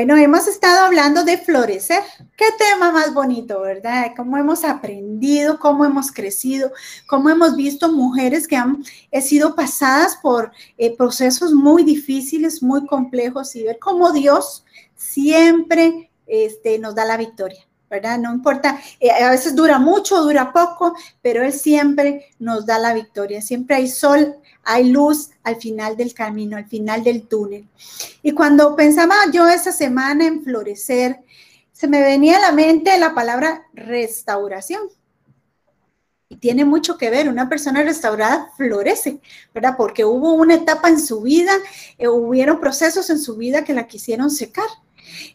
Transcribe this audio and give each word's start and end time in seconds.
Bueno, 0.00 0.16
hemos 0.16 0.46
estado 0.46 0.86
hablando 0.86 1.24
de 1.24 1.36
florecer. 1.36 2.00
Qué 2.34 2.46
tema 2.56 2.90
más 2.90 3.12
bonito, 3.12 3.60
¿verdad? 3.60 4.12
Cómo 4.16 4.38
hemos 4.38 4.64
aprendido, 4.64 5.58
cómo 5.58 5.84
hemos 5.84 6.10
crecido, 6.10 6.72
cómo 7.06 7.28
hemos 7.28 7.54
visto 7.54 7.92
mujeres 7.92 8.48
que 8.48 8.56
han 8.56 8.82
sido 9.20 9.54
pasadas 9.54 10.16
por 10.22 10.52
eh, 10.78 10.96
procesos 10.96 11.52
muy 11.52 11.84
difíciles, 11.84 12.62
muy 12.62 12.86
complejos 12.86 13.54
y 13.56 13.64
ver 13.64 13.78
cómo 13.78 14.10
Dios 14.10 14.64
siempre 14.94 16.10
este, 16.26 16.78
nos 16.78 16.94
da 16.94 17.04
la 17.04 17.18
victoria. 17.18 17.69
¿Verdad? 17.90 18.18
No 18.18 18.32
importa, 18.32 18.80
eh, 19.00 19.10
a 19.10 19.30
veces 19.30 19.54
dura 19.56 19.78
mucho, 19.78 20.22
dura 20.22 20.52
poco, 20.52 20.94
pero 21.20 21.42
Él 21.42 21.52
siempre 21.52 22.26
nos 22.38 22.64
da 22.64 22.78
la 22.78 22.94
victoria. 22.94 23.42
Siempre 23.42 23.76
hay 23.76 23.88
sol, 23.88 24.36
hay 24.62 24.90
luz 24.90 25.30
al 25.42 25.56
final 25.56 25.96
del 25.96 26.14
camino, 26.14 26.56
al 26.56 26.68
final 26.68 27.02
del 27.02 27.26
túnel. 27.26 27.68
Y 28.22 28.30
cuando 28.32 28.76
pensaba 28.76 29.16
yo 29.32 29.48
esa 29.48 29.72
semana 29.72 30.26
en 30.26 30.44
florecer, 30.44 31.18
se 31.72 31.88
me 31.88 32.00
venía 32.00 32.36
a 32.36 32.40
la 32.40 32.52
mente 32.52 32.96
la 32.98 33.14
palabra 33.14 33.66
restauración. 33.72 34.82
Y 36.28 36.36
tiene 36.36 36.64
mucho 36.64 36.96
que 36.96 37.10
ver, 37.10 37.28
una 37.28 37.48
persona 37.48 37.82
restaurada 37.82 38.52
florece, 38.56 39.20
¿verdad? 39.52 39.74
Porque 39.76 40.04
hubo 40.04 40.34
una 40.34 40.54
etapa 40.54 40.88
en 40.88 41.00
su 41.00 41.22
vida, 41.22 41.52
eh, 41.98 42.06
hubieron 42.06 42.60
procesos 42.60 43.10
en 43.10 43.18
su 43.18 43.36
vida 43.36 43.64
que 43.64 43.74
la 43.74 43.88
quisieron 43.88 44.30
secar. 44.30 44.68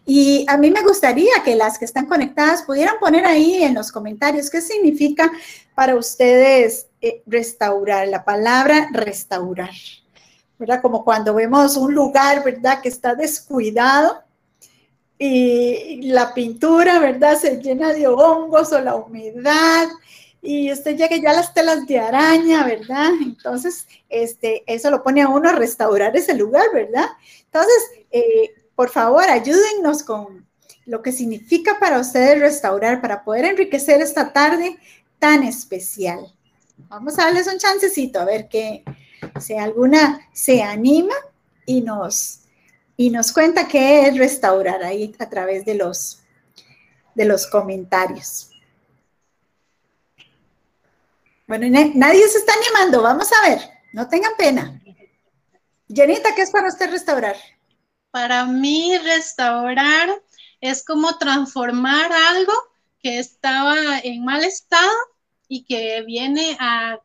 Y 0.06 0.46
a 0.48 0.58
mí 0.58 0.72
me 0.72 0.84
gustaría 0.84 1.32
que 1.44 1.56
las 1.56 1.78
que 1.78 1.86
están 1.86 2.06
conectadas 2.06 2.64
pudieran 2.64 3.00
poner 3.00 3.26
ahí 3.26 3.64
en 3.64 3.74
los 3.74 3.92
comentarios 3.92 4.50
qué 4.50 4.62
significa 4.62 5.32
para 5.74 5.96
ustedes 5.96 6.88
eh, 7.02 7.22
restaurar, 7.26 8.08
la 8.08 8.24
palabra 8.24 8.90
restaurar, 8.92 9.72
¿verdad? 10.58 10.82
Como 10.82 11.04
cuando 11.04 11.34
vemos 11.34 11.78
un 11.78 11.94
lugar, 11.94 12.44
¿verdad? 12.44 12.82
Que 12.82 12.90
está 12.90 13.16
descuidado 13.16 14.24
y 15.18 16.02
la 16.04 16.34
pintura, 16.34 17.00
¿verdad? 17.00 17.38
Se 17.38 17.62
llena 17.62 17.94
de 17.94 18.08
hongos 18.08 18.72
o 18.72 18.82
la 18.82 18.96
humedad 18.96 19.88
y 20.42 20.72
usted 20.72 20.96
llega 20.96 21.18
ya 21.18 21.34
las 21.34 21.54
telas 21.54 21.88
de 21.88 22.00
araña, 22.00 22.64
¿verdad? 22.64 23.12
Entonces, 23.22 23.88
este, 24.10 24.64
eso 24.68 24.92
lo 24.92 25.02
pone 25.02 25.24
a 25.24 25.28
uno 25.28 25.50
a 25.50 25.54
restaurar 25.54 26.16
ese 26.16 26.36
lugar, 26.36 26.68
¿verdad? 26.74 27.08
Entonces, 27.46 27.84
eh, 28.12 28.54
por 28.76 28.90
favor, 28.90 29.24
ayúdennos 29.24 30.04
con 30.04 30.46
lo 30.86 31.02
que 31.02 31.12
significa 31.12 31.80
para 31.80 32.00
ustedes 32.00 32.40
restaurar, 32.40 33.02
para 33.02 33.24
poder 33.24 33.46
enriquecer 33.46 34.02
esta 34.02 34.34
tarde 34.34 34.78
tan 35.20 35.44
especial. 35.44 36.34
Vamos 36.78 37.18
a 37.18 37.24
darles 37.24 37.48
un 37.48 37.58
chancecito 37.58 38.20
a 38.20 38.26
ver 38.26 38.48
que 38.48 38.84
si 39.40 39.56
alguna 39.56 40.28
se 40.34 40.62
anima 40.62 41.16
y 41.66 41.82
nos, 41.82 42.42
y 42.98 43.10
nos 43.10 43.32
cuenta 43.32 43.68
qué 43.68 44.08
es 44.08 44.18
restaurar 44.18 44.84
ahí 44.84 45.16
a 45.20 45.30
través 45.30 45.66
de 45.66 45.76
los, 45.76 46.22
de 47.16 47.26
los 47.26 47.48
comentarios. 47.48 48.52
Bueno, 51.48 51.68
nadie 51.70 52.28
se 52.28 52.40
está 52.40 52.54
animando, 52.54 53.02
vamos 53.02 53.30
a 53.32 53.50
ver, 53.50 53.62
no 53.94 54.08
tengan 54.10 54.34
pena. 54.38 54.82
Jenita, 55.88 56.34
¿qué 56.36 56.42
es 56.42 56.52
para 56.52 56.68
usted 56.68 56.90
restaurar? 56.90 57.36
Para 58.16 58.46
mí 58.46 58.98
restaurar 59.00 60.08
es 60.62 60.86
como 60.86 61.18
transformar 61.18 62.10
algo 62.14 62.54
que 63.02 63.20
estaba 63.20 64.00
en 64.02 64.24
mal 64.24 64.42
estado 64.46 64.96
y 65.50 65.66
que 65.66 66.02
viene 66.04 66.56
a, 66.62 66.98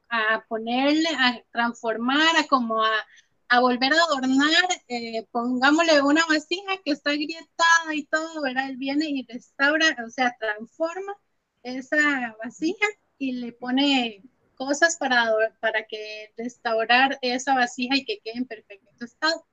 ponerle, 0.49 1.09
a 1.19 1.43
transformar, 1.51 2.37
a 2.39 2.47
como 2.47 2.81
a, 2.85 3.61
volver 3.61 3.93
a 3.93 3.97
adornar, 4.05 4.69
eh, 4.87 5.27
pongámosle 5.33 6.01
una 6.01 6.25
vasija 6.27 6.79
que 6.85 6.93
está 6.93 7.11
grietada 7.11 7.93
y 7.93 8.05
todo, 8.05 8.43
¿verdad? 8.43 8.71
Él 8.71 8.77
viene 8.77 9.07
y 9.09 9.27
restaura, 9.29 9.97
o 10.07 10.11
sea, 10.11 10.37
transforma 10.39 11.17
esa 11.65 12.37
vasija 12.41 12.87
y 13.19 13.33
le 13.33 13.51
pone 13.51 14.23
cosas 14.55 14.97
para, 14.97 15.35
para 15.59 15.85
que 15.89 16.33
restaurar 16.37 17.19
esa 17.21 17.57
vasija 17.57 17.97
y 17.97 18.05
que 18.05 18.21
quede 18.21 18.37
en 18.37 18.47
perfecto 18.47 19.05
estado. 19.05 19.45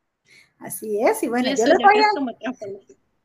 Así 0.59 0.99
es, 1.01 1.21
y 1.23 1.27
bueno, 1.27 1.49
yo 1.55 1.65
les, 1.65 1.77
voy 1.77 1.99
a, 1.99 2.53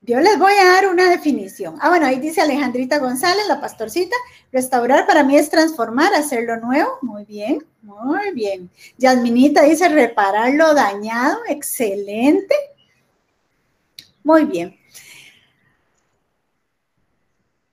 yo 0.02 0.20
les 0.20 0.38
voy 0.38 0.52
a 0.52 0.64
dar 0.64 0.88
una 0.88 1.08
definición. 1.08 1.76
Ah, 1.80 1.88
bueno, 1.88 2.06
ahí 2.06 2.18
dice 2.20 2.40
Alejandrita 2.40 2.98
González, 2.98 3.46
la 3.48 3.60
pastorcita, 3.60 4.16
restaurar 4.52 5.06
para 5.06 5.24
mí 5.24 5.36
es 5.36 5.48
transformar, 5.48 6.12
hacerlo 6.14 6.58
nuevo. 6.58 6.98
Muy 7.00 7.24
bien, 7.24 7.64
muy 7.80 8.32
bien. 8.32 8.70
Yasminita 8.98 9.62
dice 9.62 9.88
reparar 9.88 10.52
lo 10.54 10.74
dañado, 10.74 11.38
excelente. 11.48 12.54
Muy 14.22 14.44
bien. 14.44 14.76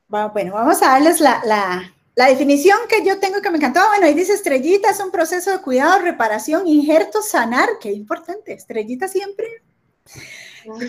Bueno, 0.08 0.54
vamos 0.54 0.82
a 0.82 0.88
darles 0.88 1.20
la, 1.20 1.42
la, 1.46 1.94
la 2.20 2.28
definición 2.28 2.78
que 2.90 3.06
yo 3.06 3.18
tengo 3.18 3.42
que 3.42 3.50
me 3.50 3.60
encantó, 3.60 3.80
bueno, 3.88 4.06
ahí 4.06 4.14
dice 4.14 4.34
estrellita, 4.34 4.90
es 4.90 5.00
un 5.00 5.10
proceso 5.10 5.52
de 5.52 5.62
cuidado, 5.62 6.02
reparación, 6.02 6.68
injerto, 6.68 7.22
sanar, 7.22 7.70
qué 7.80 7.94
importante, 7.94 8.52
estrellita 8.52 9.08
siempre. 9.08 9.48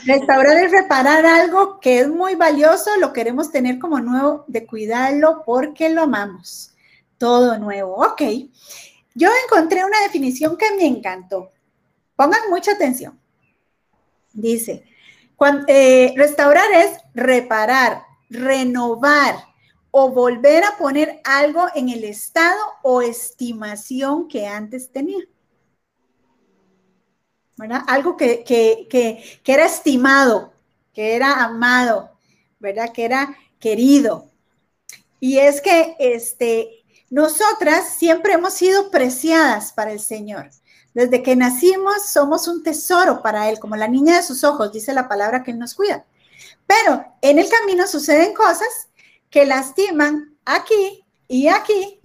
Restaurar 0.07 0.57
es 0.57 0.73
reparar 0.73 1.25
algo 1.25 1.79
que 1.79 2.01
es 2.01 2.09
muy 2.09 2.35
valioso, 2.35 2.91
lo 2.97 3.13
queremos 3.13 3.53
tener 3.53 3.79
como 3.79 4.01
nuevo, 4.01 4.45
de 4.49 4.67
cuidarlo 4.67 5.45
porque 5.47 5.89
lo 5.91 6.03
amamos. 6.03 6.75
Todo 7.17 7.61
nuevo, 7.61 7.95
ok. 7.95 8.23
Yo 9.15 9.29
encontré 9.45 9.85
una 9.85 10.01
definición 10.01 10.57
que 10.57 10.75
me 10.75 10.85
encantó. 10.85 11.53
Pongan 12.17 12.51
mucha 12.51 12.73
atención. 12.73 13.17
Dice, 14.33 14.83
eh, 15.69 16.13
restaurar 16.17 16.73
es 16.73 16.99
reparar, 17.15 18.03
renovar, 18.29 19.50
o 19.91 20.11
volver 20.11 20.65
a 20.65 20.77
poner 20.77 21.21
algo 21.25 21.67
en 21.75 21.89
el 21.89 22.05
estado 22.05 22.61
o 22.83 23.03
estimación 23.03 24.29
que 24.29 24.47
antes 24.47 24.91
tenía. 24.91 25.25
¿Verdad? 27.57 27.83
Algo 27.89 28.17
que, 28.17 28.45
era 29.45 29.67
estimado, 29.67 30.53
que 30.95 31.15
era 31.15 31.45
amado, 31.45 32.11
¿verdad? 32.59 32.93
Que 32.93 33.05
era 33.05 33.37
querido. 33.59 34.31
Y 35.19 35.39
es 35.39 35.61
que 35.61 35.97
este, 35.99 36.85
nosotras 37.11 37.95
siempre 37.99 38.33
hemos 38.33 38.55
sido 38.55 38.91
preciadas 38.91 39.73
para 39.73 39.93
el 39.93 40.01
Señor. 40.01 40.51
Desde 40.95 41.23
que 41.23 41.37
nacimos 41.37 42.07
somos 42.07 42.49
un 42.49 42.63
tesoro 42.63 43.23
para 43.23 43.51
Él, 43.51 43.61
como 43.61 43.77
la 43.77 43.89
niña 43.89 44.17
de 44.17 44.23
sus 44.23 44.43
ojos, 44.43 44.73
dice 44.73 44.95
la 44.95 45.09
palabra 45.09 45.43
que 45.43 45.51
Él 45.51 45.59
nos 45.59 45.75
cuida. 45.75 46.05
Pero 46.67 47.05
en 47.21 47.39
el 47.39 47.49
camino 47.49 47.87
suceden 47.87 48.33
cosas 48.33 48.89
que 49.31 49.47
lastiman 49.47 50.37
aquí 50.45 51.05
y 51.29 51.49
aquí, 51.49 52.01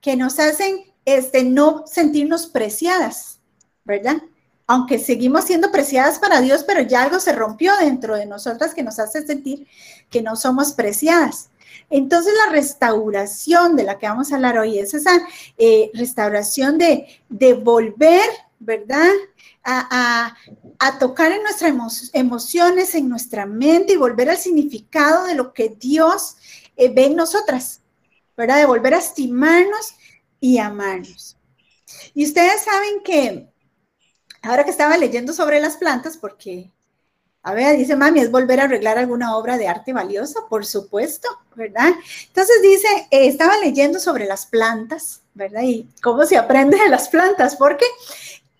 que 0.00 0.16
nos 0.16 0.38
hacen 0.38 0.88
este, 1.04 1.42
no 1.42 1.84
sentirnos 1.86 2.46
preciadas, 2.46 3.40
¿verdad? 3.84 4.22
Aunque 4.66 4.98
seguimos 4.98 5.44
siendo 5.44 5.72
preciadas 5.72 6.18
para 6.18 6.40
Dios, 6.40 6.64
pero 6.64 6.82
ya 6.82 7.02
algo 7.02 7.18
se 7.18 7.32
rompió 7.32 7.76
dentro 7.78 8.14
de 8.14 8.26
nosotras 8.26 8.74
que 8.74 8.82
nos 8.82 8.98
hace 8.98 9.26
sentir 9.26 9.66
que 10.10 10.22
no 10.22 10.36
somos 10.36 10.72
preciadas. 10.72 11.50
Entonces 11.90 12.34
la 12.46 12.52
restauración 12.52 13.76
de 13.76 13.84
la 13.84 13.98
que 13.98 14.06
vamos 14.06 14.30
a 14.30 14.36
hablar 14.36 14.58
hoy 14.58 14.78
es 14.78 14.94
esa 14.94 15.18
eh, 15.56 15.90
restauración 15.94 16.76
de, 16.76 17.06
de 17.28 17.54
volver, 17.54 18.28
¿verdad? 18.58 19.10
A, 19.64 20.34
a, 20.78 20.98
tocar 20.98 21.30
en 21.32 21.42
nuestras 21.42 21.74
emociones, 22.14 22.94
en 22.94 23.08
nuestra 23.08 23.44
mente 23.44 23.92
y 23.92 23.96
volver 23.96 24.30
al 24.30 24.38
significado 24.38 25.26
de 25.26 25.34
lo 25.34 25.52
que 25.52 25.76
Dios 25.78 26.36
eh, 26.78 26.88
ven 26.88 27.16
nosotras, 27.16 27.82
¿verdad? 28.36 28.58
De 28.58 28.66
volver 28.66 28.94
a 28.94 28.98
estimarnos 28.98 29.94
y 30.40 30.58
amarnos. 30.58 31.36
Y 32.14 32.24
ustedes 32.24 32.62
saben 32.62 33.00
que, 33.04 33.48
ahora 34.42 34.64
que 34.64 34.70
estaba 34.70 34.96
leyendo 34.96 35.32
sobre 35.32 35.60
las 35.60 35.76
plantas, 35.76 36.16
porque, 36.16 36.70
a 37.42 37.52
ver, 37.52 37.76
dice 37.76 37.96
mami, 37.96 38.20
es 38.20 38.30
volver 38.30 38.60
a 38.60 38.64
arreglar 38.64 38.96
alguna 38.96 39.36
obra 39.36 39.58
de 39.58 39.66
arte 39.66 39.92
valiosa, 39.92 40.40
por 40.48 40.64
supuesto, 40.64 41.28
¿verdad? 41.56 41.92
Entonces 42.28 42.62
dice, 42.62 42.88
eh, 43.10 43.26
estaba 43.26 43.58
leyendo 43.58 43.98
sobre 43.98 44.26
las 44.26 44.46
plantas, 44.46 45.22
¿verdad? 45.34 45.62
Y 45.62 45.88
cómo 46.00 46.24
se 46.24 46.36
aprende 46.36 46.78
de 46.78 46.88
las 46.88 47.08
plantas, 47.08 47.56
porque 47.56 47.86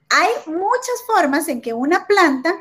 hay 0.08 0.30
muchas 0.46 1.04
formas 1.06 1.48
en 1.48 1.60
que 1.60 1.72
una 1.72 2.06
planta 2.06 2.52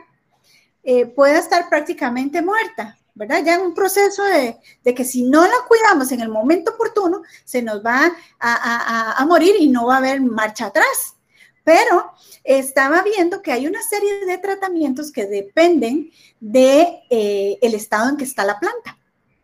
eh, 0.83 1.05
pueda 1.05 1.39
estar 1.39 1.67
prácticamente 1.67 2.41
muerta, 2.41 2.97
¿verdad? 3.17 3.43
Ya 3.43 3.55
en 3.55 3.61
un 3.61 3.73
proceso 3.73 4.23
de, 4.23 4.57
que 4.93 5.03
si 5.03 5.23
no 5.23 5.45
la 5.45 5.57
cuidamos 5.67 6.11
en 6.11 6.21
el 6.21 6.29
momento 6.29 6.71
oportuno, 6.71 7.23
se 7.43 7.61
nos 7.61 7.83
va 7.83 8.11
a, 8.39 9.25
morir 9.27 9.55
y 9.59 9.67
no 9.67 9.87
va 9.87 9.95
a 9.95 9.97
haber 9.97 10.21
marcha 10.21 10.67
atrás. 10.67 11.15
Pero 11.63 12.11
estaba 12.43 13.01
viendo 13.01 13.41
que 13.41 13.51
hay 13.51 13.67
una 13.67 13.81
serie 13.81 14.25
de 14.25 14.37
tratamientos 14.37 15.11
que 15.11 15.25
dependen 15.25 16.11
de 16.39 17.01
eh, 17.09 17.57
estado 17.61 18.09
en 18.09 18.17
que 18.17 18.23
está 18.23 18.45
la 18.45 18.59
planta, 18.59 18.97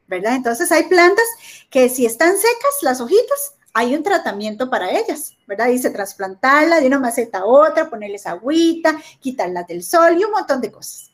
¿verdad? 0.07 0.35
Entonces 0.35 0.71
hay 0.71 0.83
plantas 0.83 1.25
que 1.69 1.89
si 1.89 2.05
están 2.05 2.37
secas 2.37 2.77
las 2.81 3.01
hojitas, 3.01 3.55
hay 3.73 3.95
un 3.95 4.03
tratamiento 4.03 4.69
para 4.69 4.91
ellas, 4.91 5.33
¿verdad? 5.47 5.67
Dice 5.67 5.89
trasplantarla 5.89 6.79
de 6.79 6.87
una 6.87 6.99
maceta 6.99 7.39
a 7.39 7.45
otra, 7.45 7.89
ponerles 7.89 8.27
agüita, 8.27 8.95
quitarlas 9.19 9.67
del 9.67 9.83
sol 9.83 10.15
y 10.17 10.23
un 10.23 10.31
montón 10.31 10.61
de 10.61 10.71
cosas. 10.71 11.12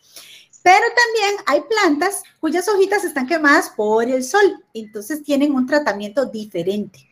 Pero 0.69 0.85
también 0.95 1.43
hay 1.47 1.61
plantas 1.61 2.21
cuyas 2.39 2.67
hojitas 2.67 3.03
están 3.03 3.25
quemadas 3.25 3.71
por 3.71 4.03
el 4.03 4.23
sol, 4.23 4.63
entonces 4.71 5.23
tienen 5.23 5.55
un 5.55 5.65
tratamiento 5.65 6.27
diferente. 6.27 7.09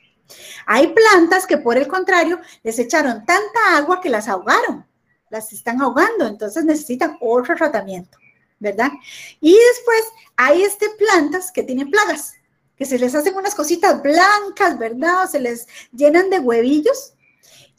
Hay 0.68 0.94
plantas 0.94 1.48
que 1.48 1.57
por 1.57 1.75
el 1.75 1.88
contrario 1.88 2.39
les 2.62 2.77
echaron 2.77 3.25
tanta 3.25 3.75
agua 3.75 4.00
que 4.00 4.12
las 4.12 4.27
ahogaron, 4.27 4.86
las 5.31 5.51
están 5.54 5.81
ahogando, 5.81 6.27
entonces 6.27 6.65
necesitan 6.65 7.18
otro 7.19 7.56
tratamiento, 7.56 8.19
¿verdad? 8.59 8.92
Y 9.42 9.54
después 9.54 10.04
hay 10.36 10.62
este 10.62 10.92
plantas 10.92 11.51
que 11.51 11.63
tienen 11.63 11.89
plagas, 11.89 12.36
que 12.75 12.86
se 12.86 13.00
les 13.00 13.15
hacen 13.15 13.33
unas 13.33 13.56
cositas 13.56 14.04
blancas, 14.04 14.77
¿verdad? 14.77 15.24
O 15.24 15.27
se 15.27 15.39
les 15.39 15.65
llenan 15.92 16.30
de 16.30 16.38
huevillos. 16.38 17.15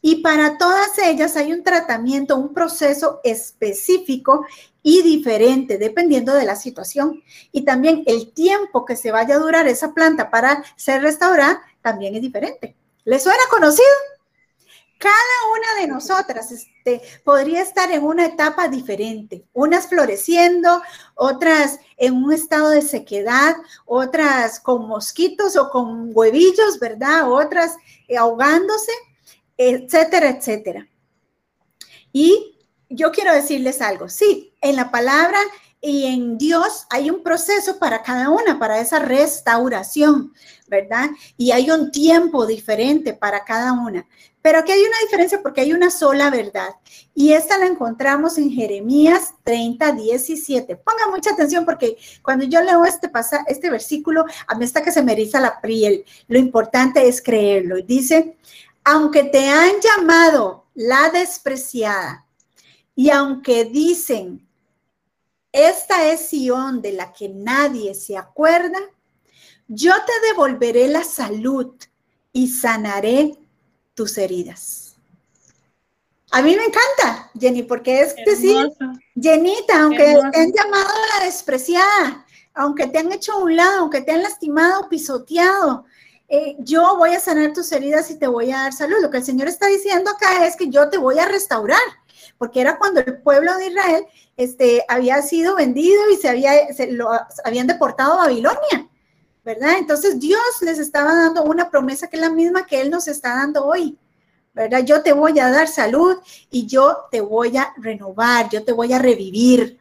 Y 0.01 0.23
para 0.23 0.59
todas 0.59 0.97
ellas 0.99 1.37
hay 1.37 1.53
un 1.53 1.63
tratamiento, 1.63 2.37
un 2.37 2.55
proceso 2.55 3.21
específico 3.25 4.47
y 4.83 5.03
diferente 5.03 5.77
dependiendo 5.79 6.35
de 6.35 6.45
la 6.45 6.57
situación. 6.57 7.23
Y 7.53 7.63
también 7.63 8.05
el 8.07 8.33
tiempo 8.33 8.85
que 8.85 8.97
se 8.97 9.11
vaya 9.11 9.37
a 9.37 9.39
durar 9.39 9.67
esa 9.67 9.93
planta 9.93 10.31
para 10.31 10.63
ser 10.77 11.03
restaurada 11.03 11.63
también 11.83 12.15
es 12.15 12.23
diferente. 12.23 12.77
¿Le 13.05 13.19
suena 13.19 13.43
conocido? 13.51 13.87
Cada 14.99 15.13
una 15.57 15.81
de 15.81 15.87
nosotras 15.87 16.51
este, 16.51 17.01
podría 17.23 17.63
estar 17.63 17.93
en 17.93 18.03
una 18.03 18.27
etapa 18.27 18.67
diferente, 18.67 19.45
unas 19.53 19.87
floreciendo, 19.87 20.83
otras 21.15 21.79
en 21.97 22.15
un 22.15 22.33
estado 22.33 22.71
de 22.71 22.83
sequedad, 22.83 23.55
otras 23.87 24.59
con 24.59 24.89
mosquitos 24.89 25.57
o 25.57 25.71
con 25.71 26.11
huevillos, 26.13 26.81
¿verdad? 26.81 27.31
Otras 27.31 27.77
eh, 28.09 28.17
ahogándose, 28.17 28.91
etcétera, 29.59 30.31
etcétera. 30.31 30.89
Y 32.13 32.57
yo 32.89 33.13
quiero 33.13 33.35
decirles 33.35 33.83
algo, 33.83 34.09
sí, 34.09 34.55
en 34.63 34.77
la 34.77 34.91
palabra 34.91 35.39
y 35.81 36.07
en 36.07 36.39
Dios 36.39 36.87
hay 36.91 37.11
un 37.11 37.23
proceso 37.23 37.79
para 37.79 38.03
cada 38.03 38.31
una, 38.31 38.59
para 38.59 38.81
esa 38.81 38.99
restauración, 38.99 40.33
¿verdad? 40.67 41.11
Y 41.37 41.53
hay 41.53 41.71
un 41.71 41.91
tiempo 41.93 42.47
diferente 42.47 43.13
para 43.13 43.45
cada 43.45 43.73
una. 43.73 44.07
Pero 44.43 44.61
aquí 44.61 44.73
hay 44.73 44.81
una 44.81 44.99
diferencia 45.03 45.41
porque 45.43 45.61
hay 45.61 45.73
una 45.73 45.91
sola 45.91 46.31
verdad. 46.31 46.71
Y 47.15 47.33
esta 47.33 47.59
la 47.59 47.67
encontramos 47.67 48.39
en 48.39 48.51
Jeremías 48.51 49.35
30, 49.45 49.93
17. 49.93 50.77
Ponga 50.77 51.11
mucha 51.11 51.31
atención 51.31 51.65
porque 51.65 51.97
cuando 52.23 52.45
yo 52.45 52.61
leo 52.63 52.85
este, 52.85 53.09
pasa, 53.09 53.45
este 53.47 53.71
versículo, 53.71 54.25
a 54.47 54.55
mí 54.55 54.65
está 54.65 54.83
que 54.83 54.93
se 54.93 55.03
me 55.03 55.13
eriza 55.13 55.41
la 55.41 55.61
piel. 55.61 56.05
Lo 56.29 56.39
importante 56.39 57.07
es 57.07 57.21
creerlo. 57.21 57.77
Dice, 57.83 58.37
aunque 58.91 59.25
te 59.25 59.47
han 59.51 59.73
llamado 59.83 60.65
la 60.75 61.11
despreciada, 61.11 62.25
y 62.95 63.11
aunque 63.11 63.67
dicen, 63.67 64.49
esta 65.53 66.11
es 66.11 66.29
Sión 66.29 66.81
de 66.81 66.93
la 66.93 67.13
que 67.13 67.29
nadie 67.29 67.95
se 67.95 68.17
acuerda, 68.17 68.79
yo 69.67 69.93
te 69.93 70.29
devolveré 70.29 70.89
la 70.89 71.05
salud 71.05 71.75
y 72.33 72.49
sanaré 72.49 73.37
tus 73.93 74.17
heridas. 74.17 74.97
A 76.31 76.41
mí 76.41 76.57
me 76.57 76.65
encanta, 76.65 77.31
Jenny, 77.39 77.65
porque 77.65 78.01
es 78.01 78.17
decir, 78.25 78.71
Jenita, 79.21 79.83
aunque 79.83 80.17
te 80.33 80.41
han 80.41 80.53
llamado 80.53 80.95
la 81.19 81.27
despreciada, 81.27 82.25
aunque 82.55 82.87
te 82.87 82.99
han 82.99 83.13
hecho 83.13 83.33
a 83.33 83.43
un 83.43 83.55
lado, 83.55 83.81
aunque 83.81 84.01
te 84.01 84.13
han 84.13 84.23
lastimado, 84.23 84.89
pisoteado, 84.89 85.85
eh, 86.29 86.57
yo 86.59 86.97
voy 86.97 87.15
a 87.15 87.21
sanar 87.21 87.53
tus 87.53 87.73
heridas 87.73 88.11
y 88.11 88.19
te 88.19 88.27
voy 88.27 88.53
a 88.53 88.63
dar 88.63 88.73
salud. 88.73 88.97
Lo 89.01 89.11
que 89.11 89.19
el 89.19 89.25
Señor 89.25 89.49
está 89.49 89.67
diciendo 89.67 90.11
acá 90.11 90.47
es 90.47 90.57
que 90.57 90.69
yo 90.69 90.89
te 90.91 90.99
voy 90.99 91.19
a 91.19 91.27
restaurar 91.27 91.81
porque 92.39 92.61
era 92.61 92.79
cuando 92.79 93.01
el 93.01 93.21
pueblo 93.21 93.57
de 93.57 93.67
Israel 93.67 94.07
este, 94.37 94.85
había 94.89 95.21
sido 95.23 95.57
vendido 95.57 96.09
y 96.11 96.17
se, 96.17 96.29
había, 96.29 96.73
se 96.73 96.93
lo 96.93 97.11
habían 97.45 97.67
deportado 97.67 98.15
a 98.15 98.27
Babilonia, 98.27 98.89
¿verdad? 99.45 99.77
Entonces 99.79 100.19
Dios 100.21 100.41
les 100.63 100.79
estaba 100.79 101.15
dando 101.15 101.43
una 101.43 101.71
promesa 101.71 102.07
que 102.07 102.17
es 102.17 102.23
la 102.23 102.31
misma 102.31 102.65
que 102.65 102.81
Él 102.81 102.91
nos 102.91 103.09
está 103.09 103.35
dando 103.35 103.67
hoy, 103.67 103.99
¿verdad? 104.55 104.85
Yo 104.85 105.03
te 105.03 105.13
voy 105.13 105.39
a 105.41 105.51
dar 105.51 105.67
salud 105.67 106.17
y 106.51 106.67
yo 106.67 107.07
te 107.11 107.21
voy 107.21 107.57
a 107.57 107.73
renovar, 107.77 108.49
yo 108.51 108.65
te 108.65 108.73
voy 108.73 108.93
a 108.93 108.99
revivir. 108.99 109.79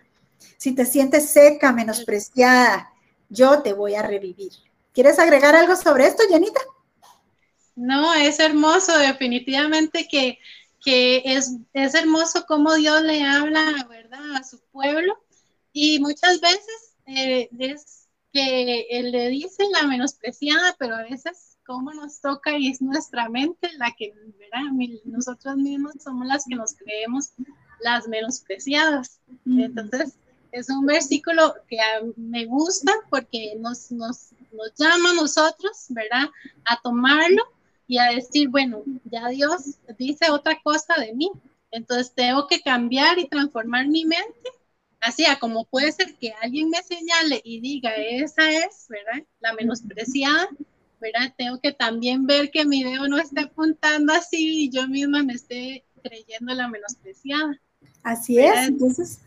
Si 0.57 0.73
te 0.73 0.85
sientes 0.85 1.29
seca, 1.29 1.71
menospreciada, 1.71 2.91
yo 3.29 3.61
te 3.61 3.73
voy 3.73 3.93
a 3.93 4.01
revivir. 4.01 4.66
¿Quieres 4.97 5.19
agregar 5.19 5.55
algo 5.55 5.75
sobre 5.75 6.07
esto, 6.07 6.23
Janita? 6.27 6.59
No, 7.75 8.15
es 8.15 8.39
hermoso, 8.39 8.97
definitivamente 8.97 10.07
que 10.09 10.39
que 10.83 11.21
es, 11.23 11.55
es 11.73 11.93
hermoso 11.93 12.45
cómo 12.47 12.73
Dios 12.73 13.03
le 13.03 13.23
habla, 13.23 13.85
¿verdad?, 13.87 14.37
a 14.37 14.43
su 14.43 14.59
pueblo. 14.71 15.15
Y 15.71 15.99
muchas 15.99 16.41
veces 16.41 16.95
eh, 17.05 17.47
es 17.59 18.07
que 18.33 18.87
él 18.89 19.11
le 19.11 19.29
dice 19.29 19.65
la 19.71 19.87
menospreciada, 19.87 20.75
pero 20.79 20.95
a 20.95 21.03
veces 21.03 21.59
cómo 21.63 21.93
nos 21.93 22.19
toca 22.19 22.57
y 22.57 22.69
es 22.69 22.81
nuestra 22.81 23.29
mente 23.29 23.69
la 23.77 23.93
que, 23.95 24.15
¿verdad? 24.39 24.71
Nosotros 25.05 25.57
mismos 25.57 25.93
somos 26.03 26.25
las 26.25 26.45
que 26.49 26.55
nos 26.55 26.73
creemos 26.73 27.33
las 27.81 28.07
menospreciadas. 28.07 29.21
Entonces, 29.45 30.17
es 30.51 30.69
un 30.69 30.85
versículo 30.85 31.55
que 31.67 31.77
me 32.15 32.45
gusta 32.45 32.91
porque 33.09 33.55
nos, 33.59 33.91
nos, 33.91 34.31
nos 34.51 34.73
llama 34.77 35.11
a 35.11 35.15
nosotros, 35.15 35.85
¿verdad? 35.89 36.29
A 36.65 36.79
tomarlo 36.81 37.43
y 37.87 37.97
a 37.97 38.11
decir, 38.11 38.49
bueno, 38.49 38.83
ya 39.05 39.29
Dios 39.29 39.77
dice 39.97 40.29
otra 40.29 40.59
cosa 40.61 40.95
de 40.99 41.13
mí, 41.13 41.31
entonces 41.71 42.13
tengo 42.13 42.47
que 42.47 42.61
cambiar 42.61 43.17
y 43.19 43.27
transformar 43.27 43.87
mi 43.87 44.05
mente, 44.05 44.49
así 44.99 45.25
a 45.25 45.39
como 45.39 45.65
puede 45.65 45.91
ser 45.91 46.15
que 46.15 46.33
alguien 46.41 46.69
me 46.69 46.81
señale 46.83 47.41
y 47.43 47.61
diga, 47.61 47.91
esa 47.95 48.49
es, 48.51 48.87
¿verdad? 48.89 49.25
La 49.39 49.53
menospreciada, 49.53 50.49
¿verdad? 50.99 51.33
Tengo 51.37 51.59
que 51.61 51.71
también 51.71 52.25
ver 52.25 52.51
que 52.51 52.65
mi 52.65 52.83
dedo 52.83 53.07
no 53.07 53.17
esté 53.17 53.41
apuntando 53.41 54.13
así 54.13 54.65
y 54.65 54.69
yo 54.69 54.87
misma 54.87 55.23
me 55.23 55.33
esté 55.33 55.85
creyendo 56.03 56.53
la 56.53 56.67
menospreciada. 56.67 57.59
Así 58.03 58.39
es, 58.39 58.67
entonces 58.67 59.19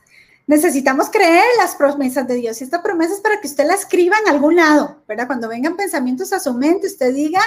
necesitamos 0.50 1.10
creer 1.10 1.44
las 1.58 1.76
promesas 1.76 2.26
de 2.26 2.34
Dios 2.34 2.60
y 2.60 2.64
esta 2.64 2.82
promesa 2.82 3.14
es 3.14 3.20
para 3.20 3.40
que 3.40 3.46
usted 3.46 3.64
la 3.64 3.74
escriba 3.74 4.16
en 4.18 4.34
algún 4.34 4.56
lado, 4.56 5.00
¿verdad? 5.06 5.28
Cuando 5.28 5.46
vengan 5.46 5.76
pensamientos 5.76 6.32
a 6.32 6.40
su 6.40 6.52
mente, 6.54 6.88
usted 6.88 7.14
diga, 7.14 7.40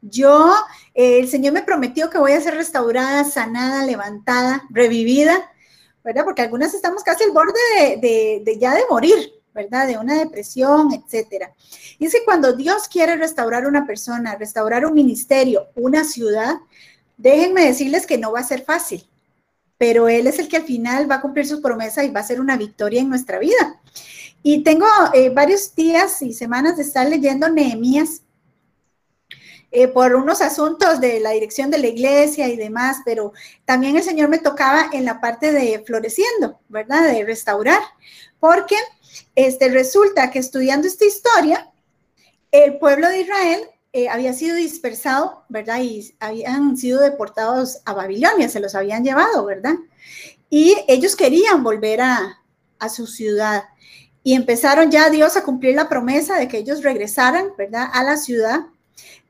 yo, 0.00 0.54
el 0.94 1.28
Señor 1.28 1.52
me 1.52 1.62
prometió 1.62 2.08
que 2.08 2.16
voy 2.16 2.32
a 2.32 2.40
ser 2.40 2.54
restaurada, 2.54 3.24
sanada, 3.24 3.84
levantada, 3.84 4.62
revivida, 4.70 5.52
¿verdad? 6.02 6.24
Porque 6.24 6.40
algunas 6.40 6.72
estamos 6.72 7.02
casi 7.02 7.24
al 7.24 7.32
borde 7.32 7.98
de, 8.00 8.58
ya 8.58 8.74
de 8.74 8.84
morir, 8.88 9.30
¿verdad? 9.52 9.86
De 9.86 9.98
una 9.98 10.14
depresión, 10.14 10.94
etcétera. 10.94 11.52
Y 11.98 12.06
es 12.06 12.12
que 12.14 12.24
cuando 12.24 12.54
Dios 12.54 12.88
quiere 12.88 13.16
restaurar 13.16 13.66
una 13.66 13.86
persona, 13.86 14.36
restaurar 14.36 14.86
un 14.86 14.94
ministerio, 14.94 15.66
una 15.74 16.02
ciudad, 16.02 16.54
déjenme 17.18 17.66
decirles 17.66 18.06
que 18.06 18.16
no 18.16 18.32
va 18.32 18.40
a 18.40 18.44
ser 18.44 18.64
fácil, 18.64 19.06
pero 19.78 20.08
Él 20.08 20.26
es 20.26 20.38
el 20.38 20.48
que 20.48 20.56
al 20.58 20.64
final 20.64 21.10
va 21.10 21.16
a 21.16 21.20
cumplir 21.20 21.46
su 21.46 21.62
promesa 21.62 22.04
y 22.04 22.10
va 22.10 22.20
a 22.20 22.24
ser 22.24 22.40
una 22.40 22.56
victoria 22.56 23.00
en 23.00 23.08
nuestra 23.08 23.38
vida. 23.38 23.80
Y 24.42 24.62
tengo 24.62 24.86
eh, 25.14 25.30
varios 25.30 25.74
días 25.74 26.20
y 26.22 26.32
semanas 26.32 26.76
de 26.76 26.82
estar 26.82 27.08
leyendo 27.08 27.48
Nehemías 27.48 28.22
eh, 29.70 29.86
por 29.88 30.14
unos 30.14 30.40
asuntos 30.40 31.00
de 31.00 31.20
la 31.20 31.30
dirección 31.30 31.70
de 31.70 31.78
la 31.78 31.88
iglesia 31.88 32.48
y 32.48 32.56
demás, 32.56 32.98
pero 33.04 33.32
también 33.64 33.96
el 33.96 34.02
Señor 34.02 34.28
me 34.28 34.38
tocaba 34.38 34.88
en 34.92 35.04
la 35.04 35.20
parte 35.20 35.52
de 35.52 35.82
floreciendo, 35.86 36.58
¿verdad? 36.68 37.12
De 37.12 37.24
restaurar, 37.24 37.82
porque 38.40 38.76
este, 39.34 39.68
resulta 39.68 40.30
que 40.30 40.38
estudiando 40.38 40.88
esta 40.88 41.04
historia, 41.04 41.70
el 42.50 42.78
pueblo 42.78 43.08
de 43.08 43.20
Israel 43.20 43.60
eh, 43.92 44.08
había 44.08 44.32
sido 44.32 44.56
dispersado, 44.56 45.44
¿verdad? 45.48 45.80
Y 45.80 46.14
habían 46.20 46.76
sido 46.76 47.00
deportados 47.00 47.80
a 47.84 47.94
Babilonia, 47.94 48.48
se 48.48 48.60
los 48.60 48.74
habían 48.74 49.04
llevado, 49.04 49.44
¿verdad? 49.44 49.74
Y 50.50 50.76
ellos 50.88 51.16
querían 51.16 51.62
volver 51.62 52.00
a, 52.00 52.42
a 52.78 52.88
su 52.88 53.06
ciudad. 53.06 53.64
Y 54.22 54.34
empezaron 54.34 54.90
ya 54.90 55.10
Dios 55.10 55.36
a 55.36 55.42
cumplir 55.42 55.74
la 55.74 55.88
promesa 55.88 56.38
de 56.38 56.48
que 56.48 56.58
ellos 56.58 56.82
regresaran, 56.82 57.52
¿verdad? 57.56 57.88
A 57.92 58.02
la 58.04 58.16
ciudad 58.16 58.66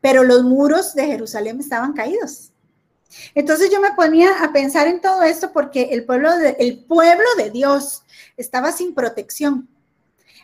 pero 0.00 0.24
los 0.24 0.44
muros 0.44 0.94
de 0.94 1.06
Jerusalén 1.06 1.60
estaban 1.60 1.92
caídos. 1.92 2.52
Entonces 3.34 3.70
yo 3.70 3.80
me 3.80 3.92
ponía 3.92 4.44
a 4.44 4.52
pensar 4.52 4.86
en 4.86 5.00
todo 5.00 5.22
esto 5.22 5.52
porque 5.52 5.88
el 5.92 6.04
pueblo 6.04 6.36
de, 6.36 6.56
el 6.58 6.84
pueblo 6.84 7.26
de 7.36 7.50
Dios 7.50 8.02
estaba 8.36 8.70
sin 8.70 8.94
protección. 8.94 9.68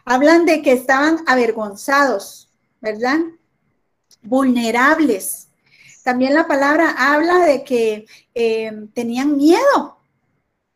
Hablan 0.05 0.45
de 0.45 0.63
que 0.63 0.73
estaban 0.73 1.19
avergonzados, 1.27 2.51
¿verdad? 2.81 3.19
Vulnerables. 4.25 5.49
También 6.03 6.35
la 6.35 6.47
palabra 6.47 6.95
habla 6.99 7.47
de 7.47 7.65
que 7.65 8.07
eh, 8.35 8.73
tenían 8.93 9.37
miedo, 9.37 9.99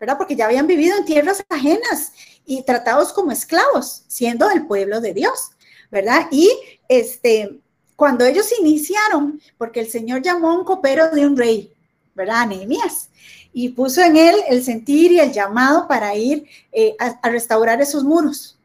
¿verdad? 0.01 0.17
Porque 0.17 0.37
ya 0.37 0.47
habían 0.47 0.67
vivido 0.67 0.97
en 0.97 1.05
tierras 1.05 1.45
ajenas 1.49 2.13
y 2.47 2.63
tratados 2.63 3.13
como 3.13 3.31
esclavos, 3.31 4.05
siendo 4.09 4.51
el 4.51 4.67
pueblo 4.67 5.03
de 5.03 5.13
Dios, 5.13 5.51
¿verdad? 5.91 6.29
Y 6.31 6.51
este, 6.89 7.61
cuando 7.95 8.25
ellos 8.25 8.51
iniciaron, 8.59 9.41
porque 9.59 9.81
el 9.81 9.91
Señor 9.91 10.23
llamó 10.23 10.51
a 10.51 10.59
un 10.59 10.65
copero 10.65 11.11
de 11.11 11.27
un 11.27 11.37
rey, 11.37 11.73
¿verdad? 12.15 12.47
Nehemías. 12.47 13.11
Y 13.53 13.71
puso 13.71 14.01
en 14.01 14.17
él 14.17 14.37
el 14.49 14.65
sentir 14.65 15.13
y 15.13 15.21
el 15.21 15.33
llamado 15.33 15.89
para 15.89 16.15
ir 16.15 16.47
eh, 16.73 16.95
a, 16.99 17.29
restaurar 17.29 17.83
esos 17.83 18.05
muros. 18.05 18.57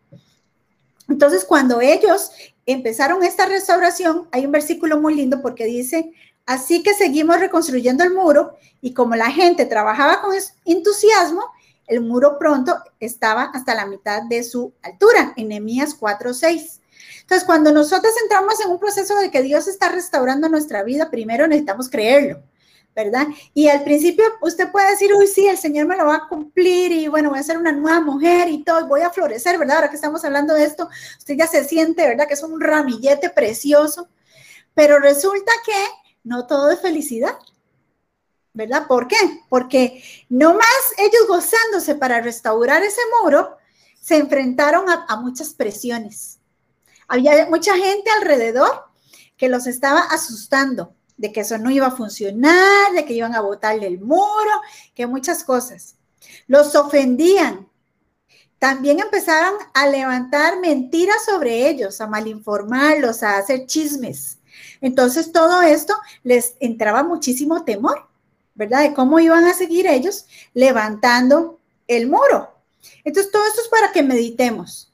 Entonces, 1.09 1.43
cuando 1.43 1.81
ellos 1.81 2.31
empezaron 2.65 3.23
esta 3.23 3.45
restauración, 3.45 4.27
hay 4.31 4.45
un 4.45 4.51
versículo 4.51 4.99
muy 4.99 5.15
lindo 5.15 5.41
porque 5.41 5.65
dice, 5.65 6.11
así 6.45 6.83
que 6.83 6.93
seguimos 6.93 7.39
reconstruyendo 7.39 8.03
el 8.03 8.13
muro 8.13 8.55
y 8.81 8.93
como 8.93 9.15
la 9.15 9.31
gente 9.31 9.65
trabajaba 9.65 10.21
con 10.21 10.35
entusiasmo, 10.65 11.43
el 11.87 12.01
muro 12.01 12.37
pronto 12.39 12.77
estaba 12.99 13.43
hasta 13.53 13.75
la 13.75 13.85
mitad 13.85 14.23
de 14.23 14.43
su 14.43 14.73
altura, 14.81 15.33
en 15.35 15.49
Nehemías 15.49 15.97
4:6. 15.99 16.79
Entonces, 17.21 17.45
cuando 17.45 17.71
nosotros 17.71 18.13
entramos 18.21 18.59
en 18.63 18.71
un 18.71 18.79
proceso 18.79 19.15
de 19.17 19.31
que 19.31 19.41
Dios 19.41 19.67
está 19.67 19.89
restaurando 19.89 20.49
nuestra 20.49 20.83
vida, 20.83 21.09
primero 21.09 21.47
necesitamos 21.47 21.89
creerlo. 21.89 22.41
¿Verdad? 22.95 23.27
Y 23.53 23.67
al 23.67 23.83
principio 23.83 24.25
usted 24.41 24.71
puede 24.71 24.91
decir, 24.91 25.13
uy, 25.13 25.27
sí, 25.27 25.47
el 25.47 25.57
Señor 25.57 25.87
me 25.87 25.97
lo 25.97 26.05
va 26.05 26.15
a 26.15 26.27
cumplir 26.27 26.91
y 26.91 27.07
bueno, 27.07 27.29
voy 27.29 27.39
a 27.39 27.43
ser 27.43 27.57
una 27.57 27.71
nueva 27.71 28.01
mujer 28.01 28.49
y 28.49 28.63
todo, 28.63 28.87
voy 28.87 29.01
a 29.01 29.09
florecer, 29.09 29.57
¿verdad? 29.57 29.77
Ahora 29.77 29.89
que 29.89 29.95
estamos 29.95 30.23
hablando 30.23 30.53
de 30.53 30.65
esto, 30.65 30.89
usted 31.17 31.35
ya 31.35 31.47
se 31.47 31.63
siente, 31.63 32.07
¿verdad? 32.07 32.27
Que 32.27 32.35
es 32.35 32.43
un 32.43 32.59
ramillete 32.59 33.29
precioso, 33.29 34.09
pero 34.73 34.99
resulta 34.99 35.51
que 35.65 35.85
no 36.23 36.45
todo 36.45 36.71
es 36.71 36.81
felicidad, 36.81 37.37
¿verdad? 38.53 38.87
¿Por 38.87 39.07
qué? 39.07 39.17
Porque 39.49 40.03
no 40.29 40.53
más 40.53 40.93
ellos 40.97 41.27
gozándose 41.27 41.95
para 41.95 42.21
restaurar 42.21 42.83
ese 42.83 43.01
muro, 43.21 43.57
se 43.99 44.17
enfrentaron 44.17 44.85
a 44.89 45.15
muchas 45.17 45.53
presiones. 45.53 46.39
Había 47.07 47.45
mucha 47.47 47.75
gente 47.75 48.09
alrededor 48.11 48.85
que 49.37 49.49
los 49.49 49.67
estaba 49.67 50.01
asustando, 50.01 50.95
de 51.17 51.31
que 51.31 51.41
eso 51.41 51.57
no 51.57 51.71
iba 51.71 51.87
a 51.87 51.95
funcionar, 51.95 52.91
de 52.93 53.05
que 53.05 53.13
iban 53.13 53.35
a 53.35 53.41
botarle 53.41 53.87
el 53.87 53.99
muro, 53.99 54.61
que 54.95 55.07
muchas 55.07 55.43
cosas. 55.43 55.95
Los 56.47 56.75
ofendían. 56.75 57.67
También 58.59 58.99
empezaron 58.99 59.55
a 59.73 59.87
levantar 59.87 60.59
mentiras 60.59 61.25
sobre 61.25 61.69
ellos, 61.69 61.99
a 61.99 62.07
malinformarlos, 62.07 63.21
a 63.21 63.37
hacer 63.37 63.65
chismes. 63.65 64.37
Entonces 64.79 65.31
todo 65.31 65.61
esto 65.61 65.93
les 66.23 66.55
entraba 66.59 67.03
muchísimo 67.03 67.63
temor, 67.63 68.07
¿verdad? 68.55 68.83
De 68.83 68.93
cómo 68.93 69.19
iban 69.19 69.45
a 69.45 69.53
seguir 69.53 69.87
ellos 69.87 70.27
levantando 70.53 71.59
el 71.87 72.07
muro. 72.07 72.53
Entonces 73.03 73.31
todo 73.31 73.45
esto 73.45 73.61
es 73.61 73.67
para 73.67 73.91
que 73.91 74.03
meditemos. 74.03 74.93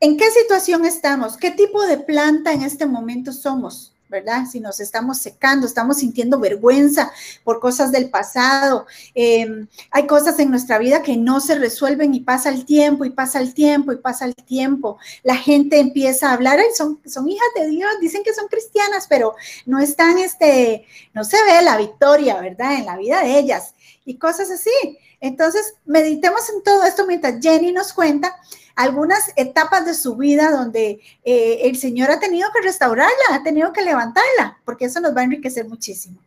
¿En 0.00 0.16
qué 0.16 0.30
situación 0.30 0.84
estamos? 0.84 1.36
¿Qué 1.36 1.50
tipo 1.50 1.86
de 1.86 1.98
planta 1.98 2.52
en 2.52 2.62
este 2.62 2.86
momento 2.86 3.32
somos? 3.32 3.91
¿Verdad? 4.12 4.44
Si 4.48 4.60
nos 4.60 4.78
estamos 4.78 5.18
secando, 5.18 5.66
estamos 5.66 5.96
sintiendo 5.96 6.38
vergüenza 6.38 7.10
por 7.42 7.58
cosas 7.58 7.90
del 7.90 8.10
pasado, 8.10 8.86
em, 9.14 9.66
hay 9.90 10.06
cosas 10.06 10.38
en 10.38 10.50
nuestra 10.50 10.78
vida 10.78 11.02
que 11.02 11.16
no 11.16 11.40
se 11.40 11.56
resuelven 11.56 12.14
y 12.14 12.20
pasa 12.20 12.50
el 12.50 12.64
tiempo 12.64 13.04
y 13.04 13.10
pasa 13.10 13.40
el 13.40 13.54
tiempo 13.54 13.92
y 13.92 13.96
pasa 13.96 14.26
el 14.26 14.36
tiempo. 14.36 14.98
La 15.24 15.34
gente 15.34 15.80
empieza 15.80 16.28
a 16.28 16.34
hablar, 16.34 16.60
son, 16.76 17.00
son 17.06 17.28
hijas 17.28 17.48
de 17.56 17.66
Dios, 17.66 17.90
dicen 18.00 18.22
que 18.22 18.34
son 18.34 18.46
cristianas, 18.46 19.06
pero 19.08 19.34
no 19.66 19.80
están, 19.80 20.18
este, 20.18 20.86
no 21.12 21.24
se 21.24 21.42
ve 21.42 21.62
la 21.62 21.76
victoria, 21.76 22.40
¿verdad? 22.40 22.74
En 22.74 22.86
la 22.86 22.96
vida 22.96 23.22
de 23.22 23.38
ellas 23.38 23.74
y 24.04 24.18
cosas 24.18 24.50
así. 24.50 24.98
Entonces, 25.20 25.74
meditemos 25.84 26.48
en 26.50 26.62
todo 26.62 26.84
esto 26.84 27.06
mientras 27.06 27.40
Jenny 27.40 27.72
nos 27.72 27.92
cuenta 27.92 28.36
algunas 28.74 29.32
etapas 29.36 29.84
de 29.86 29.94
su 29.94 30.16
vida 30.16 30.50
donde 30.50 31.00
eh, 31.24 31.60
el 31.62 31.76
Señor 31.76 32.10
ha 32.10 32.20
tenido 32.20 32.48
que 32.52 32.62
restaurarla, 32.62 33.12
ha 33.30 33.42
tenido 33.42 33.72
que 33.72 33.82
levantarla, 33.82 34.58
porque 34.64 34.86
eso 34.86 35.00
nos 35.00 35.16
va 35.16 35.20
a 35.20 35.24
enriquecer 35.24 35.66
muchísimo. 35.66 36.18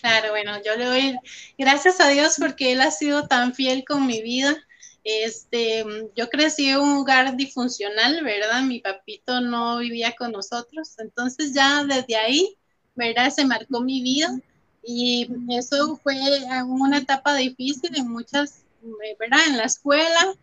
Claro, 0.00 0.30
bueno, 0.30 0.52
yo 0.64 0.76
le 0.76 0.84
doy 0.84 1.18
gracias 1.58 2.00
a 2.00 2.08
Dios 2.08 2.36
porque 2.38 2.72
Él 2.72 2.80
ha 2.80 2.90
sido 2.90 3.26
tan 3.26 3.54
fiel 3.54 3.84
con 3.84 4.06
mi 4.06 4.22
vida. 4.22 4.56
Este, 5.02 5.84
yo 6.16 6.28
crecí 6.30 6.68
en 6.68 6.78
un 6.78 6.96
hogar 6.98 7.36
disfuncional, 7.36 8.22
¿verdad? 8.24 8.62
Mi 8.62 8.80
papito 8.80 9.40
no 9.40 9.78
vivía 9.78 10.14
con 10.16 10.32
nosotros, 10.32 10.94
entonces 10.98 11.52
ya 11.52 11.84
desde 11.84 12.16
ahí, 12.16 12.56
¿verdad? 12.94 13.30
Se 13.30 13.44
marcó 13.44 13.80
mi 13.80 14.02
vida 14.02 14.36
y 14.82 15.28
eso 15.50 15.96
fue 16.02 16.16
una 16.66 16.98
etapa 16.98 17.34
difícil 17.34 17.96
en 17.96 18.08
muchas, 18.08 18.62
¿verdad? 19.18 19.40
En 19.48 19.56
la 19.56 19.64
escuela, 19.64 20.34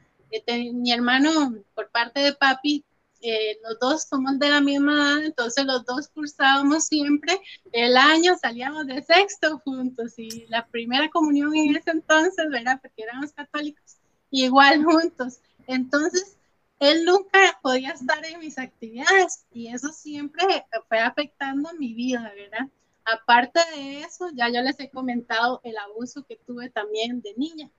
mi 0.73 0.91
hermano 0.91 1.55
por 1.75 1.89
parte 1.89 2.19
de 2.21 2.33
papi, 2.33 2.83
eh, 3.21 3.57
los 3.63 3.79
dos 3.79 4.03
somos 4.03 4.37
de 4.37 4.49
la 4.49 4.59
misma 4.59 4.93
edad, 4.93 5.23
entonces 5.23 5.65
los 5.65 5.85
dos 5.85 6.09
cursábamos 6.09 6.85
siempre 6.85 7.39
el 7.71 7.95
año, 7.95 8.35
salíamos 8.37 8.85
de 8.85 9.01
sexto 9.01 9.59
juntos 9.59 10.13
y 10.17 10.45
la 10.47 10.65
primera 10.67 11.09
comunión 11.09 11.55
en 11.55 11.75
ese 11.75 11.91
entonces, 11.91 12.49
¿verdad? 12.49 12.79
Porque 12.81 13.03
éramos 13.03 13.31
católicos, 13.31 13.97
igual 14.29 14.83
juntos. 14.83 15.39
Entonces, 15.67 16.37
él 16.79 17.05
nunca 17.05 17.57
podía 17.61 17.91
estar 17.91 18.25
en 18.25 18.39
mis 18.39 18.57
actividades 18.57 19.45
y 19.53 19.67
eso 19.67 19.87
siempre 19.93 20.65
fue 20.89 20.99
afectando 20.99 21.69
mi 21.79 21.93
vida, 21.93 22.33
¿verdad? 22.35 22.67
Aparte 23.05 23.59
de 23.73 24.01
eso, 24.01 24.29
ya 24.33 24.49
yo 24.49 24.61
les 24.61 24.77
he 24.81 24.89
comentado 24.89 25.61
el 25.63 25.77
abuso 25.77 26.25
que 26.25 26.35
tuve 26.35 26.69
también 26.69 27.21
de 27.21 27.33
niña. 27.35 27.69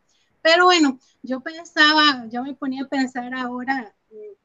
Pero 0.45 0.67
bueno, 0.67 0.99
yo 1.23 1.41
pensaba, 1.41 2.27
yo 2.31 2.43
me 2.43 2.53
ponía 2.53 2.85
a 2.85 2.89
pensar 2.89 3.33
ahora, 3.33 3.95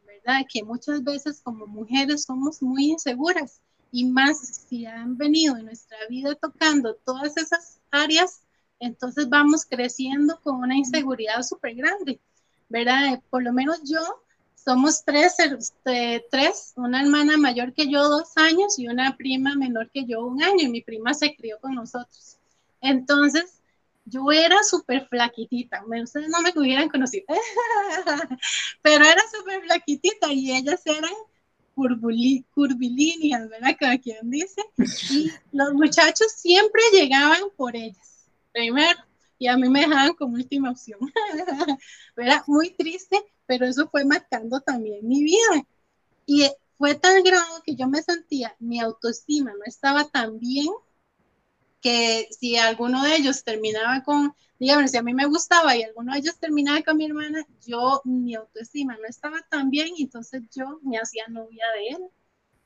¿verdad? 0.08 0.46
Que 0.50 0.64
muchas 0.64 1.04
veces 1.04 1.42
como 1.42 1.68
mujeres 1.68 2.24
somos 2.24 2.62
muy 2.62 2.92
inseguras 2.92 3.60
y 3.92 4.06
más 4.06 4.38
si 4.70 4.86
han 4.86 5.18
venido 5.18 5.58
en 5.58 5.66
nuestra 5.66 5.98
vida 6.10 6.36
tocando 6.36 6.96
todas 6.96 7.36
esas 7.36 7.82
áreas, 7.92 8.44
entonces 8.80 9.28
vamos 9.28 9.66
creciendo 9.66 10.40
con 10.42 10.56
una 10.62 10.78
inseguridad 10.78 11.44
súper 11.44 11.76
grande, 11.76 12.22
¿verdad? 12.70 13.22
Por 13.30 13.44
lo 13.44 13.52
menos 13.52 13.82
yo, 13.84 14.00
somos 14.56 15.04
tres, 15.04 15.38
este, 15.40 16.26
tres, 16.32 16.72
una 16.78 17.02
hermana 17.02 17.36
mayor 17.36 17.74
que 17.74 17.92
yo 17.92 18.08
dos 18.08 18.38
años 18.38 18.80
y 18.80 18.88
una 18.88 19.18
prima 19.18 19.54
menor 19.56 19.92
que 19.92 20.06
yo 20.06 20.26
un 20.26 20.42
año 20.42 20.62
y 20.62 20.70
mi 20.70 20.82
prima 20.82 21.14
se 21.14 21.36
crió 21.36 21.60
con 21.60 21.76
nosotros. 21.76 22.38
Entonces, 22.80 23.59
yo 24.10 24.32
era 24.32 24.64
súper 24.64 25.08
flaquitita, 25.08 25.84
ustedes 25.86 26.30
no 26.30 26.42
me 26.42 26.52
hubieran 26.56 26.90
conocido, 26.90 27.26
pero 28.82 29.06
era 29.06 29.22
súper 29.32 29.62
flaquitita 29.62 30.32
y 30.32 30.52
ellas 30.52 30.82
eran 30.86 31.14
curvilíneas, 32.54 33.50
¿verdad? 33.50 33.76
Cada 33.80 33.98
quien 33.98 34.30
dice. 34.30 34.62
Y 35.12 35.32
los 35.52 35.74
muchachos 35.74 36.32
siempre 36.36 36.82
llegaban 36.92 37.42
por 37.56 37.76
ellas, 37.76 38.28
primero, 38.52 39.00
y 39.38 39.48
a 39.48 39.58
mí 39.58 39.70
me 39.70 39.82
dejaban 39.82 40.14
como 40.14 40.34
última 40.34 40.72
opción. 40.72 41.00
Era 42.18 42.44
muy 42.48 42.72
triste, 42.72 43.18
pero 43.46 43.66
eso 43.66 43.90
fue 43.90 44.04
marcando 44.04 44.60
también 44.60 45.08
mi 45.08 45.24
vida. 45.24 45.66
Y 46.26 46.50
fue 46.78 46.96
tan 46.96 47.24
grave 47.24 47.62
que 47.66 47.76
yo 47.76 47.88
me 47.88 48.02
sentía, 48.02 48.56
mi 48.60 48.80
autoestima 48.80 49.52
no 49.52 49.64
estaba 49.66 50.06
tan 50.06 50.40
bien 50.40 50.68
que 51.82 52.28
si 52.32 52.58
alguno 52.58 53.04
de 53.04 53.16
ellos 53.16 53.44
terminaba 53.44 54.04
con, 54.04 54.34
digamos, 54.60 54.92
si 54.92 54.98
a 54.98 55.04
mí 55.04 55.14
me 55.14 55.26
gustaba 55.26 55.76
y 55.76 55.84
alguno 55.84 56.14
de 56.14 56.20
ellos 56.20 56.40
terminaba 56.40 56.82
con 56.82 56.98
mi 56.98 57.06
hermana, 57.06 57.46
yo, 57.66 58.02
mi 58.06 58.36
autoestima 58.36 58.98
no 58.98 59.08
estaba 59.08 59.42
tan 59.50 59.70
bien, 59.70 59.90
entonces 59.98 60.44
yo 60.56 60.80
me 60.84 60.98
hacía 60.98 61.26
novia 61.28 61.66
de 61.76 61.88
él. 61.96 62.10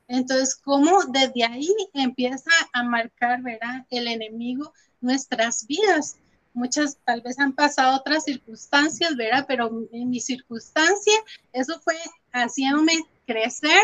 Entonces, 0.08 0.56
¿cómo 0.56 1.06
desde 1.06 1.46
ahí 1.46 1.70
empieza 1.94 2.52
a 2.74 2.84
marcar, 2.84 3.42
¿verdad? 3.42 3.86
El 3.90 4.08
enemigo 4.08 4.74
nuestras 5.04 5.68
vidas. 5.68 6.18
Muchas 6.54 6.98
tal 7.06 7.22
vez 7.22 7.40
han 7.40 7.54
pasado 7.54 7.98
otras 7.98 8.24
circunstancias, 8.24 9.16
¿verdad? 9.16 9.46
Pero 9.48 9.88
en 9.92 10.10
mi 10.10 10.20
circunstancia, 10.20 11.14
eso 11.52 11.80
fue 11.82 11.96
haciéndome 12.32 12.94
crecer 13.26 13.82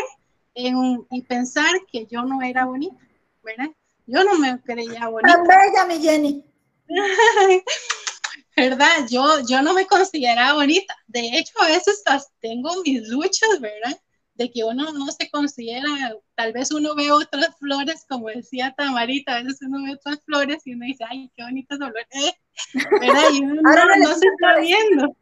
y 0.54 1.22
pensar 1.22 1.72
que 1.90 2.06
yo 2.06 2.22
no 2.24 2.42
era 2.42 2.64
bonita, 2.64 3.00
¿verdad? 3.42 3.70
Yo 4.12 4.24
no 4.24 4.38
me 4.38 4.60
creía 4.62 5.06
bonita. 5.08 5.34
Tan 5.34 5.46
bella, 5.46 5.86
mi 5.86 6.02
Jenny. 6.02 6.44
¿Verdad? 8.56 9.06
Yo, 9.08 9.38
yo 9.48 9.62
no 9.62 9.72
me 9.72 9.86
consideraba 9.86 10.54
bonita. 10.54 10.96
De 11.06 11.38
hecho, 11.38 11.52
a 11.62 11.68
veces 11.68 12.02
tengo 12.40 12.70
mis 12.84 13.06
luchas, 13.08 13.60
¿verdad? 13.60 13.96
De 14.34 14.50
que 14.50 14.64
uno 14.64 14.92
no 14.92 15.06
se 15.12 15.30
considera, 15.30 15.86
tal 16.34 16.52
vez 16.52 16.72
uno 16.72 16.96
ve 16.96 17.12
otras 17.12 17.56
flores, 17.58 18.04
como 18.08 18.28
decía 18.28 18.74
Tamarita, 18.76 19.36
a 19.36 19.42
veces 19.42 19.60
uno 19.62 19.84
ve 19.84 19.94
otras 19.94 20.20
flores 20.24 20.62
y 20.64 20.74
uno 20.74 20.86
dice, 20.86 21.04
ay, 21.08 21.30
qué 21.36 21.44
bonitas 21.44 21.78
flores, 21.78 22.06
¿eh? 22.10 22.32
¿verdad? 23.00 23.30
Y 23.32 23.44
uno 23.44 23.62
no, 23.62 23.96
no 23.96 24.14
se 24.14 24.26
está 24.26 24.60
viendo. 24.60 25.16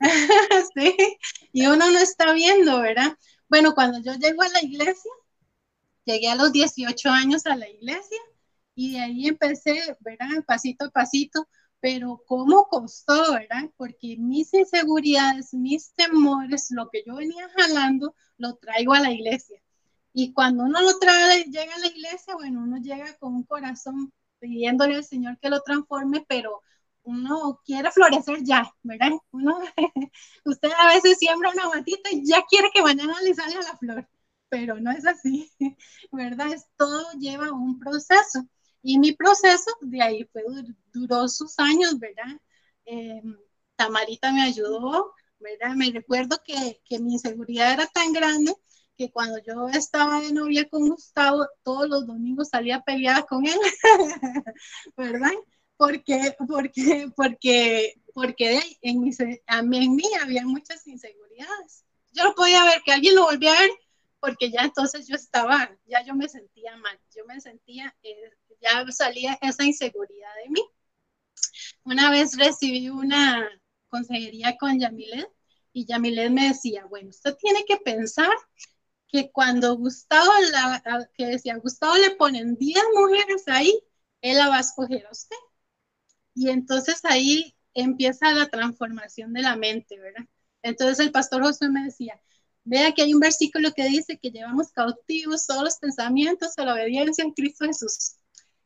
sí, 0.74 0.94
y 1.52 1.66
uno 1.66 1.90
no 1.90 1.98
está 1.98 2.32
viendo, 2.34 2.80
¿verdad? 2.82 3.16
Bueno, 3.48 3.74
cuando 3.74 3.98
yo 4.00 4.12
llego 4.14 4.42
a 4.42 4.48
la 4.48 4.62
iglesia, 4.62 5.10
Llegué 6.06 6.28
a 6.28 6.36
los 6.36 6.52
18 6.52 7.10
años 7.10 7.46
a 7.46 7.56
la 7.56 7.68
iglesia 7.68 8.18
y 8.74 8.92
de 8.92 9.00
ahí 9.00 9.28
empecé, 9.28 9.96
¿verdad? 10.00 10.44
Pasito 10.46 10.86
a 10.86 10.90
pasito, 10.90 11.48
pero 11.80 12.22
¿cómo 12.26 12.66
costó, 12.68 13.32
verdad? 13.32 13.70
Porque 13.76 14.16
mis 14.18 14.54
inseguridades, 14.54 15.52
mis 15.52 15.92
temores, 15.94 16.68
lo 16.70 16.88
que 16.90 17.02
yo 17.06 17.16
venía 17.16 17.48
jalando, 17.56 18.14
lo 18.38 18.54
traigo 18.56 18.94
a 18.94 19.00
la 19.00 19.10
iglesia. 19.12 19.60
Y 20.12 20.32
cuando 20.32 20.64
uno 20.64 20.80
lo 20.80 20.98
trae, 20.98 21.44
llega 21.44 21.74
a 21.74 21.78
la 21.78 21.88
iglesia, 21.88 22.34
bueno, 22.34 22.62
uno 22.62 22.78
llega 22.78 23.16
con 23.18 23.34
un 23.34 23.42
corazón 23.44 24.12
pidiéndole 24.38 24.96
al 24.96 25.04
Señor 25.04 25.38
que 25.38 25.50
lo 25.50 25.60
transforme, 25.62 26.24
pero 26.28 26.62
uno 27.02 27.60
quiere 27.64 27.90
florecer 27.90 28.42
ya, 28.44 28.70
¿verdad? 28.82 29.12
Uno, 29.32 29.58
usted 30.44 30.70
a 30.78 30.88
veces 30.94 31.18
siembra 31.18 31.50
una 31.50 31.68
matita 31.68 32.10
y 32.12 32.24
ya 32.26 32.44
quiere 32.48 32.70
que 32.72 32.82
mañana 32.82 33.20
le 33.22 33.34
salga 33.34 33.60
la 33.60 33.76
flor, 33.76 34.08
pero 34.48 34.78
no 34.80 34.90
es 34.90 35.06
así, 35.06 35.50
¿verdad? 36.12 36.52
Es, 36.52 36.66
todo 36.76 37.12
lleva 37.18 37.52
un 37.52 37.78
proceso. 37.78 38.46
Y 38.82 38.98
mi 38.98 39.12
proceso 39.12 39.70
de 39.80 40.02
ahí 40.02 40.24
fue, 40.32 40.42
duró 40.92 41.28
sus 41.28 41.58
años, 41.58 41.98
¿verdad? 41.98 42.40
Eh, 42.84 43.22
Tamarita 43.76 44.32
me 44.32 44.42
ayudó, 44.42 45.12
¿verdad? 45.40 45.74
Me 45.74 45.90
recuerdo 45.90 46.40
que, 46.44 46.80
que 46.84 46.98
mi 46.98 47.14
inseguridad 47.14 47.72
era 47.72 47.86
tan 47.86 48.12
grande 48.12 48.54
que 48.96 49.10
cuando 49.10 49.38
yo 49.38 49.68
estaba 49.68 50.20
de 50.20 50.32
novia 50.32 50.68
con 50.68 50.88
Gustavo, 50.88 51.46
todos 51.62 51.88
los 51.88 52.06
domingos 52.06 52.48
salía 52.48 52.80
peleada 52.80 53.22
con 53.24 53.46
él, 53.46 53.58
¿verdad? 54.96 55.32
Porque, 55.76 56.34
porque, 56.48 57.08
porque, 57.14 57.94
porque 58.14 58.60
en 58.80 59.02
mi, 59.02 59.10
en 59.18 59.96
mí 59.96 60.04
había 60.22 60.46
muchas 60.46 60.86
inseguridades. 60.86 61.84
Yo 62.12 62.24
no 62.24 62.34
podía 62.34 62.64
ver 62.64 62.80
que 62.84 62.92
alguien 62.92 63.14
lo 63.14 63.24
volviera 63.24 63.58
a 63.58 63.60
ver 63.60 63.70
porque 64.20 64.50
ya 64.50 64.62
entonces 64.62 65.06
yo 65.06 65.16
estaba, 65.16 65.70
ya 65.86 66.02
yo 66.04 66.14
me 66.14 66.28
sentía 66.28 66.76
mal, 66.76 66.98
yo 67.14 67.24
me 67.26 67.40
sentía, 67.40 67.94
eh, 68.02 68.30
ya 68.60 68.84
salía 68.90 69.38
esa 69.42 69.64
inseguridad 69.64 70.34
de 70.44 70.50
mí. 70.50 70.62
Una 71.84 72.10
vez 72.10 72.36
recibí 72.36 72.88
una 72.88 73.48
consejería 73.88 74.56
con 74.56 74.78
Yamilet 74.78 75.28
y 75.72 75.86
Yamilet 75.86 76.30
me 76.30 76.48
decía, 76.48 76.86
bueno, 76.86 77.10
usted 77.10 77.36
tiene 77.36 77.64
que 77.64 77.76
pensar 77.78 78.30
que 79.08 79.30
cuando 79.30 79.76
Gustavo, 79.76 80.32
la, 80.52 81.08
que 81.14 81.26
decía, 81.26 81.56
Gustavo 81.56 81.96
le 81.96 82.10
ponen 82.16 82.56
10 82.56 82.82
mujeres 82.94 83.44
ahí, 83.46 83.72
él 84.20 84.38
la 84.38 84.48
va 84.48 84.58
a 84.58 84.60
escoger 84.60 85.06
a 85.06 85.10
usted. 85.10 85.36
Y 86.34 86.50
entonces 86.50 87.04
ahí 87.04 87.56
empieza 87.74 88.32
la 88.32 88.48
transformación 88.48 89.32
de 89.32 89.42
la 89.42 89.56
mente, 89.56 89.98
¿verdad? 89.98 90.26
Entonces 90.62 90.98
el 91.00 91.12
pastor 91.12 91.42
José 91.42 91.68
me 91.68 91.84
decía, 91.84 92.20
vea 92.66 92.92
que 92.92 93.02
hay 93.02 93.14
un 93.14 93.20
versículo 93.20 93.72
que 93.72 93.84
dice 93.88 94.18
que 94.18 94.30
llevamos 94.30 94.70
cautivos 94.72 95.46
todos 95.46 95.62
los 95.64 95.78
pensamientos 95.78 96.58
a 96.58 96.64
la 96.64 96.74
obediencia 96.74 97.24
en 97.24 97.32
Cristo 97.32 97.64
Jesús. 97.64 98.16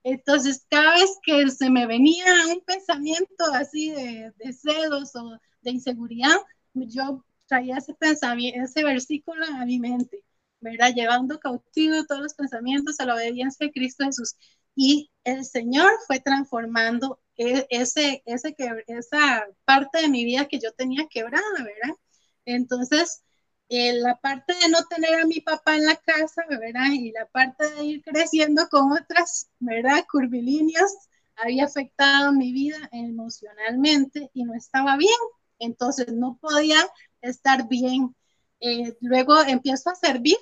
Entonces, 0.02 0.66
cada 0.70 0.94
vez 0.94 1.18
que 1.22 1.50
se 1.50 1.70
me 1.70 1.86
venía 1.86 2.24
un 2.48 2.62
pensamiento 2.62 3.44
así 3.52 3.90
de, 3.90 4.32
de 4.38 4.52
celos 4.52 5.14
o 5.14 5.38
de 5.62 5.70
inseguridad, 5.70 6.36
yo 6.74 7.24
traía 7.46 7.76
ese 7.76 7.94
pensamiento, 7.94 8.82
versículo 8.82 9.44
a 9.46 9.64
mi 9.66 9.78
mente. 9.78 10.24
¿verdad? 10.60 10.92
Llevando 10.94 11.40
cautivo 11.40 12.04
todos 12.06 12.22
los 12.22 12.34
pensamientos 12.34 13.00
a 13.00 13.06
la 13.06 13.14
obediencia 13.14 13.66
de 13.66 13.72
Cristo 13.72 14.04
Jesús. 14.04 14.36
Y 14.74 15.10
el 15.24 15.44
Señor 15.44 15.90
fue 16.06 16.20
transformando 16.20 17.20
e, 17.36 17.66
ese, 17.70 18.22
ese, 18.26 18.54
esa 18.86 19.46
parte 19.64 20.02
de 20.02 20.08
mi 20.08 20.24
vida 20.24 20.46
que 20.46 20.60
yo 20.60 20.72
tenía 20.72 21.06
quebrada, 21.08 21.42
¿verdad? 21.58 21.96
Entonces, 22.44 23.22
eh, 23.70 23.94
la 23.94 24.16
parte 24.20 24.52
de 24.54 24.68
no 24.68 24.84
tener 24.86 25.14
a 25.20 25.26
mi 25.26 25.40
papá 25.40 25.76
en 25.76 25.86
la 25.86 25.96
casa, 25.96 26.44
¿verdad? 26.48 26.90
Y 26.92 27.12
la 27.12 27.26
parte 27.26 27.70
de 27.70 27.84
ir 27.84 28.02
creciendo 28.02 28.68
con 28.68 28.92
otras, 28.92 29.48
¿verdad? 29.60 30.04
Curvilíneas, 30.10 31.08
había 31.36 31.66
afectado 31.66 32.32
mi 32.32 32.52
vida 32.52 32.88
emocionalmente 32.92 34.30
y 34.34 34.44
no 34.44 34.54
estaba 34.54 34.96
bien. 34.96 35.14
Entonces, 35.60 36.12
no 36.12 36.36
podía 36.40 36.78
estar 37.22 37.68
bien. 37.68 38.14
Eh, 38.60 38.96
luego 39.00 39.40
empiezo 39.42 39.90
a 39.90 39.94
servir 39.94 40.36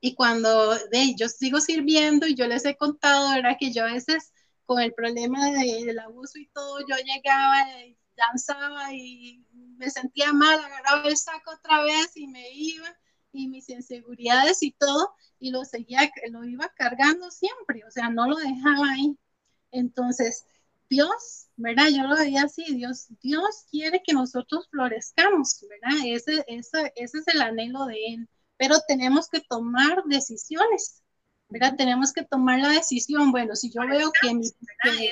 y 0.00 0.14
cuando 0.14 0.74
yo 1.16 1.28
sigo 1.28 1.60
sirviendo 1.60 2.26
y 2.26 2.34
yo 2.34 2.46
les 2.46 2.64
he 2.64 2.76
contado, 2.76 3.32
era 3.34 3.56
que 3.56 3.72
yo 3.72 3.84
a 3.84 3.92
veces 3.92 4.32
con 4.66 4.80
el 4.80 4.92
problema 4.94 5.50
del 5.50 5.98
abuso 5.98 6.38
y 6.38 6.46
todo, 6.48 6.80
yo 6.80 6.94
llegaba, 7.04 7.62
y 7.84 7.96
danzaba 8.16 8.92
y 8.92 9.44
me 9.76 9.90
sentía 9.90 10.32
mal, 10.32 10.58
agarraba 10.58 11.08
el 11.08 11.16
saco 11.16 11.52
otra 11.52 11.82
vez 11.82 12.16
y 12.16 12.26
me 12.26 12.50
iba 12.52 12.88
y 13.32 13.48
mis 13.48 13.68
inseguridades 13.68 14.62
y 14.62 14.70
todo, 14.72 15.12
y 15.40 15.50
lo 15.50 15.64
seguía, 15.64 16.08
lo 16.30 16.44
iba 16.44 16.68
cargando 16.76 17.30
siempre, 17.32 17.82
o 17.84 17.90
sea, 17.90 18.08
no 18.08 18.28
lo 18.28 18.36
dejaba 18.36 18.92
ahí. 18.92 19.18
Entonces, 19.72 20.46
Dios, 20.88 21.48
¿verdad? 21.56 21.88
Yo 21.88 22.04
lo 22.04 22.14
veía 22.14 22.44
así, 22.44 22.64
Dios, 22.76 23.08
Dios 23.22 23.64
quiere 23.70 24.02
que 24.06 24.12
nosotros 24.12 24.68
florezcamos, 24.70 25.64
¿verdad? 25.68 25.98
Ese, 26.06 26.44
ese, 26.46 26.92
ese 26.94 27.18
es 27.18 27.28
el 27.28 27.42
anhelo 27.42 27.86
de 27.86 27.96
Él 28.06 28.28
pero 28.56 28.76
tenemos 28.86 29.28
que 29.28 29.40
tomar 29.40 30.04
decisiones, 30.06 31.02
¿verdad? 31.48 31.74
Tenemos 31.76 32.12
que 32.12 32.24
tomar 32.24 32.60
la 32.60 32.70
decisión, 32.70 33.32
bueno, 33.32 33.54
si 33.56 33.70
yo 33.70 33.86
veo 33.86 34.10
que 34.20 34.34
mi, 34.34 34.50
que, 34.82 35.10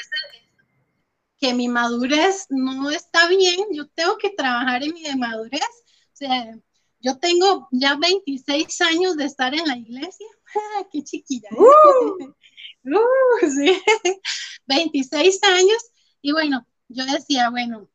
mi 1.53 1.69
madurez 1.69 2.47
no 2.51 2.91
está 2.91 3.29
bien, 3.29 3.59
yo 3.73 3.89
tengo 3.89 4.17
que 4.19 4.31
trabajar 4.31 4.83
en 4.85 4.95
mi 4.95 5.03
madurez, 5.17 5.61
o 5.61 6.17
sea, 6.17 6.57
yo 7.01 7.19
tengo 7.19 7.69
ya 7.73 7.97
26 7.97 8.81
años 8.83 9.17
de 9.17 9.25
estar 9.25 9.53
en 9.55 9.67
la 9.67 9.77
iglesia, 9.77 10.27
qué 10.93 11.03
chiquilla, 11.03 11.49
¿eh? 11.51 11.57
uh. 11.59 12.35
Uh, 12.85 13.49
sí. 13.49 13.81
26 14.67 15.41
años, 15.45 15.79
y 16.21 16.33
bueno, 16.33 16.67
yo 16.89 17.05
decía, 17.07 17.49
bueno, 17.51 17.89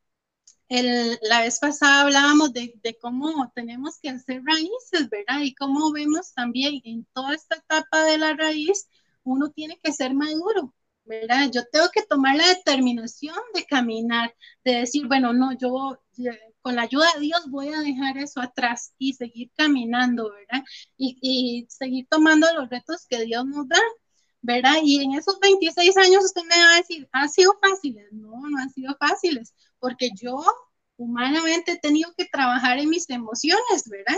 la 0.70 1.42
vez 1.42 1.60
pasada 1.60 2.02
hablábamos 2.02 2.54
de, 2.54 2.98
cómo 3.02 3.52
tenemos 3.56 4.00
que 4.02 4.10
hacer 4.10 4.42
raíces, 4.44 5.10
¿verdad? 5.10 5.42
Y 5.42 5.56
cómo 5.56 5.92
vemos 5.92 6.34
también 6.34 6.82
en 6.84 7.06
toda 7.14 7.34
esta 7.36 7.56
etapa 7.56 8.04
de 8.04 8.18
la 8.18 8.34
raíz, 8.34 8.90
uno 9.24 9.50
tiene 9.52 9.80
que 9.82 9.92
ser 9.94 10.14
maduro, 10.14 10.74
Yo 11.52 11.64
tengo 11.72 11.90
que 11.94 12.04
tomar 12.04 12.36
la 12.36 12.48
determinación 12.48 13.36
de 13.54 13.66
caminar, 13.66 14.34
de 14.64 14.74
decir, 14.80 15.08
bueno, 15.08 15.34
no, 15.34 15.58
yo 15.58 16.02
con 16.62 16.76
la 16.76 16.84
ayuda 16.84 17.06
de 17.16 17.22
Dios 17.22 17.50
voy 17.50 17.70
a 17.70 17.80
dejar 17.80 18.18
eso 18.18 18.42
atrás 18.42 18.94
y 18.98 19.14
seguir 19.14 19.52
caminando, 19.56 20.32
¿verdad? 20.32 20.64
Y, 20.98 21.18
y 21.22 21.68
seguir 21.70 22.08
tomando 22.10 22.48
los 22.56 22.70
retos 22.70 23.06
que 23.10 23.24
Dios 23.26 23.46
nos 23.46 23.68
da. 23.68 23.80
¿verdad? 24.42 24.76
Y 24.84 25.04
en 25.04 25.14
esos 25.14 25.40
26 25.40 25.98
años 25.98 26.24
usted 26.26 26.44
me 26.44 26.56
va 26.56 26.74
a 26.76 26.78
decir, 26.78 27.10
¿ha 27.12 27.28
sido 27.28 27.58
fáciles? 27.62 28.08
No, 28.14 28.32
no 28.50 28.60
han 28.60 28.70
sido 28.70 28.96
fáciles, 29.00 29.54
porque 29.80 30.12
yo 30.16 30.38
humanamente 30.98 31.74
he 31.74 31.80
tenido 31.80 32.14
que 32.18 32.26
trabajar 32.26 32.80
en 32.80 32.90
mis 32.90 33.10
emociones, 33.10 33.84
¿verdad? 33.90 34.18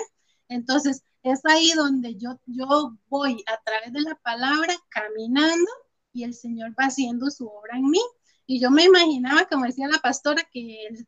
Entonces, 0.49 1.03
es 1.23 1.41
ahí 1.45 1.71
donde 1.75 2.15
yo, 2.15 2.39
yo 2.45 2.97
voy 3.07 3.43
a 3.47 3.57
través 3.63 3.93
de 3.93 4.01
la 4.01 4.15
palabra 4.15 4.75
caminando 4.89 5.71
y 6.19 6.23
el 6.23 6.33
Señor 6.33 6.71
va 6.71 6.85
haciendo 6.87 7.29
su 7.31 7.47
obra 7.47 7.77
en 7.77 7.89
mí. 7.89 8.01
Y 8.45 8.59
yo 8.59 8.71
me 8.71 8.83
imaginaba, 8.85 9.47
como 9.47 9.65
decía 9.65 9.87
la 9.87 9.99
pastora, 9.99 10.43
que 10.51 10.87
el, 10.87 11.07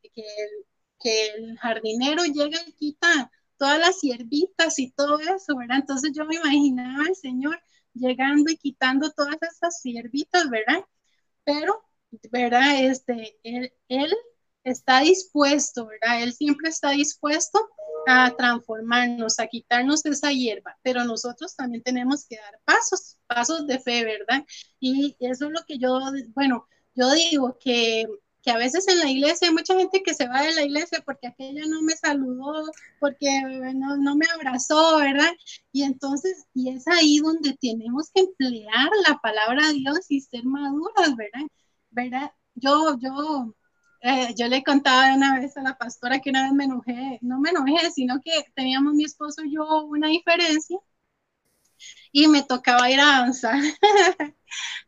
que 1.00 1.28
el 1.36 1.58
jardinero 1.58 2.24
llega 2.26 2.60
y 2.68 2.74
quita 2.74 3.32
todas 3.58 3.80
las 3.80 4.02
hierbitas 4.02 4.80
y 4.80 4.92
todo 4.92 5.20
eso, 5.20 5.56
¿verdad? 5.58 5.80
Entonces 5.80 6.12
yo 6.16 6.26
me 6.26 6.36
imaginaba 6.36 7.06
al 7.08 7.16
Señor 7.16 7.60
llegando 7.94 8.52
y 8.52 8.58
quitando 8.58 9.12
todas 9.12 9.38
esas 9.42 9.82
hierbitas, 9.84 10.50
¿verdad? 10.50 10.86
Pero, 11.44 11.84
¿verdad? 12.32 12.86
Este, 12.86 13.40
él, 13.44 13.74
él 13.90 14.14
está 14.64 15.02
dispuesto, 15.02 15.88
¿verdad? 15.88 16.24
Él 16.24 16.34
siempre 16.34 16.70
está 16.70 16.92
dispuesto 16.92 17.60
a 18.08 18.32
transformarnos, 18.36 19.40
a 19.40 19.48
quitarnos 19.48 20.06
esa 20.06 20.32
hierba, 20.32 20.78
pero 20.84 21.04
nosotros 21.06 21.56
también 21.56 21.84
tenemos 21.84 22.26
que 22.28 22.38
dar 22.38 22.60
pasos, 22.66 23.18
pasos 23.28 23.68
de 23.68 23.80
fe, 23.80 24.04
¿verdad? 24.04 24.46
Y 24.80 25.16
eso 25.20 25.46
es 25.48 25.52
lo 25.52 25.64
que 25.68 25.78
yo, 25.78 26.00
bueno, 26.36 26.68
yo 26.96 27.12
digo 27.14 27.58
que, 27.60 28.06
que 28.42 28.52
a 28.52 28.58
veces 28.58 28.88
en 28.88 29.00
la 29.00 29.10
iglesia 29.10 29.48
hay 29.48 29.54
mucha 29.54 29.76
gente 29.78 30.02
que 30.04 30.14
se 30.14 30.28
va 30.28 30.42
de 30.42 30.56
la 30.56 30.64
iglesia 30.64 31.02
porque 31.06 31.28
aquella 31.28 31.66
no 31.68 31.82
me 31.84 31.94
saludó, 31.94 32.72
porque 33.00 33.30
no, 33.76 33.98
no 33.98 34.16
me 34.16 34.26
abrazó, 34.34 34.98
¿verdad? 34.98 35.32
Y 35.72 35.84
entonces, 35.84 36.46
y 36.54 36.70
es 36.70 36.88
ahí 36.88 37.20
donde 37.20 37.56
tenemos 37.62 38.10
que 38.14 38.22
emplear 38.22 38.90
la 39.08 39.20
palabra 39.20 39.68
de 39.68 39.74
Dios 39.76 40.00
y 40.10 40.22
ser 40.22 40.44
maduras, 40.46 41.16
¿verdad? 41.16 41.48
¿verdad? 41.92 42.32
Yo, 42.56 42.98
yo, 43.00 43.54
eh, 44.02 44.34
yo 44.36 44.48
le 44.48 44.64
contaba 44.64 45.14
una 45.16 45.40
vez 45.40 45.56
a 45.58 45.62
la 45.62 45.78
pastora 45.78 46.20
que 46.20 46.32
una 46.32 46.44
vez 46.44 46.54
me 46.54 46.66
enojé, 46.66 47.20
no 47.22 47.40
me 47.40 47.52
enojé, 47.52 47.92
sino 47.92 48.20
que 48.22 48.32
teníamos 48.56 48.94
mi 48.94 49.06
esposo 49.06 49.44
y 49.44 49.54
yo 49.54 49.86
una 49.86 50.08
diferencia 50.08 50.78
y 52.12 52.28
me 52.28 52.44
tocaba 52.44 52.90
ir 52.90 53.00
a 53.00 53.06
danzar. 53.06 53.56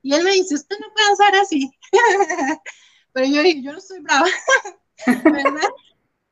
y 0.01 0.13
él 0.13 0.23
me 0.23 0.31
dice, 0.31 0.55
usted 0.55 0.77
no 0.79 0.87
puede 0.93 1.07
danzar 1.07 1.35
así. 1.35 1.71
Pero 3.13 3.27
yo 3.27 3.43
digo, 3.43 3.61
yo 3.61 3.73
no 3.73 3.81
soy 3.81 3.99
brava, 3.99 4.27
¿verdad? 5.05 5.69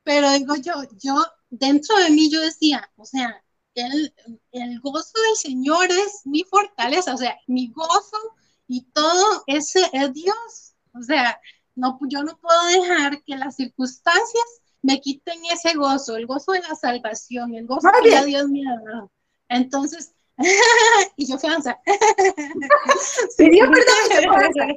Pero 0.02 0.32
digo 0.32 0.56
yo, 0.56 0.74
yo 1.00 1.24
dentro 1.50 1.96
de 1.98 2.10
mí 2.10 2.30
yo 2.30 2.40
decía, 2.40 2.90
o 2.96 3.04
sea, 3.04 3.42
el, 3.74 4.12
el 4.50 4.80
gozo 4.80 5.12
del 5.28 5.36
Señor 5.36 5.86
es 5.90 6.22
mi 6.24 6.42
fortaleza, 6.44 7.14
o 7.14 7.16
sea, 7.16 7.36
mi 7.46 7.68
gozo 7.68 8.18
y 8.66 8.82
todo 8.92 9.44
ese 9.46 9.88
es 9.92 10.12
Dios. 10.12 10.74
O 10.94 11.02
sea, 11.02 11.40
no, 11.74 11.98
yo 12.08 12.22
no 12.22 12.36
puedo 12.38 12.64
dejar 12.66 13.22
que 13.24 13.36
las 13.36 13.56
circunstancias 13.56 14.44
me 14.82 15.00
quiten 15.00 15.38
ese 15.52 15.74
gozo, 15.74 16.16
el 16.16 16.26
gozo 16.26 16.52
de 16.52 16.60
la 16.60 16.74
salvación, 16.74 17.54
el 17.54 17.66
gozo 17.66 17.88
que 18.02 18.24
Dios 18.26 18.48
me 18.48 18.62
ha 18.68 18.80
dado. 18.80 19.12
Entonces, 19.48 20.14
y 21.16 21.26
yo 21.26 21.38
fui 21.38 21.48
a 21.48 21.52
danzar. 21.52 21.78
Pidió 23.38 23.70
perdón. 23.70 24.74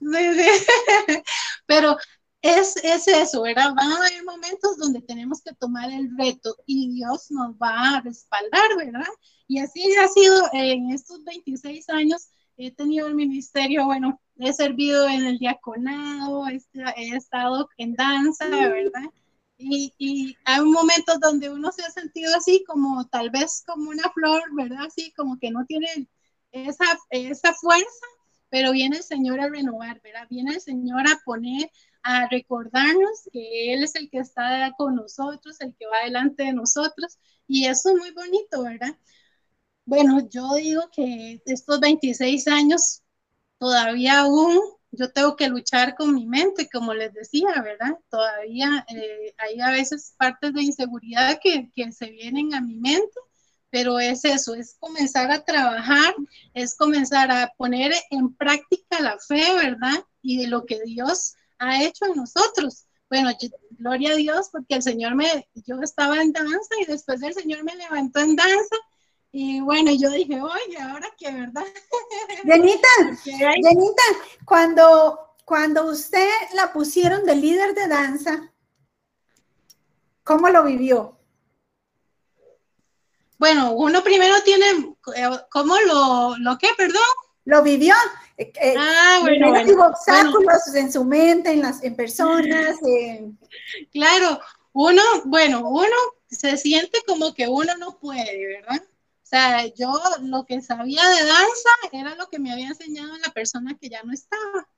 Sí, 0.00 0.34
sí. 0.34 1.22
Pero 1.66 1.96
es, 2.42 2.76
es 2.82 3.08
eso, 3.08 3.42
¿verdad? 3.42 3.72
Van 3.74 3.92
a 3.92 3.96
haber 3.96 4.24
momentos 4.24 4.76
donde 4.76 5.00
tenemos 5.00 5.42
que 5.42 5.54
tomar 5.54 5.90
el 5.90 6.10
reto 6.18 6.56
y 6.66 6.92
Dios 6.92 7.30
nos 7.30 7.54
va 7.54 7.96
a 7.96 8.00
respaldar, 8.00 8.76
¿verdad? 8.76 9.08
Y 9.46 9.60
así 9.60 9.94
ha 9.96 10.08
sido 10.08 10.50
en 10.52 10.90
estos 10.90 11.24
26 11.24 11.88
años. 11.90 12.31
He 12.56 12.70
tenido 12.70 13.06
el 13.08 13.14
ministerio, 13.14 13.86
bueno, 13.86 14.20
he 14.36 14.52
servido 14.52 15.08
en 15.08 15.24
el 15.24 15.38
diaconado, 15.38 16.46
he, 16.48 17.16
estado 17.16 17.68
en 17.76 17.94
danza, 17.94 18.48
¿verdad? 18.48 19.10
Y, 19.58 19.94
y, 19.98 20.36
hay 20.44 20.60
momentos 20.62 21.20
donde 21.20 21.48
uno 21.50 21.70
se 21.70 21.82
ha 21.82 21.90
sentido 21.90 22.34
así 22.36 22.64
como 22.66 23.06
tal 23.06 23.30
vez 23.30 23.62
como 23.66 23.90
una 23.90 24.10
flor, 24.12 24.42
¿verdad? 24.54 24.86
Así 24.86 25.12
como 25.12 25.38
que 25.38 25.50
no 25.50 25.64
tiene 25.66 26.08
esa, 26.50 26.84
esa 27.10 27.54
fuerza, 27.54 28.06
pero 28.48 28.72
viene 28.72 28.98
el 28.98 29.02
Señor 29.02 29.40
a 29.40 29.48
renovar, 29.48 30.00
¿verdad? 30.02 30.26
Viene 30.28 30.54
el 30.54 30.60
Señor 30.60 31.08
a 31.08 31.20
poner 31.24 31.70
a 32.02 32.28
recordarnos 32.28 33.28
que 33.32 33.72
Él 33.72 33.84
es 33.84 33.94
el 33.94 34.10
que 34.10 34.18
está 34.18 34.72
con 34.76 34.96
nosotros, 34.96 35.60
el 35.60 35.74
que 35.76 35.86
va 35.86 36.04
delante 36.04 36.44
de 36.44 36.52
nosotros, 36.52 37.18
y 37.46 37.66
eso 37.66 37.90
es 37.90 37.96
muy 37.96 38.10
bonito, 38.10 38.62
¿verdad? 38.62 38.96
Bueno, 39.84 40.20
yo 40.30 40.54
digo 40.54 40.82
que 40.94 41.42
estos 41.46 41.80
26 41.80 42.46
años 42.48 43.02
todavía 43.58 44.20
aún 44.20 44.60
yo 44.92 45.12
tengo 45.12 45.36
que 45.36 45.48
luchar 45.48 45.96
con 45.96 46.14
mi 46.14 46.26
mente, 46.26 46.68
como 46.72 46.94
les 46.94 47.14
decía, 47.14 47.48
¿verdad? 47.62 47.98
Todavía 48.10 48.84
eh, 48.88 49.34
hay 49.38 49.60
a 49.60 49.70
veces 49.70 50.14
partes 50.18 50.54
de 50.54 50.62
inseguridad 50.62 51.40
que, 51.42 51.70
que 51.74 51.92
se 51.92 52.10
vienen 52.10 52.54
a 52.54 52.60
mi 52.60 52.76
mente, 52.76 53.10
pero 53.70 53.98
es 54.00 54.24
eso, 54.24 54.54
es 54.54 54.76
comenzar 54.80 55.30
a 55.32 55.44
trabajar, 55.44 56.14
es 56.54 56.76
comenzar 56.76 57.30
a 57.32 57.52
poner 57.56 57.92
en 58.10 58.34
práctica 58.36 59.00
la 59.00 59.18
fe, 59.18 59.44
¿verdad? 59.56 60.04
Y 60.22 60.38
de 60.42 60.48
lo 60.48 60.66
que 60.66 60.80
Dios 60.84 61.34
ha 61.58 61.82
hecho 61.84 62.06
en 62.06 62.16
nosotros. 62.16 62.86
Bueno, 63.10 63.30
gloria 63.72 64.12
a 64.12 64.16
Dios, 64.16 64.48
porque 64.52 64.76
el 64.76 64.82
Señor 64.82 65.14
me, 65.16 65.48
yo 65.66 65.80
estaba 65.82 66.22
en 66.22 66.32
danza 66.32 66.74
y 66.82 66.86
después 66.86 67.22
el 67.22 67.34
Señor 67.34 67.64
me 67.64 67.76
levantó 67.76 68.20
en 68.20 68.36
danza. 68.36 68.76
Y 69.34 69.60
bueno, 69.60 69.90
yo 69.90 70.10
dije, 70.10 70.38
oye, 70.42 70.78
ahora 70.78 71.08
qué 71.16 71.32
verdad. 71.32 71.64
Jenita, 72.44 72.88
Jenita, 73.24 74.02
cuando, 74.44 75.36
cuando 75.46 75.86
usted 75.86 76.28
la 76.54 76.70
pusieron 76.70 77.24
de 77.24 77.36
líder 77.36 77.74
de 77.74 77.88
danza, 77.88 78.52
¿cómo 80.22 80.50
lo 80.50 80.64
vivió? 80.64 81.18
Bueno, 83.38 83.72
uno 83.72 84.04
primero 84.04 84.34
tiene, 84.44 84.66
eh, 85.16 85.30
¿cómo 85.50 85.80
lo, 85.80 86.36
lo 86.36 86.58
qué, 86.58 86.68
perdón? 86.76 87.02
Lo 87.46 87.62
vivió. 87.62 87.94
Eh, 88.36 88.52
eh, 88.60 88.74
ah, 88.78 89.18
bueno, 89.22 89.48
bueno, 89.48 89.86
obstáculos 89.86 90.74
en 90.74 90.92
su 90.92 91.04
mente, 91.04 91.52
en 91.52 91.62
las 91.62 91.82
en 91.82 91.96
personas. 91.96 92.76
Claro, 93.92 94.40
uno, 94.74 95.02
bueno, 95.24 95.66
uno 95.68 95.96
se 96.28 96.56
siente 96.58 96.98
como 97.06 97.32
que 97.32 97.48
uno 97.48 97.74
no 97.78 97.98
puede, 97.98 98.46
¿verdad? 98.46 98.82
Sea, 99.32 99.64
yo 99.74 99.90
lo 100.20 100.44
que 100.44 100.60
sabía 100.60 101.08
de 101.08 101.24
danza 101.24 101.70
era 101.90 102.14
lo 102.16 102.28
que 102.28 102.38
me 102.38 102.52
había 102.52 102.68
enseñado 102.68 103.16
la 103.16 103.32
persona 103.32 103.78
que 103.80 103.88
ya 103.88 104.02
no 104.02 104.12
estaba. 104.12 104.68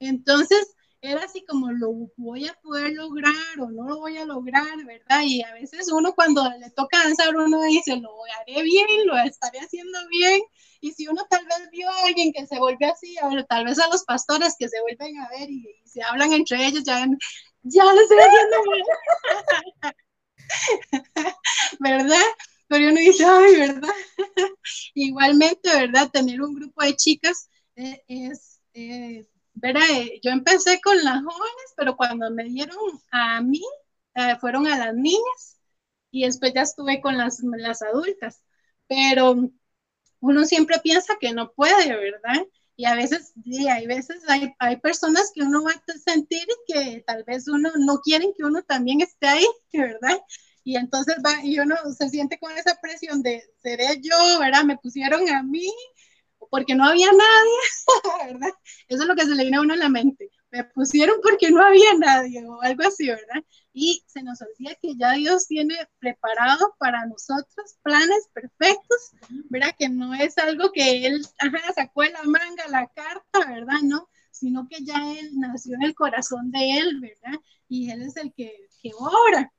Entonces, 0.00 0.74
era 1.00 1.24
así 1.24 1.42
como 1.46 1.72
lo 1.72 2.10
voy 2.18 2.46
a 2.46 2.52
poder 2.62 2.92
lograr 2.92 3.32
o 3.58 3.70
no 3.70 3.88
lo 3.88 4.00
voy 4.00 4.18
a 4.18 4.26
lograr, 4.26 4.84
¿verdad? 4.84 5.22
Y 5.24 5.42
a 5.42 5.54
veces 5.54 5.90
uno 5.90 6.12
cuando 6.14 6.46
le 6.58 6.68
toca 6.72 6.98
danzar, 7.02 7.34
uno 7.34 7.62
dice, 7.62 7.96
lo 7.96 8.10
haré 8.38 8.62
bien, 8.62 9.06
lo 9.06 9.16
estaré 9.16 9.60
haciendo 9.60 9.98
bien. 10.10 10.42
Y 10.82 10.92
si 10.92 11.08
uno 11.08 11.24
tal 11.30 11.46
vez 11.46 11.70
vio 11.70 11.88
a 11.88 12.04
alguien 12.04 12.34
que 12.34 12.46
se 12.46 12.58
vuelve 12.58 12.84
así, 12.84 13.16
a 13.16 13.28
ver, 13.28 13.46
tal 13.46 13.64
vez 13.64 13.78
a 13.78 13.88
los 13.88 14.04
pastores 14.04 14.56
que 14.58 14.68
se 14.68 14.78
vuelven 14.82 15.18
a 15.20 15.28
ver 15.30 15.50
y, 15.50 15.74
se 15.86 16.02
hablan 16.02 16.34
entre 16.34 16.66
ellos, 16.66 16.84
ya, 16.84 17.06
ya 17.62 17.84
lo 17.84 17.98
estoy 17.98 18.18
haciendo 18.18 18.56
bien. 18.72 18.84
¿Verdad? 21.80 22.26
Pero 22.72 22.88
uno 22.90 23.00
dice, 23.00 23.24
ay, 23.26 23.56
¿verdad? 23.58 23.90
Igualmente, 24.94 25.68
¿verdad? 25.74 26.10
Tener 26.10 26.40
un 26.42 26.54
grupo 26.54 26.82
de 26.84 26.96
chicas 26.96 27.48
eh, 27.76 28.02
es... 28.08 28.60
Eh, 28.74 29.26
Verá, 29.54 29.82
eh, 29.92 30.18
yo 30.24 30.30
empecé 30.30 30.80
con 30.80 30.96
las 31.04 31.22
jóvenes, 31.22 31.74
pero 31.76 31.94
cuando 31.96 32.30
me 32.30 32.44
dieron 32.44 32.76
a 33.10 33.42
mí, 33.42 33.60
eh, 34.14 34.36
fueron 34.40 34.66
a 34.66 34.78
las 34.78 34.94
niñas 34.94 35.58
y 36.10 36.24
después 36.24 36.54
ya 36.54 36.62
estuve 36.62 37.02
con 37.02 37.18
las, 37.18 37.40
las 37.42 37.82
adultas. 37.82 38.42
Pero 38.88 39.50
uno 40.20 40.44
siempre 40.44 40.78
piensa 40.82 41.16
que 41.20 41.32
no 41.32 41.52
puede, 41.52 41.94
¿verdad? 41.96 42.46
Y 42.76 42.86
a 42.86 42.94
veces, 42.94 43.32
sí, 43.44 43.68
hay 43.68 43.86
veces 43.86 44.22
hay, 44.28 44.54
hay 44.58 44.76
personas 44.80 45.30
que 45.34 45.42
uno 45.42 45.62
va 45.64 45.72
a 45.72 45.98
sentir 45.98 46.46
que 46.66 47.04
tal 47.06 47.24
vez 47.24 47.48
uno 47.48 47.70
no 47.78 47.98
quieren 48.00 48.32
que 48.36 48.44
uno 48.44 48.62
también 48.62 49.00
esté 49.02 49.26
ahí, 49.28 49.46
¿verdad? 49.72 50.18
Y 50.64 50.76
entonces 50.76 51.16
va, 51.24 51.44
y 51.44 51.58
uno 51.58 51.76
se 51.96 52.08
siente 52.08 52.38
con 52.38 52.56
esa 52.56 52.78
presión 52.80 53.22
de, 53.22 53.42
seré 53.62 54.00
yo, 54.00 54.38
¿verdad? 54.40 54.64
Me 54.64 54.78
pusieron 54.78 55.28
a 55.28 55.42
mí, 55.42 55.70
porque 56.50 56.74
no 56.74 56.84
había 56.84 57.08
nadie, 57.10 58.32
¿verdad? 58.32 58.52
Eso 58.88 59.02
es 59.02 59.08
lo 59.08 59.14
que 59.14 59.24
se 59.24 59.34
le 59.34 59.44
viene 59.44 59.56
a 59.56 59.60
uno 59.60 59.74
en 59.74 59.80
la 59.80 59.88
mente. 59.88 60.30
Me 60.50 60.64
pusieron 60.64 61.16
porque 61.22 61.50
no 61.50 61.64
había 61.64 61.94
nadie 61.98 62.44
o 62.46 62.60
algo 62.60 62.86
así, 62.86 63.08
¿verdad? 63.08 63.42
Y 63.72 64.04
se 64.06 64.22
nos 64.22 64.42
olvida 64.42 64.74
que 64.82 64.94
ya 64.96 65.12
Dios 65.12 65.46
tiene 65.46 65.74
preparado 65.98 66.74
para 66.78 67.06
nosotros 67.06 67.76
planes 67.82 68.28
perfectos, 68.34 69.12
¿verdad? 69.48 69.74
Que 69.78 69.88
no 69.88 70.14
es 70.14 70.36
algo 70.36 70.70
que 70.72 71.06
Él 71.06 71.26
ajá, 71.38 71.72
sacó 71.74 72.02
de 72.02 72.10
la 72.10 72.22
manga 72.24 72.68
la 72.68 72.86
carta, 72.88 73.50
¿verdad? 73.50 73.80
No, 73.82 74.10
sino 74.30 74.68
que 74.68 74.84
ya 74.84 75.14
Él 75.18 75.30
nació 75.38 75.74
en 75.76 75.84
el 75.84 75.94
corazón 75.94 76.50
de 76.50 76.78
Él, 76.78 77.00
¿verdad? 77.00 77.40
Y 77.68 77.90
Él 77.90 78.02
es 78.02 78.16
el 78.18 78.32
que, 78.34 78.68
que 78.82 78.90
obra. 78.94 79.50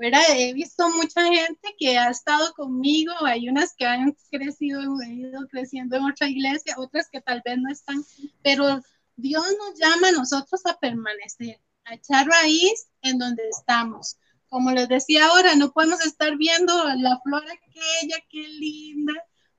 He 0.00 0.52
visto 0.52 0.88
mucha 0.90 1.24
gente 1.24 1.74
que 1.76 1.98
ha 1.98 2.10
estado 2.10 2.52
conmigo, 2.54 3.12
hay 3.24 3.48
unas 3.48 3.74
que 3.74 3.84
han 3.84 4.16
crecido, 4.30 4.80
han 4.80 5.18
ido 5.18 5.48
creciendo 5.48 5.96
en 5.96 6.04
otra 6.04 6.28
iglesia, 6.28 6.74
otras 6.76 7.08
que 7.10 7.20
tal 7.20 7.42
vez 7.44 7.58
no 7.58 7.68
están, 7.70 8.04
pero 8.42 8.80
Dios 9.16 9.44
nos 9.58 9.78
llama 9.78 10.08
a 10.08 10.12
nosotros 10.12 10.64
a 10.66 10.78
permanecer, 10.78 11.60
a 11.84 11.94
echar 11.94 12.26
raíz 12.28 12.88
en 13.02 13.18
donde 13.18 13.42
estamos. 13.48 14.16
Como 14.48 14.70
les 14.70 14.88
decía 14.88 15.26
ahora, 15.26 15.56
no 15.56 15.72
podemos 15.72 16.04
estar 16.06 16.36
viendo 16.36 16.72
la 16.94 17.18
flor 17.24 17.42
aquella, 17.42 18.16
qué 18.30 18.46
linda, 18.46 19.14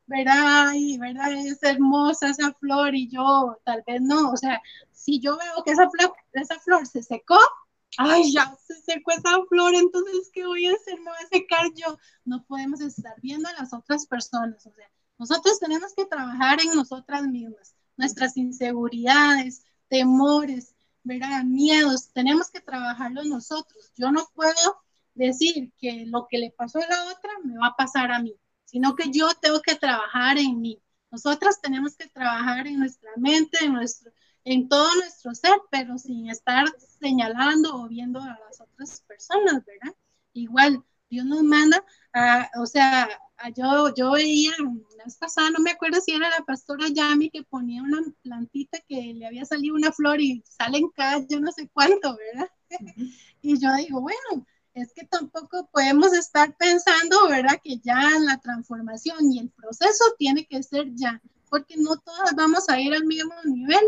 ¿verdad? 0.05 0.71
Y, 0.73 0.97
¿verdad? 0.97 1.33
Es 1.33 1.61
hermosa 1.63 2.29
esa 2.29 2.53
flor 2.53 2.95
y 2.95 3.09
yo 3.09 3.57
tal 3.65 3.83
vez 3.85 4.01
no, 4.01 4.31
o 4.31 4.37
sea, 4.37 4.61
si 4.93 5.19
yo 5.19 5.37
veo 5.37 5.63
que 5.65 5.71
esa 5.71 5.89
flor, 5.89 6.13
esa 6.31 6.57
flor 6.61 6.87
se 6.87 7.03
secó, 7.03 7.39
ay, 7.97 8.31
ya 8.31 8.55
se 8.65 8.81
secó 8.81 9.11
esa 9.11 9.37
flor, 9.47 9.75
entonces, 9.75 10.29
¿qué 10.33 10.45
voy 10.45 10.67
a 10.67 10.73
hacer? 10.73 10.99
Me 10.99 11.11
voy 11.11 11.19
a 11.23 11.27
secar 11.27 11.73
yo. 11.75 11.97
No 12.25 12.43
podemos 12.45 12.81
estar 12.81 13.15
viendo 13.21 13.49
a 13.49 13.53
las 13.53 13.73
otras 13.73 14.05
personas, 14.05 14.65
o 14.65 14.73
sea, 14.73 14.89
nosotros 15.17 15.59
tenemos 15.59 15.93
que 15.93 16.05
trabajar 16.05 16.61
en 16.61 16.73
nosotras 16.73 17.23
mismas, 17.23 17.75
nuestras 17.97 18.37
inseguridades, 18.37 19.63
temores, 19.89 20.75
¿verdad? 21.03 21.43
Miedos, 21.43 22.11
tenemos 22.13 22.49
que 22.49 22.61
trabajarlo 22.61 23.23
nosotros. 23.25 23.91
Yo 23.97 24.11
no 24.11 24.29
puedo 24.33 24.81
decir 25.13 25.73
que 25.77 26.05
lo 26.05 26.27
que 26.29 26.37
le 26.37 26.51
pasó 26.51 26.79
a 26.79 26.87
la 26.87 27.03
otra 27.11 27.31
me 27.43 27.57
va 27.57 27.67
a 27.67 27.75
pasar 27.75 28.11
a 28.13 28.21
mí, 28.21 28.33
sino 28.63 28.95
que 28.95 29.11
yo 29.11 29.29
tengo 29.41 29.61
que 29.61 29.75
trabajar 29.75 30.37
en 30.37 30.61
mí. 30.61 30.81
Nosotras 31.11 31.59
tenemos 31.61 31.97
que 31.97 32.07
trabajar 32.07 32.67
en 32.67 32.79
nuestra 32.79 33.11
mente, 33.17 33.57
en 33.65 33.73
nuestro, 33.73 34.11
en 34.51 34.67
todo 34.67 34.95
nuestro 34.95 35.33
ser, 35.35 35.53
pero 35.69 35.97
sin 35.97 36.29
estar 36.29 36.65
señalando 36.99 37.75
o 37.75 37.87
viendo 37.87 38.19
a 38.19 38.39
las 38.47 38.59
otras 38.59 39.01
personas, 39.01 39.63
¿verdad? 39.63 39.95
Igual, 40.33 40.83
Dios 41.09 41.25
nos 41.25 41.43
manda, 41.43 41.83
a, 42.13 42.49
o 42.59 42.65
sea, 42.65 43.07
yo, 43.55 43.93
yo 43.95 44.11
veía, 44.11 44.51
la 44.97 45.03
vez 45.05 45.17
pasada, 45.17 45.51
no 45.51 45.59
me 45.59 45.71
acuerdo 45.71 46.01
si 46.01 46.13
era 46.13 46.29
la 46.29 46.43
pastora 46.45 46.87
Yami 46.89 47.29
que 47.29 47.43
ponía 47.43 47.83
una 47.83 47.99
plantita 48.23 48.79
que 48.87 49.13
le 49.13 49.27
había 49.27 49.45
salido 49.45 49.75
una 49.75 49.91
flor 49.91 50.19
y 50.19 50.43
salen 50.47 50.89
cada 50.95 51.25
yo 51.27 51.39
no 51.39 51.51
sé 51.51 51.69
cuánto, 51.71 52.17
¿verdad? 52.17 52.49
y 53.41 53.59
yo 53.59 53.73
digo, 53.75 54.01
bueno, 54.01 54.47
es 54.73 54.93
que 54.93 55.05
tampoco 55.05 55.69
podemos 55.71 56.11
estar 56.13 56.55
pensando, 56.57 57.27
¿verdad? 57.29 57.59
Que 57.63 57.77
ya 57.77 58.01
la 58.19 58.39
transformación 58.39 59.31
y 59.31 59.39
el 59.39 59.51
proceso 59.51 60.03
tiene 60.17 60.45
que 60.45 60.63
ser 60.63 60.93
ya, 60.95 61.21
porque 61.49 61.75
no 61.77 61.97
todas 61.97 62.35
vamos 62.35 62.67
a 62.69 62.79
ir 62.79 62.93
al 62.93 63.05
mismo 63.05 63.33
nivel. 63.45 63.85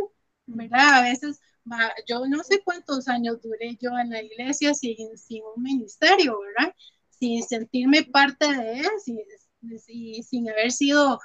¿Verdad? 0.56 0.96
A 0.96 1.02
veces, 1.02 1.40
yo 2.08 2.28
no 2.28 2.44
sé 2.44 2.62
cuántos 2.64 3.08
años 3.08 3.42
duré 3.42 3.78
yo 3.80 3.92
en 3.98 4.10
la 4.10 4.22
iglesia 4.22 4.74
sin, 4.74 5.18
sin 5.18 5.44
un 5.56 5.64
ministerio, 5.64 6.40
¿verdad? 6.40 6.74
Sin 7.10 7.44
sentirme 7.44 8.04
parte 8.04 8.48
de 8.52 8.80
él, 8.80 8.90
sin, 9.04 9.20
sin 10.24 10.50
haber 10.50 10.72
sido 10.72 11.20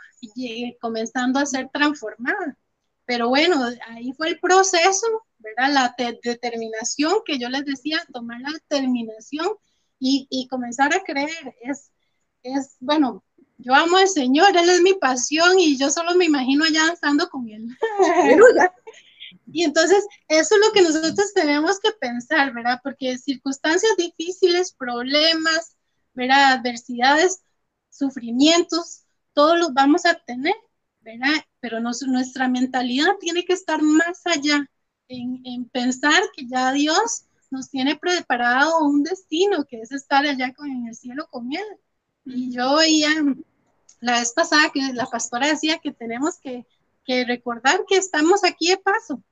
comenzando 0.80 1.38
a 1.38 1.46
ser 1.46 1.70
transformada. 1.72 2.58
Pero 3.06 3.28
bueno, 3.28 3.64
ahí 3.88 4.12
fue 4.14 4.28
el 4.28 4.40
proceso, 4.40 5.06
¿verdad? 5.38 5.72
La 5.72 5.94
determinación 6.22 7.20
que 7.24 7.38
yo 7.38 7.48
les 7.48 7.64
decía, 7.64 7.98
tomar 8.12 8.40
la 8.40 8.50
determinación 8.52 9.48
y, 9.98 10.26
y 10.28 10.48
comenzar 10.48 10.92
a 10.94 11.02
creer. 11.02 11.54
Es, 11.62 11.92
es, 12.42 12.76
bueno, 12.80 13.24
yo 13.58 13.74
amo 13.74 13.96
al 13.96 14.08
Señor, 14.08 14.56
Él 14.56 14.68
es 14.68 14.82
mi 14.82 14.94
pasión 14.94 15.58
y 15.58 15.78
yo 15.78 15.90
solo 15.90 16.14
me 16.14 16.26
imagino 16.26 16.64
allá 16.64 16.86
danzando 16.86 17.28
con 17.28 17.48
Él. 17.48 17.68
Y 19.56 19.64
entonces, 19.64 20.06
eso 20.28 20.54
es 20.54 20.60
lo 20.66 20.70
que 20.74 20.82
nosotros 20.82 21.32
tenemos 21.32 21.80
que 21.80 21.90
pensar, 21.92 22.52
¿verdad? 22.52 22.78
Porque 22.82 23.16
circunstancias 23.16 23.96
difíciles, 23.96 24.74
problemas, 24.74 25.78
¿verdad? 26.12 26.52
Adversidades, 26.52 27.42
sufrimientos, 27.88 29.04
todos 29.32 29.58
los 29.58 29.72
vamos 29.72 30.04
a 30.04 30.12
tener, 30.12 30.52
¿verdad? 31.00 31.42
Pero 31.60 31.80
nuestra 31.80 32.48
mentalidad 32.48 33.16
tiene 33.18 33.46
que 33.46 33.54
estar 33.54 33.80
más 33.80 34.26
allá 34.26 34.68
en, 35.08 35.40
en 35.46 35.70
pensar 35.70 36.22
que 36.36 36.46
ya 36.46 36.70
Dios 36.72 37.24
nos 37.50 37.70
tiene 37.70 37.96
preparado 37.96 38.80
un 38.80 39.04
destino, 39.04 39.64
que 39.64 39.80
es 39.80 39.90
estar 39.90 40.26
allá 40.26 40.52
con, 40.52 40.68
en 40.68 40.88
el 40.88 40.94
cielo 40.94 41.28
con 41.30 41.50
Él. 41.50 41.64
Y 42.26 42.52
yo 42.54 42.76
veía 42.76 43.08
la 44.00 44.18
vez 44.18 44.34
pasada 44.34 44.70
que 44.70 44.92
la 44.92 45.06
pastora 45.06 45.48
decía 45.48 45.78
que 45.78 45.92
tenemos 45.92 46.38
que, 46.40 46.66
que 47.06 47.24
recordar 47.24 47.86
que 47.88 47.96
estamos 47.96 48.44
aquí 48.44 48.68
de 48.68 48.76
paso, 48.76 49.22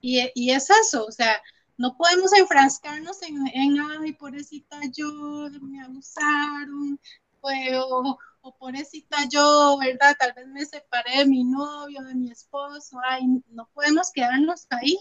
Y, 0.00 0.50
es 0.50 0.70
eso, 0.70 1.06
o 1.06 1.12
sea, 1.12 1.42
no 1.76 1.96
podemos 1.96 2.32
enfrascarnos 2.32 3.20
en, 3.22 3.46
en 3.48 3.80
ay, 3.80 4.12
pobrecita 4.12 4.80
yo, 4.92 5.48
me 5.60 5.82
abusaron, 5.82 7.00
o, 7.40 8.18
o 8.42 8.56
pobrecita 8.56 9.28
yo, 9.28 9.76
¿verdad? 9.80 10.16
Tal 10.18 10.32
vez 10.34 10.46
me 10.46 10.64
separé 10.64 11.18
de 11.18 11.26
mi 11.26 11.44
novio, 11.44 12.02
de 12.02 12.14
mi 12.14 12.30
esposo, 12.30 12.98
ay, 13.04 13.26
no 13.50 13.68
podemos 13.74 14.12
quedarnos 14.12 14.66
ahí, 14.70 14.98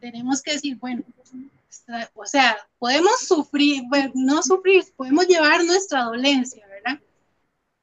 tenemos 0.00 0.42
que 0.42 0.52
decir, 0.52 0.76
bueno, 0.78 1.04
o 2.14 2.26
sea, 2.26 2.56
podemos 2.78 3.20
sufrir, 3.20 3.82
no 4.14 4.42
sufrir, 4.42 4.84
podemos 4.96 5.26
llevar 5.26 5.64
nuestra 5.64 6.04
dolencia, 6.04 6.66
¿verdad? 6.66 7.00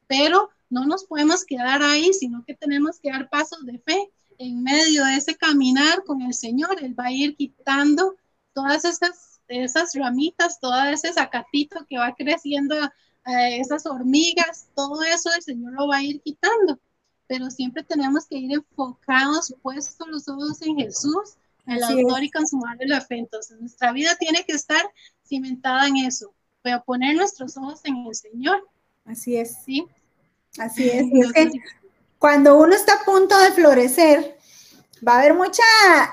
Pero 0.07 0.49
no 0.69 0.85
nos 0.85 1.05
podemos 1.05 1.45
quedar 1.45 1.81
ahí, 1.83 2.13
sino 2.13 2.43
que 2.45 2.53
tenemos 2.53 2.99
que 2.99 3.11
dar 3.11 3.29
pasos 3.29 3.65
de 3.65 3.79
fe 3.79 4.11
en 4.37 4.63
medio 4.63 5.05
de 5.05 5.15
ese 5.15 5.35
caminar 5.35 6.03
con 6.03 6.21
el 6.21 6.33
Señor. 6.33 6.83
Él 6.83 6.97
va 6.97 7.05
a 7.05 7.11
ir 7.11 7.35
quitando 7.35 8.15
todas 8.53 8.85
esas, 8.85 9.41
esas 9.47 9.93
ramitas, 9.93 10.59
todo 10.59 10.83
ese 10.85 11.13
zacatito 11.13 11.85
que 11.89 11.97
va 11.97 12.13
creciendo, 12.15 12.75
eh, 13.25 13.59
esas 13.59 13.85
hormigas, 13.85 14.67
todo 14.75 15.03
eso 15.03 15.29
el 15.35 15.41
Señor 15.41 15.73
lo 15.73 15.87
va 15.87 15.97
a 15.97 16.03
ir 16.03 16.21
quitando. 16.21 16.79
Pero 17.27 17.49
siempre 17.51 17.83
tenemos 17.83 18.25
que 18.25 18.37
ir 18.37 18.53
enfocados, 18.53 19.53
puestos 19.61 20.07
los 20.07 20.27
ojos 20.29 20.61
en 20.61 20.77
Jesús, 20.77 21.35
el 21.65 21.83
autor 21.83 22.23
y 22.23 22.31
consumar 22.31 22.77
de 22.77 22.87
la 22.87 23.01
fe. 23.01 23.17
Entonces, 23.17 23.59
nuestra 23.59 23.91
vida 23.91 24.15
tiene 24.17 24.45
que 24.45 24.53
estar 24.53 24.81
cimentada 25.25 25.87
en 25.87 25.97
eso, 25.97 26.33
pero 26.61 26.83
poner 26.85 27.15
nuestros 27.15 27.57
ojos 27.57 27.81
en 27.83 27.97
el 27.97 28.15
Señor. 28.15 28.65
Así 29.03 29.35
es. 29.35 29.57
Sí. 29.65 29.85
Así 30.57 30.89
es. 30.89 31.05
cuando 32.19 32.57
uno 32.57 32.73
está 32.73 32.93
a 32.93 33.05
punto 33.05 33.37
de 33.39 33.51
florecer, 33.51 34.37
va 35.07 35.15
a 35.15 35.19
haber 35.19 35.33
mucha 35.33 35.63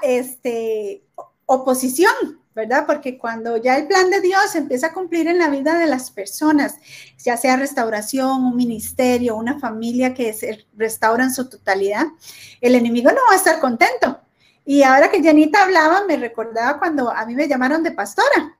este, 0.02 1.02
oposición, 1.46 2.12
¿verdad? 2.54 2.84
Porque 2.86 3.18
cuando 3.18 3.56
ya 3.56 3.76
el 3.76 3.86
plan 3.86 4.10
de 4.10 4.20
Dios 4.20 4.54
empieza 4.54 4.88
a 4.88 4.92
cumplir 4.92 5.26
en 5.28 5.38
la 5.38 5.48
vida 5.48 5.78
de 5.78 5.86
las 5.86 6.10
personas, 6.10 6.76
ya 7.18 7.36
sea 7.36 7.56
restauración, 7.56 8.44
un 8.44 8.56
ministerio, 8.56 9.36
una 9.36 9.58
familia 9.58 10.14
que 10.14 10.32
se 10.32 10.66
restaura 10.76 11.24
en 11.24 11.32
su 11.32 11.48
totalidad, 11.48 12.06
el 12.60 12.74
enemigo 12.74 13.10
no 13.10 13.20
va 13.28 13.34
a 13.34 13.38
estar 13.38 13.60
contento. 13.60 14.20
Y 14.64 14.82
ahora 14.82 15.10
que 15.10 15.22
Janita 15.22 15.62
hablaba, 15.62 16.04
me 16.04 16.16
recordaba 16.16 16.78
cuando 16.78 17.10
a 17.10 17.26
mí 17.26 17.34
me 17.34 17.48
llamaron 17.48 17.82
de 17.82 17.92
pastora. 17.92 18.56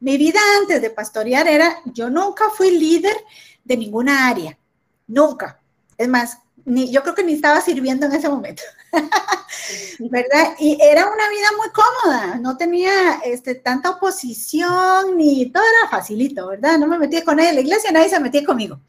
Mi 0.00 0.16
vida 0.16 0.38
antes 0.60 0.80
de 0.80 0.90
pastorear 0.90 1.48
era, 1.48 1.78
yo 1.86 2.10
nunca 2.10 2.50
fui 2.50 2.70
líder 2.70 3.16
de 3.64 3.76
ninguna 3.76 4.28
área, 4.28 4.58
nunca. 5.06 5.60
Es 5.98 6.08
más, 6.08 6.38
ni, 6.64 6.90
yo 6.90 7.02
creo 7.02 7.14
que 7.14 7.24
ni 7.24 7.34
estaba 7.34 7.60
sirviendo 7.60 8.06
en 8.06 8.12
ese 8.12 8.28
momento, 8.28 8.62
¿verdad? 9.98 10.54
Y 10.58 10.78
era 10.80 11.06
una 11.06 11.28
vida 11.28 11.48
muy 11.56 11.68
cómoda, 11.70 12.36
no 12.36 12.56
tenía 12.56 13.20
este, 13.24 13.54
tanta 13.56 13.90
oposición, 13.90 15.16
ni 15.16 15.50
todo 15.50 15.62
era 15.62 15.90
facilito, 15.90 16.48
¿verdad? 16.48 16.78
No 16.78 16.86
me 16.86 16.98
metía 16.98 17.24
con 17.24 17.36
nadie 17.36 17.50
en 17.50 17.54
la 17.56 17.60
iglesia, 17.62 17.90
nadie 17.90 18.08
se 18.08 18.20
metía 18.20 18.44
conmigo. 18.44 18.80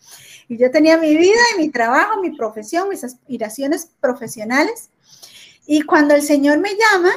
Y 0.48 0.58
yo 0.58 0.72
tenía 0.72 0.98
mi 0.98 1.16
vida 1.16 1.40
y 1.56 1.60
mi 1.60 1.70
trabajo, 1.70 2.22
mi 2.22 2.32
profesión, 2.32 2.90
mis 2.90 3.04
aspiraciones 3.04 3.92
profesionales. 4.00 4.90
Y 5.68 5.84
cuando 5.84 6.16
el 6.16 6.24
Señor 6.24 6.58
me 6.58 6.72
llama, 6.72 7.12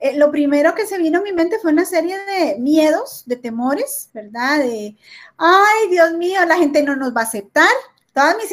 eh, 0.00 0.16
lo 0.16 0.30
primero 0.30 0.74
que 0.74 0.86
se 0.86 0.96
vino 0.96 1.18
a 1.18 1.22
mi 1.22 1.32
mente 1.32 1.58
fue 1.58 1.72
una 1.72 1.84
serie 1.84 2.16
de 2.18 2.56
miedos, 2.58 3.24
de 3.26 3.36
temores, 3.36 4.10
¿verdad? 4.14 4.58
De, 4.58 4.96
ay, 5.36 5.88
Dios 5.90 6.12
mío, 6.14 6.40
la 6.46 6.56
gente 6.56 6.82
no 6.82 6.96
nos 6.96 7.14
va 7.14 7.22
a 7.22 7.24
aceptar. 7.24 7.68
Todas 8.18 8.36
mis 8.36 8.50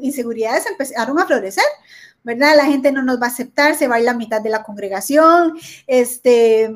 inseguridades 0.00 0.64
empezaron 0.64 1.18
a 1.18 1.26
florecer, 1.26 1.64
¿verdad? 2.22 2.54
La 2.54 2.66
gente 2.66 2.92
no 2.92 3.02
nos 3.02 3.20
va 3.20 3.26
a 3.26 3.30
aceptar, 3.30 3.74
se 3.74 3.88
va 3.88 3.96
a 3.96 3.98
ir 3.98 4.04
la 4.04 4.14
mitad 4.14 4.40
de 4.40 4.48
la 4.48 4.62
congregación. 4.62 5.58
Este, 5.88 6.70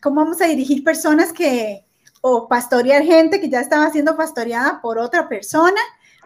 ¿cómo 0.00 0.22
vamos 0.22 0.40
a 0.40 0.46
dirigir 0.46 0.82
personas 0.82 1.34
que, 1.34 1.84
o 2.22 2.48
pastorear 2.48 3.02
gente 3.02 3.42
que 3.42 3.50
ya 3.50 3.60
estaba 3.60 3.92
siendo 3.92 4.16
pastoreada 4.16 4.80
por 4.80 4.98
otra 4.98 5.28
persona, 5.28 5.78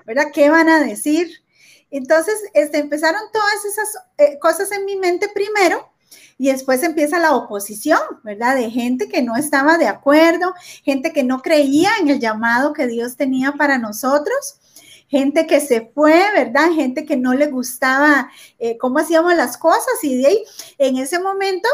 ¿verdad? 0.07 0.27
¿Qué 0.33 0.51
van 0.51 0.69
a 0.69 0.85
decir? 0.85 1.43
Entonces, 1.91 2.37
este, 2.53 2.79
empezaron 2.79 3.23
todas 3.33 3.65
esas 3.65 3.89
eh, 4.19 4.39
cosas 4.39 4.71
en 4.71 4.85
mi 4.85 4.95
mente 4.95 5.29
primero 5.35 5.91
y 6.39 6.53
después 6.53 6.81
empieza 6.85 7.19
la 7.19 7.35
oposición, 7.35 7.99
¿verdad? 8.23 8.55
De 8.55 8.71
gente 8.71 9.09
que 9.09 9.21
no 9.21 9.35
estaba 9.35 9.79
de 9.79 9.89
acuerdo, 9.89 10.55
gente 10.85 11.13
que 11.13 11.25
no 11.25 11.43
creía 11.43 11.91
en 12.01 12.09
el 12.09 12.21
llamado 12.21 12.73
que 12.73 12.87
Dios 12.87 13.17
tenía 13.17 13.55
para 13.55 13.79
nosotros, 13.79 14.61
gente 15.09 15.47
que 15.47 15.61
se 15.61 15.91
fue, 15.95 16.25
¿verdad? 16.35 16.73
Gente 16.75 17.05
que 17.05 17.17
no 17.17 17.35
le 17.35 17.47
gustaba 17.47 18.31
eh, 18.59 18.77
cómo 18.79 18.99
hacíamos 18.99 19.35
las 19.35 19.57
cosas 19.57 20.03
y 20.03 20.17
de 20.17 20.27
ahí, 20.27 20.45
en 20.79 20.97
ese 20.97 21.19
momento, 21.19 21.69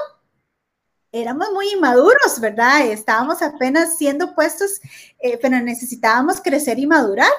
éramos 1.13 1.49
muy 1.53 1.71
inmaduros, 1.73 2.39
¿verdad? 2.41 2.87
Estábamos 2.87 3.43
apenas 3.43 3.97
siendo 3.97 4.35
puestos, 4.35 4.81
eh, 5.21 5.39
pero 5.41 5.61
necesitábamos 5.61 6.41
crecer 6.41 6.79
y 6.79 6.87
madurar 6.87 7.33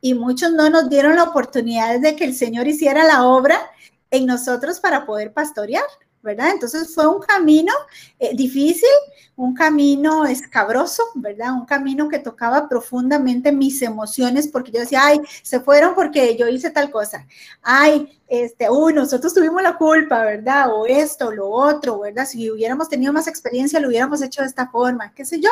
y 0.00 0.14
muchos 0.14 0.52
no 0.52 0.70
nos 0.70 0.88
dieron 0.88 1.16
la 1.16 1.24
oportunidad 1.24 2.00
de 2.00 2.16
que 2.16 2.24
el 2.24 2.34
Señor 2.34 2.68
hiciera 2.68 3.04
la 3.04 3.26
obra 3.26 3.70
en 4.10 4.26
nosotros 4.26 4.80
para 4.80 5.04
poder 5.06 5.32
pastorear, 5.32 5.84
¿verdad? 6.22 6.50
Entonces 6.52 6.94
fue 6.94 7.06
un 7.06 7.20
camino 7.20 7.72
eh, 8.18 8.34
difícil, 8.34 8.88
un 9.36 9.54
camino 9.54 10.26
escabroso, 10.26 11.02
¿verdad? 11.14 11.52
Un 11.52 11.64
camino 11.64 12.08
que 12.08 12.18
tocaba 12.18 12.68
profundamente 12.68 13.52
mis 13.52 13.80
emociones 13.82 14.48
porque 14.48 14.72
yo 14.72 14.80
decía, 14.80 15.04
ay, 15.04 15.20
se 15.42 15.60
fueron 15.60 15.94
porque 15.94 16.36
yo 16.36 16.48
hice 16.48 16.70
tal 16.70 16.90
cosa, 16.90 17.26
ay, 17.62 18.20
este, 18.26 18.68
uy, 18.68 18.92
nosotros 18.92 19.32
tuvimos 19.32 19.62
la 19.62 19.76
culpa, 19.76 20.24
¿verdad? 20.24 20.72
O 20.72 20.86
esto, 20.86 21.30
lo 21.30 21.48
otro, 21.48 22.00
¿verdad? 22.00 22.26
Si 22.26 22.50
hubiéramos 22.50 22.88
tenido 22.88 23.12
más 23.12 23.28
experiencia, 23.28 23.80
lo 23.80 23.88
hubiéramos 23.88 24.20
hecho 24.22 24.42
de 24.42 24.48
esta 24.48 24.68
forma, 24.68 25.12
qué 25.14 25.24
sé 25.24 25.40
yo. 25.40 25.50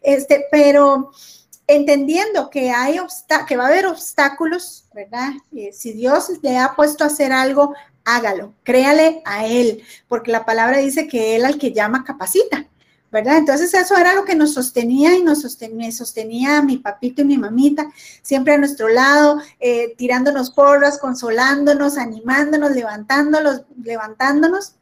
Este, 0.00 0.46
pero 0.50 1.10
entendiendo 1.66 2.48
que, 2.50 2.70
hay 2.70 2.98
que 3.46 3.56
va 3.56 3.64
a 3.64 3.68
haber 3.68 3.86
obstáculos, 3.86 4.86
¿verdad? 4.94 5.30
Eh, 5.54 5.70
si 5.72 5.92
Dios 5.92 6.30
le 6.42 6.58
ha 6.58 6.74
puesto 6.74 7.04
a 7.04 7.08
hacer 7.08 7.30
algo, 7.30 7.74
hágalo, 8.08 8.54
créale 8.62 9.22
a 9.26 9.46
Él, 9.46 9.82
porque 10.08 10.32
la 10.32 10.46
palabra 10.46 10.78
dice 10.78 11.06
que 11.06 11.36
Él 11.36 11.44
al 11.44 11.58
que 11.58 11.72
llama 11.72 12.04
capacita, 12.04 12.66
¿verdad? 13.12 13.36
Entonces 13.36 13.72
eso 13.74 13.96
era 13.96 14.14
lo 14.14 14.24
que 14.24 14.34
nos 14.34 14.54
sostenía 14.54 15.14
y 15.14 15.22
nos 15.22 15.42
sostenía, 15.42 15.92
sostenía 15.92 16.62
mi 16.62 16.78
papito 16.78 17.20
y 17.20 17.26
mi 17.26 17.36
mamita, 17.36 17.90
siempre 18.22 18.54
a 18.54 18.58
nuestro 18.58 18.88
lado, 18.88 19.42
eh, 19.60 19.94
tirándonos 19.96 20.50
porras, 20.50 20.98
consolándonos, 20.98 21.98
animándonos, 21.98 22.70
levantándonos, 22.72 23.62
levantándonos. 23.82 24.74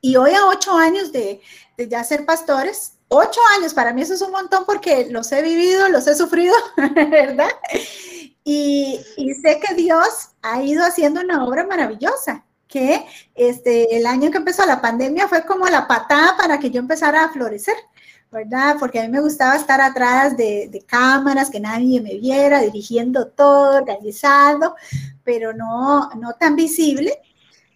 Y 0.00 0.16
hoy 0.16 0.32
a 0.32 0.46
ocho 0.46 0.76
años 0.76 1.12
de, 1.12 1.42
de 1.76 1.88
ya 1.88 2.04
ser 2.04 2.24
pastores, 2.24 2.94
ocho 3.08 3.40
años, 3.58 3.74
para 3.74 3.92
mí 3.92 4.00
eso 4.00 4.14
es 4.14 4.22
un 4.22 4.30
montón 4.30 4.64
porque 4.64 5.08
los 5.10 5.30
he 5.32 5.42
vivido, 5.42 5.90
los 5.90 6.06
he 6.06 6.14
sufrido, 6.14 6.54
¿verdad? 7.10 7.50
Y, 8.44 9.00
sé 9.42 9.58
que 9.58 9.74
Dios 9.74 10.30
ha 10.42 10.62
ido 10.62 10.84
haciendo 10.84 11.20
una 11.22 11.44
obra 11.44 11.64
maravillosa, 11.66 12.44
que 12.68 13.06
este, 13.34 13.96
el 13.96 14.04
año 14.06 14.30
que 14.30 14.36
empezó 14.36 14.66
la 14.66 14.82
pandemia 14.82 15.28
fue 15.28 15.46
como 15.46 15.66
la 15.66 15.88
patada 15.88 16.36
para 16.36 16.58
que 16.58 16.70
yo 16.70 16.80
empezara 16.80 17.24
a 17.24 17.28
florecer, 17.30 17.76
¿verdad? 18.30 18.76
Porque 18.78 19.00
a 19.00 19.02
mí 19.04 19.08
me 19.08 19.20
gustaba 19.20 19.56
estar 19.56 19.80
atrás 19.80 20.36
de, 20.36 20.68
de 20.70 20.80
cámaras, 20.82 21.50
que 21.50 21.60
nadie 21.60 22.02
me 22.02 22.16
viera, 22.18 22.60
dirigiendo 22.60 23.28
todo, 23.28 23.78
organizado, 23.78 24.76
pero 25.24 25.54
no, 25.54 26.10
no 26.16 26.34
tan 26.34 26.54
visible, 26.54 27.18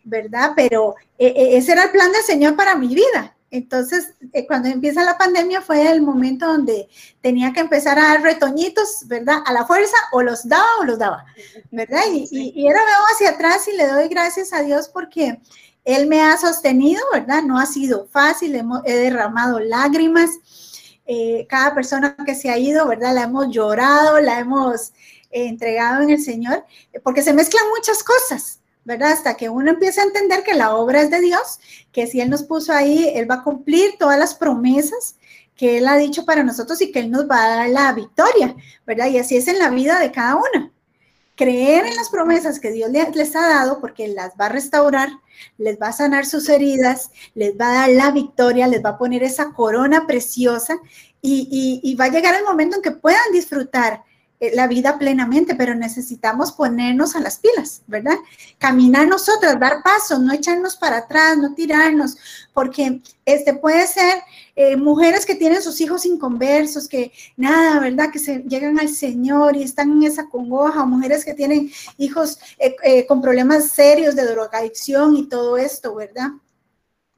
¿verdad? 0.05 0.53
Pero 0.55 0.97
eh, 1.19 1.33
eh, 1.35 1.57
ese 1.57 1.73
era 1.73 1.85
el 1.85 1.91
plan 1.91 2.13
del 2.13 2.23
Señor 2.23 2.57
para 2.57 2.75
mi 2.75 2.95
vida, 2.95 3.35
entonces, 3.51 4.13
eh, 4.33 4.47
cuando 4.47 4.69
empieza 4.69 5.05
la 5.05 5.17
pandemia 5.17 5.63
fue 5.63 5.91
el 5.91 6.03
momento 6.03 6.47
donde 6.47 6.89
tenía 7.23 7.53
que 7.53 7.61
empezar 7.61 7.99
a 7.99 8.09
dar 8.09 8.23
retoñitos, 8.23 9.07
¿verdad? 9.07 9.39
A 9.47 9.53
la 9.55 9.65
fuerza, 9.65 9.97
o 10.13 10.23
los 10.23 10.47
daba 10.47 10.69
o 10.81 10.85
los 10.85 10.99
daba, 10.99 11.25
¿verdad? 11.71 12.03
Y, 12.13 12.67
ahora 12.67 12.85
veo 12.85 13.05
hacia 13.15 13.31
atrás 13.31 13.67
y 13.69 13.77
le 13.77 13.87
doy 13.87 14.09
gracias 14.09 14.53
a 14.53 14.63
Dios 14.63 14.89
porque 14.89 15.41
Él 15.85 16.09
me 16.09 16.21
ha 16.21 16.37
sostenido, 16.37 17.03
¿verdad? 17.13 17.43
No 17.43 17.59
ha 17.59 17.65
sido 17.65 18.07
fácil, 18.09 18.61
he 18.85 18.97
derramado 18.97 19.61
lágrimas, 19.61 20.31
eh, 21.07 21.47
cada 21.49 21.75
persona 21.75 22.15
que 22.27 22.35
se 22.35 22.51
ha 22.51 22.59
ido, 22.59 22.87
¿verdad? 22.87 23.15
La 23.15 23.23
hemos 23.23 23.49
llorado, 23.49 24.21
la 24.21 24.41
hemos 24.41 24.91
eh, 25.31 25.47
entregado 25.47 26.03
en 26.03 26.11
el 26.11 26.23
Señor, 26.23 26.67
porque 27.03 27.23
se 27.23 27.33
mezclan 27.33 27.65
muchas 27.71 28.05
cosas, 28.05 28.58
¿verdad? 28.89 29.13
Hasta 29.13 29.37
que 29.37 29.51
uno 29.51 29.71
empieza 29.71 30.01
a 30.01 30.05
entender 30.05 30.43
que 30.43 30.55
la 30.55 30.75
obra 30.75 31.03
es 31.03 31.11
de 31.11 31.21
Dios, 31.21 31.61
que 31.93 32.07
si 32.07 32.23
Él 32.23 32.31
nos 32.31 32.43
puso 32.43 32.73
ahí, 32.73 33.13
Él 33.15 33.31
va 33.31 33.37
a 33.37 33.45
cumplir 33.45 33.97
todas 33.99 34.19
las 34.19 34.35
promesas 34.35 35.17
que 35.55 35.77
Él 35.77 35.87
ha 35.87 35.97
dicho 35.97 36.25
para 36.25 36.43
nosotros 36.43 36.81
y 36.81 36.91
que 36.91 37.01
Él 37.01 37.11
nos 37.11 37.29
va 37.29 37.45
a 37.45 37.57
dar 37.57 37.69
la 37.69 37.93
victoria, 37.93 38.57
¿verdad? 38.87 39.09
Y 39.09 39.19
así 39.19 39.37
es 39.37 39.47
en 39.47 39.59
la 39.59 39.69
vida 39.69 40.01
de 40.01 40.11
cada 40.11 40.37
una 40.37 40.73
creer 41.37 41.87
en 41.87 41.97
las 41.97 42.09
promesas 42.09 42.59
que 42.59 42.73
Dios 42.73 42.91
les 42.91 43.37
ha 43.37 43.47
dado, 43.47 43.79
porque 43.81 44.09
las 44.09 44.33
va 44.41 44.47
a 44.47 44.49
restaurar, 44.49 45.09
les 45.57 45.79
va 45.81 45.89
a 45.89 45.93
sanar 45.93 46.27
sus 46.27 46.49
heridas, 46.49 47.11
les 47.35 47.57
va 47.61 47.69
a 47.69 47.75
dar 47.75 47.91
la 47.91 48.11
victoria, 48.11 48.67
les 48.67 48.83
va 48.85 48.91
a 48.91 48.99
poner 48.99 49.23
esa 49.23 49.53
corona 49.53 50.07
preciosa 50.07 50.81
y, 51.23 51.81
y 51.83 51.95
va 51.95 52.07
a 52.07 52.11
llegar 52.11 52.35
el 52.35 52.45
momento 52.45 52.77
en 52.77 52.83
que 52.83 52.91
puedan 52.91 53.31
disfrutar 53.33 54.03
la 54.55 54.69
vida 54.69 54.99
plenamente, 54.99 55.55
pero 55.57 55.75
necesitamos 55.75 56.53
ponernos 56.53 57.17
a 57.17 57.21
las 57.21 57.39
pilas, 57.39 57.83
¿verdad? 57.87 58.17
Caminar 58.59 59.09
nosotras, 59.09 59.59
dar 59.59 59.83
pasos, 59.83 60.21
no 60.21 60.33
echarnos 60.33 60.77
para 60.77 60.99
atrás, 60.99 61.37
no 61.37 61.55
tirarnos, 61.55 62.17
porque 62.55 63.01
este 63.25 63.55
puede 63.55 63.87
ser 63.87 64.23
eh, 64.55 64.77
mujeres 64.77 65.27
que 65.27 65.35
tienen 65.35 65.61
sus 65.61 65.81
hijos 65.81 66.07
inconversos, 66.07 66.89
que 66.89 67.13
nada, 67.37 67.81
¿verdad? 67.81 68.11
Que 68.13 68.21
se 68.21 68.39
llegan 68.45 68.79
al 68.79 68.89
Señor 68.89 69.57
y 69.57 69.63
están 69.63 69.91
en 69.91 70.05
esa 70.05 70.29
congoja, 70.29 70.83
o 70.83 70.87
mujeres 70.87 71.25
que 71.25 71.35
tienen 71.35 71.71
hijos 71.97 72.39
eh, 72.59 73.07
con 73.07 73.21
problemas 73.21 73.71
serios 73.71 74.15
de 74.15 74.25
drogadicción 74.25 75.17
y 75.17 75.29
todo 75.29 75.57
esto, 75.57 75.95
¿verdad? 75.95 76.31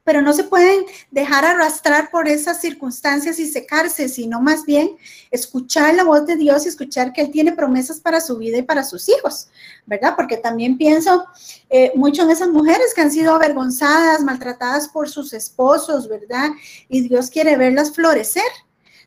Pero 0.03 0.21
no 0.21 0.33
se 0.33 0.43
pueden 0.43 0.85
dejar 1.11 1.45
arrastrar 1.45 2.09
por 2.11 2.27
esas 2.27 2.59
circunstancias 2.59 3.39
y 3.39 3.47
secarse, 3.47 4.09
sino 4.09 4.41
más 4.41 4.65
bien 4.65 4.97
escuchar 5.29 5.93
la 5.95 6.03
voz 6.03 6.25
de 6.25 6.35
Dios 6.35 6.65
y 6.65 6.69
escuchar 6.69 7.13
que 7.13 7.21
Él 7.21 7.31
tiene 7.31 7.51
promesas 7.51 7.99
para 7.99 8.21
su 8.21 8.37
vida 8.37 8.57
y 8.57 8.63
para 8.63 8.83
sus 8.83 9.09
hijos, 9.09 9.49
¿verdad? 9.85 10.13
Porque 10.15 10.37
también 10.37 10.77
pienso 10.77 11.25
eh, 11.69 11.91
mucho 11.95 12.23
en 12.23 12.31
esas 12.31 12.49
mujeres 12.49 12.93
que 12.93 13.01
han 13.01 13.11
sido 13.11 13.35
avergonzadas, 13.35 14.23
maltratadas 14.23 14.87
por 14.87 15.09
sus 15.09 15.33
esposos, 15.33 16.07
¿verdad? 16.07 16.49
Y 16.89 17.07
Dios 17.07 17.29
quiere 17.29 17.57
verlas 17.57 17.93
florecer. 17.93 18.43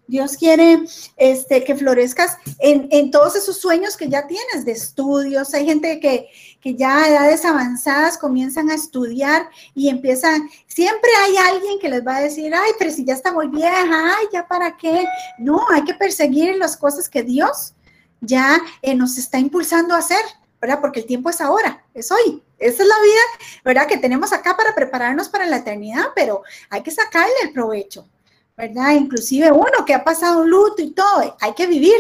Dios 0.07 0.37
quiere 0.37 0.85
este, 1.17 1.65
que 1.65 1.75
florezcas 1.75 2.37
en, 2.59 3.11
todos 3.11 3.37
esos 3.37 3.59
sueños 3.59 3.97
que 3.97 4.09
ya 4.09 4.27
tienes 4.27 4.65
de 4.65 4.73
estudios. 4.73 5.55
Hay 5.55 5.67
gente 5.67 6.01
que, 6.01 6.29
que 6.61 6.75
ya 6.75 7.05
a 7.05 7.09
edades 7.09 7.45
avanzadas 7.45 8.19
comienzan 8.19 8.71
a 8.71 8.75
estudiar 8.75 9.49
y 9.75 9.89
empiezan, 9.89 10.49
siempre 10.67 11.11
hay 11.25 11.37
alguien 11.37 11.79
que 11.79 11.89
les 11.89 12.07
va 12.07 12.17
a 12.17 12.23
decir, 12.23 12.55
ay, 12.55 12.73
pero 12.79 12.91
si 12.91 13.05
ya 13.05 13.15
está 13.15 13.33
muy 13.33 13.49
vieja, 13.49 14.17
ay, 14.19 14.27
ya 14.33 14.47
para 14.47 14.77
qué. 14.77 15.07
No, 15.39 15.65
hay 15.71 15.85
que 15.85 15.95
perseguir 15.95 16.57
las 16.57 16.77
cosas 16.77 17.09
que 17.09 17.23
Dios 17.23 17.75
ya 18.21 18.61
eh, 18.83 18.95
nos 18.95 19.19
está 19.19 19.39
impulsando 19.39 19.95
a 19.95 19.99
hacer, 19.99 20.23
¿verdad? 20.61 20.81
Porque 20.81 21.01
el 21.01 21.07
tiempo 21.07 21.31
es 21.31 21.41
ahora, 21.41 21.85
es 21.95 22.11
hoy. 22.11 22.43
Esa 22.59 22.83
es 22.83 22.89
la 22.89 23.03
vida, 23.03 23.21
¿verdad? 23.65 23.87
Que 23.87 23.99
tenemos 23.99 24.33
acá 24.33 24.57
para 24.57 24.75
prepararnos 24.75 25.29
para 25.29 25.45
la 25.45 25.59
eternidad, 25.59 26.07
pero 26.15 26.43
hay 26.71 26.83
que 26.83 26.91
sacarle 26.91 27.35
el 27.43 27.53
provecho. 27.53 28.09
¿Verdad? 28.57 28.93
Inclusive 28.93 29.51
uno 29.51 29.85
que 29.87 29.95
ha 29.95 30.05
pasado 30.05 30.43
un 30.43 30.51
luto 30.51 30.83
y 30.83 30.91
todo, 30.91 31.37
hay 31.41 31.53
que 31.55 31.67
vivir, 31.67 31.97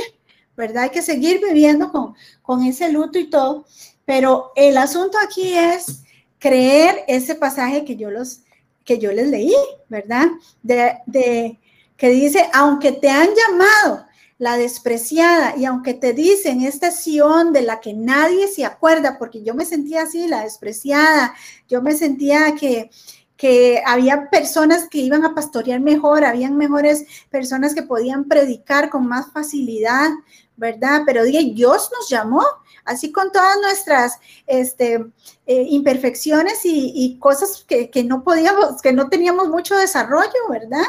¿verdad? 0.56 0.84
Hay 0.84 0.90
que 0.90 1.02
seguir 1.02 1.40
viviendo 1.44 1.90
con, 1.90 2.14
con 2.42 2.62
ese 2.62 2.90
luto 2.90 3.18
y 3.18 3.28
todo. 3.28 3.66
Pero 4.04 4.52
el 4.54 4.76
asunto 4.76 5.18
aquí 5.18 5.54
es 5.54 6.02
creer 6.38 7.04
ese 7.08 7.34
pasaje 7.34 7.84
que 7.84 7.96
yo, 7.96 8.10
los, 8.10 8.42
que 8.84 8.98
yo 8.98 9.12
les 9.12 9.28
leí, 9.28 9.54
¿verdad? 9.88 10.28
De, 10.62 10.98
de, 11.06 11.58
que 11.96 12.08
dice, 12.10 12.48
aunque 12.52 12.92
te 12.92 13.08
han 13.08 13.28
llamado 13.34 14.06
la 14.36 14.56
despreciada 14.56 15.56
y 15.56 15.64
aunque 15.64 15.94
te 15.94 16.12
dicen 16.12 16.60
esta 16.62 16.90
Sion 16.90 17.52
de 17.52 17.62
la 17.62 17.80
que 17.80 17.94
nadie 17.94 18.48
se 18.48 18.64
acuerda, 18.64 19.16
porque 19.18 19.42
yo 19.42 19.54
me 19.54 19.64
sentía 19.64 20.02
así, 20.02 20.26
la 20.26 20.42
despreciada, 20.42 21.34
yo 21.68 21.82
me 21.82 21.94
sentía 21.94 22.54
que, 22.54 22.90
que 23.36 23.82
había 23.84 24.30
personas 24.30 24.88
que 24.88 24.98
iban 24.98 25.24
a 25.24 25.34
pastorear 25.34 25.80
mejor, 25.80 26.24
habían 26.24 26.56
mejores 26.56 27.04
personas 27.30 27.74
que 27.74 27.82
podían 27.82 28.24
predicar 28.24 28.90
con 28.90 29.06
más 29.08 29.32
facilidad, 29.32 30.10
¿verdad? 30.56 31.02
Pero 31.04 31.24
Dios 31.24 31.90
nos 31.92 32.08
llamó, 32.08 32.44
así 32.84 33.10
con 33.10 33.32
todas 33.32 33.58
nuestras 33.60 34.18
este, 34.46 35.04
eh, 35.46 35.66
imperfecciones 35.68 36.60
y, 36.64 37.18
cosas 37.18 37.64
que, 37.66 38.04
no 38.04 38.22
podíamos, 38.22 38.80
que 38.80 38.92
no 38.92 39.08
teníamos 39.08 39.48
mucho 39.48 39.76
desarrollo, 39.76 40.48
¿verdad? 40.48 40.84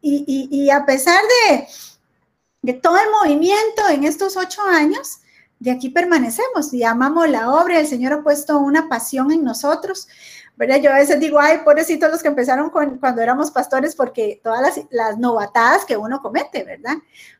Y, 0.00 0.70
a 0.70 0.84
pesar 0.84 1.20
de, 1.46 1.66
de 2.62 2.72
todo 2.72 2.96
el 2.96 3.10
movimiento 3.10 3.88
en 3.90 4.04
estos 4.04 4.36
ocho 4.36 4.62
años, 4.62 5.20
de 5.60 5.72
aquí 5.72 5.90
permanecemos 5.90 6.72
y 6.72 6.84
amamos 6.84 7.28
la 7.28 7.52
obra, 7.52 7.80
el 7.80 7.86
Señor 7.86 8.12
ha 8.12 8.22
puesto 8.22 8.58
una 8.58 8.88
pasión 8.88 9.32
en 9.32 9.42
nosotros 9.42 10.08
¿verdad? 10.58 10.80
Yo 10.82 10.90
a 10.90 10.96
veces 10.96 11.20
digo, 11.20 11.38
ay, 11.38 11.58
pobrecitos 11.64 12.10
los 12.10 12.20
que 12.20 12.26
empezaron 12.26 12.68
cuando 12.70 13.22
éramos 13.22 13.52
pastores, 13.52 13.94
porque 13.94 14.40
todas 14.42 14.60
las, 14.60 14.80
las, 14.90 15.16
novatadas 15.16 15.84
que 15.84 15.96
uno 15.96 16.20
comete, 16.20 16.64
¿verdad? 16.64 16.96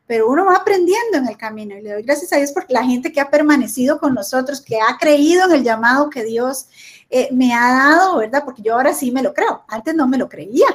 Pero 0.07 0.29
uno 0.29 0.45
va 0.45 0.55
aprendiendo 0.55 1.17
en 1.17 1.27
el 1.27 1.35
camino 1.35 1.77
y 1.77 1.81
le 1.81 1.91
doy 1.91 2.03
gracias 2.03 2.31
a 2.31 2.37
Dios 2.37 2.53
por 2.53 2.65
la 2.69 2.81
gente 2.85 3.11
que 3.11 3.19
ha 3.19 3.29
permanecido 3.29 3.99
con 3.99 4.13
nosotros, 4.13 4.61
que 4.61 4.79
ha 4.79 4.97
creído 4.97 5.45
en 5.45 5.51
el 5.51 5.63
llamado 5.65 6.09
que 6.09 6.23
Dios 6.23 6.69
eh, 7.09 7.27
me 7.33 7.53
ha 7.53 7.73
dado, 7.73 8.19
¿verdad? 8.19 8.43
Porque 8.45 8.61
yo 8.61 8.75
ahora 8.75 8.93
sí 8.93 9.11
me 9.11 9.21
lo 9.21 9.33
creo, 9.33 9.63
antes 9.67 9.93
no 9.95 10.07
me 10.07 10.17
lo 10.17 10.29
creía, 10.29 10.67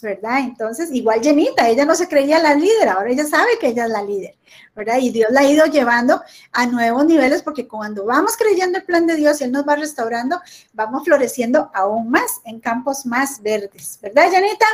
¿verdad? 0.00 0.40
Entonces, 0.40 0.90
igual 0.92 1.22
Jenita, 1.22 1.68
ella 1.68 1.84
no 1.84 1.94
se 1.94 2.08
creía 2.08 2.38
la 2.38 2.54
líder, 2.54 2.88
ahora 2.88 3.10
ella 3.10 3.24
sabe 3.24 3.58
que 3.60 3.68
ella 3.68 3.84
es 3.84 3.90
la 3.90 4.02
líder, 4.02 4.36
¿verdad? 4.74 4.98
Y 4.98 5.10
Dios 5.10 5.30
la 5.30 5.40
ha 5.40 5.44
ido 5.44 5.66
llevando 5.66 6.22
a 6.52 6.66
nuevos 6.66 7.04
niveles 7.06 7.42
porque 7.42 7.68
cuando 7.68 8.04
vamos 8.04 8.36
creyendo 8.36 8.78
el 8.78 8.84
plan 8.84 9.06
de 9.06 9.16
Dios 9.16 9.40
y 9.40 9.44
Él 9.44 9.52
nos 9.52 9.66
va 9.66 9.76
restaurando, 9.76 10.40
vamos 10.72 11.04
floreciendo 11.04 11.70
aún 11.74 12.10
más 12.10 12.40
en 12.44 12.60
campos 12.60 13.06
más 13.06 13.42
verdes, 13.42 13.98
¿verdad, 14.02 14.30
Jenita? 14.30 14.66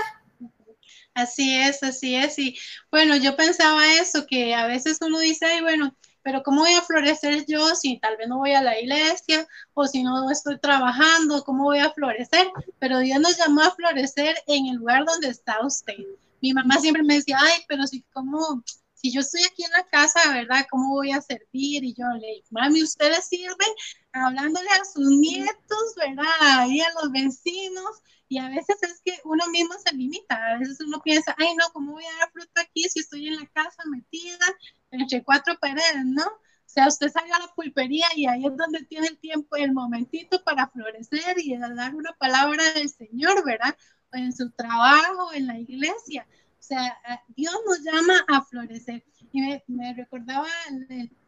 Así 1.15 1.57
es, 1.57 1.83
así 1.83 2.15
es. 2.15 2.39
Y 2.39 2.59
bueno, 2.91 3.17
yo 3.17 3.37
pensaba 3.37 3.95
eso, 3.95 4.27
que 4.27 4.55
a 4.55 4.67
veces 4.67 4.99
uno 5.01 5.19
dice, 5.19 5.47
ay, 5.47 5.62
bueno, 5.62 5.97
pero 6.27 6.43
¿cómo 6.43 6.62
voy 6.62 6.73
a 6.73 6.83
florecer 6.83 7.45
yo 7.47 7.77
si 7.77 8.01
tal 8.01 8.17
vez 8.17 8.27
no 8.27 8.39
voy 8.39 8.51
a 8.51 8.61
la 8.61 8.77
iglesia 8.81 9.47
o 9.75 9.87
si 9.87 10.03
no 10.03 10.29
estoy 10.29 10.59
trabajando? 10.59 11.45
¿Cómo 11.45 11.62
voy 11.62 11.79
a 11.79 11.93
florecer? 11.93 12.49
Pero 12.81 12.99
Dios 12.99 13.21
nos 13.21 13.39
llamó 13.39 13.61
a 13.61 13.71
florecer 13.71 14.35
en 14.49 14.67
el 14.67 14.79
lugar 14.79 15.05
donde 15.05 15.29
está 15.29 15.65
usted. 15.65 15.95
Mi 16.43 16.53
mamá 16.53 16.81
siempre 16.81 17.05
me 17.05 17.15
decía, 17.15 17.39
ay, 17.41 17.62
pero 17.69 17.87
si, 17.87 18.03
¿cómo? 18.12 18.61
Si 18.97 19.13
yo 19.13 19.21
estoy 19.21 19.43
aquí 19.45 19.63
en 19.63 19.71
la 19.73 19.85
casa, 19.85 20.33
¿verdad? 20.33 20.67
¿Cómo 20.71 20.95
voy 20.95 21.13
a 21.13 21.21
servir? 21.21 21.85
Y 21.85 21.95
yo 21.95 22.07
le 22.19 22.27
digo, 22.27 22.47
mami, 22.51 22.83
ustedes 22.83 23.27
sirven 23.27 23.69
hablándole 24.13 24.69
a 24.71 24.85
sus 24.85 25.07
nietos, 25.09 25.95
¿verdad? 25.97 26.67
Y 26.69 26.81
a 26.81 26.87
los 26.95 27.13
vecinos. 27.13 28.03
Y 28.29 28.39
a 28.39 28.49
veces 28.49 28.77
es 28.83 29.01
que 29.05 29.21
uno 29.25 29.47
mismo 29.49 29.75
se 29.85 29.95
limita. 29.95 30.35
A 30.35 30.59
veces 30.59 30.81
uno 30.81 31.01
piensa, 31.03 31.35
ay, 31.39 31.55
no, 31.57 31.67
¿cómo 31.73 31.93
voy 31.93 32.05
a 32.05 32.19
dar 32.19 32.31
fruto 32.33 32.61
aquí 32.61 32.83
si 32.89 33.01
estoy 33.01 33.29
en 33.29 33.37
la 33.37 33.47
casa 33.49 33.83
metida 33.91 34.45
entre 34.91 35.23
cuatro 35.23 35.57
paredes, 35.61 36.05
¿no? 36.05 36.25
O 36.25 36.69
sea, 36.69 36.89
usted 36.89 37.11
sale 37.11 37.33
a 37.33 37.39
la 37.39 37.55
pulpería 37.55 38.07
y 38.17 38.27
ahí 38.27 38.47
es 38.47 38.57
donde 38.57 38.83
tiene 38.85 39.09
el 39.09 39.19
tiempo, 39.19 39.57
el 39.57 39.73
momentito 39.73 40.43
para 40.43 40.69
florecer 40.69 41.37
y 41.39 41.57
dar 41.57 41.95
una 41.95 42.13
palabra 42.15 42.63
del 42.73 42.89
Señor, 42.89 43.45
¿verdad? 43.45 43.77
En 44.13 44.35
su 44.35 44.51
trabajo, 44.51 45.33
en 45.33 45.47
la 45.47 45.59
iglesia. 45.59 46.27
Sea, 46.66 46.98
Dios 47.29 47.55
nos 47.64 47.81
llama 47.83 48.24
a 48.26 48.42
florecer. 48.42 49.05
Y 49.33 49.40
me, 49.68 49.94
recordaba 49.94 50.48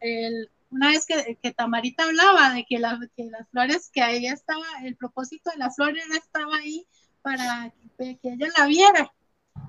el, 0.01 0.49
una 0.69 0.89
vez 0.89 1.05
que, 1.05 1.37
que, 1.41 1.53
Tamarita 1.53 2.03
hablaba 2.03 2.53
de 2.53 2.65
que, 2.67 2.81
que, 3.15 3.25
las 3.25 3.49
flores, 3.49 3.89
que 3.89 4.01
ahí 4.01 4.25
estaba, 4.25 4.65
el 4.83 4.97
propósito 4.97 5.51
de 5.51 5.57
la 5.57 5.71
flor 5.71 5.93
estaba 5.97 6.57
ahí 6.57 6.85
para 7.21 7.73
que, 7.97 8.17
que 8.19 8.33
ella 8.33 8.47
la 8.57 8.65
viera. 8.65 9.13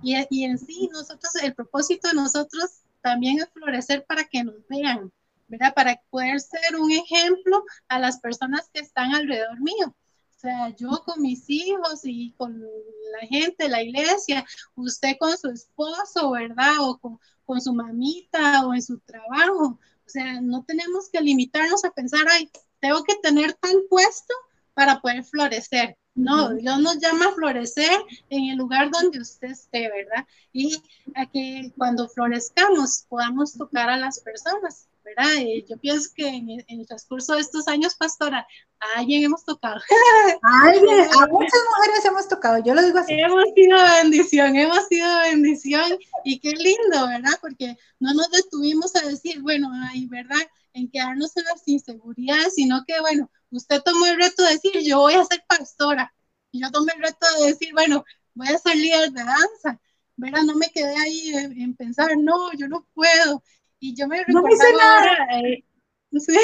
Y, 0.02 0.16
y, 0.30 0.44
en 0.44 0.58
sí, 0.58 0.88
nosotros, 0.92 1.34
el 1.36 1.54
propósito 1.54 2.08
de 2.08 2.14
nosotros 2.14 2.82
también 3.00 3.38
es 3.38 3.48
florecer 3.50 4.04
para 4.06 4.24
que 4.24 4.42
nos 4.42 4.66
vean, 4.68 5.12
¿verdad? 5.46 5.72
Para 5.74 6.00
poder 6.10 6.40
ser 6.40 6.76
un 6.78 6.90
ejemplo 6.90 7.64
a 7.88 7.98
las 7.98 8.18
personas 8.18 8.68
que 8.72 8.80
están 8.80 9.14
alrededor 9.14 9.60
mío. 9.60 9.94
O 10.40 10.42
sea, 10.42 10.74
yo 10.74 11.02
con 11.04 11.20
mis 11.20 11.44
hijos 11.50 12.00
y 12.04 12.32
con 12.38 12.62
la 12.62 13.26
gente, 13.28 13.68
la 13.68 13.82
iglesia, 13.82 14.46
usted 14.74 15.18
con 15.18 15.36
su 15.36 15.50
esposo, 15.50 16.30
¿verdad? 16.30 16.76
O 16.80 16.98
con, 16.98 17.20
con 17.44 17.60
su 17.60 17.74
mamita 17.74 18.66
o 18.66 18.72
en 18.72 18.80
su 18.80 18.98
trabajo. 19.00 19.78
O 20.06 20.08
sea, 20.08 20.40
no 20.40 20.64
tenemos 20.64 21.10
que 21.10 21.20
limitarnos 21.20 21.84
a 21.84 21.90
pensar, 21.90 22.22
ay, 22.30 22.50
tengo 22.80 23.04
que 23.04 23.16
tener 23.16 23.52
tal 23.52 23.82
puesto 23.90 24.32
para 24.72 25.02
poder 25.02 25.24
florecer. 25.24 25.98
No, 26.14 26.54
Dios 26.54 26.78
nos 26.80 26.98
llama 27.00 27.26
a 27.26 27.34
florecer 27.34 28.00
en 28.30 28.48
el 28.48 28.56
lugar 28.56 28.90
donde 28.90 29.20
usted 29.20 29.50
esté, 29.50 29.90
¿verdad? 29.90 30.26
Y 30.54 30.82
a 31.16 31.26
que 31.26 31.70
cuando 31.76 32.08
florezcamos 32.08 33.04
podamos 33.10 33.52
tocar 33.52 33.90
a 33.90 33.98
las 33.98 34.20
personas, 34.20 34.88
¿verdad? 35.16 35.36
Eh, 35.38 35.64
yo 35.68 35.76
pienso 35.78 36.10
que 36.14 36.28
en, 36.28 36.64
el 36.66 36.86
transcurso 36.86 37.34
de 37.34 37.40
estos 37.40 37.68
años, 37.68 37.94
pastora, 37.94 38.46
a 38.80 38.98
alguien 38.98 39.24
hemos 39.24 39.44
tocado. 39.44 39.80
A 40.42 40.68
alguien, 40.68 41.00
a 41.00 41.26
muchas 41.26 41.60
mujeres 41.76 42.04
hemos 42.04 42.28
tocado, 42.28 42.62
yo 42.64 42.74
lo 42.74 42.82
digo 42.82 42.98
así. 42.98 43.12
Hemos 43.14 43.44
sido 43.54 43.78
bendición, 44.02 44.56
hemos 44.56 44.86
sido 44.88 45.18
bendición 45.18 45.98
y 46.24 46.40
qué 46.40 46.50
lindo, 46.52 47.06
¿verdad? 47.08 47.38
Porque 47.40 47.76
no 47.98 48.14
nos 48.14 48.30
detuvimos 48.30 48.94
a 48.96 49.06
decir, 49.06 49.40
bueno, 49.42 49.70
ay, 49.90 50.06
¿verdad? 50.06 50.40
En 50.72 50.90
quedarnos 50.90 51.36
en 51.36 51.44
las 51.44 51.62
inseguridades, 51.66 52.54
sino 52.54 52.84
que, 52.86 53.00
bueno, 53.00 53.30
usted 53.50 53.82
tomó 53.82 54.06
el 54.06 54.16
reto 54.16 54.42
de 54.44 54.52
decir, 54.52 54.72
yo 54.82 55.00
voy 55.00 55.14
a 55.14 55.24
ser 55.24 55.42
pastora. 55.48 56.12
Y 56.52 56.62
yo 56.62 56.70
tomé 56.70 56.92
el 56.96 57.02
reto 57.02 57.26
de 57.38 57.48
decir, 57.48 57.72
bueno, 57.72 58.04
voy 58.34 58.48
a 58.48 58.58
ser 58.58 58.76
líder 58.76 59.10
de 59.12 59.24
danza. 59.24 59.80
¿verdad? 60.20 60.42
No 60.42 60.54
me 60.54 60.68
quedé 60.68 60.94
ahí 60.96 61.32
en, 61.34 61.74
pensar, 61.74 62.10
no, 62.18 62.52
yo 62.52 62.68
no 62.68 62.86
puedo. 62.94 63.42
Y 63.80 63.94
yo 63.96 64.06
me 64.06 64.22
no 64.28 64.40
ahora, 64.40 65.26
eh, 65.42 65.64
sí, 66.12 66.36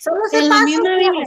Solo 0.00 0.20
en 0.32 0.48
la 0.48 0.62
misma 0.62 0.96
Biblia. 0.96 1.24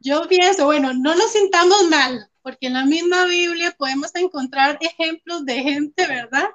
Yo 0.00 0.28
pienso, 0.28 0.66
bueno, 0.66 0.92
no 0.92 1.14
nos 1.14 1.32
sintamos 1.32 1.88
mal, 1.88 2.30
porque 2.42 2.66
en 2.66 2.74
la 2.74 2.84
misma 2.84 3.24
Biblia 3.24 3.74
podemos 3.76 4.14
encontrar 4.14 4.78
ejemplos 4.80 5.44
de 5.44 5.62
gente, 5.62 6.06
¿verdad? 6.06 6.48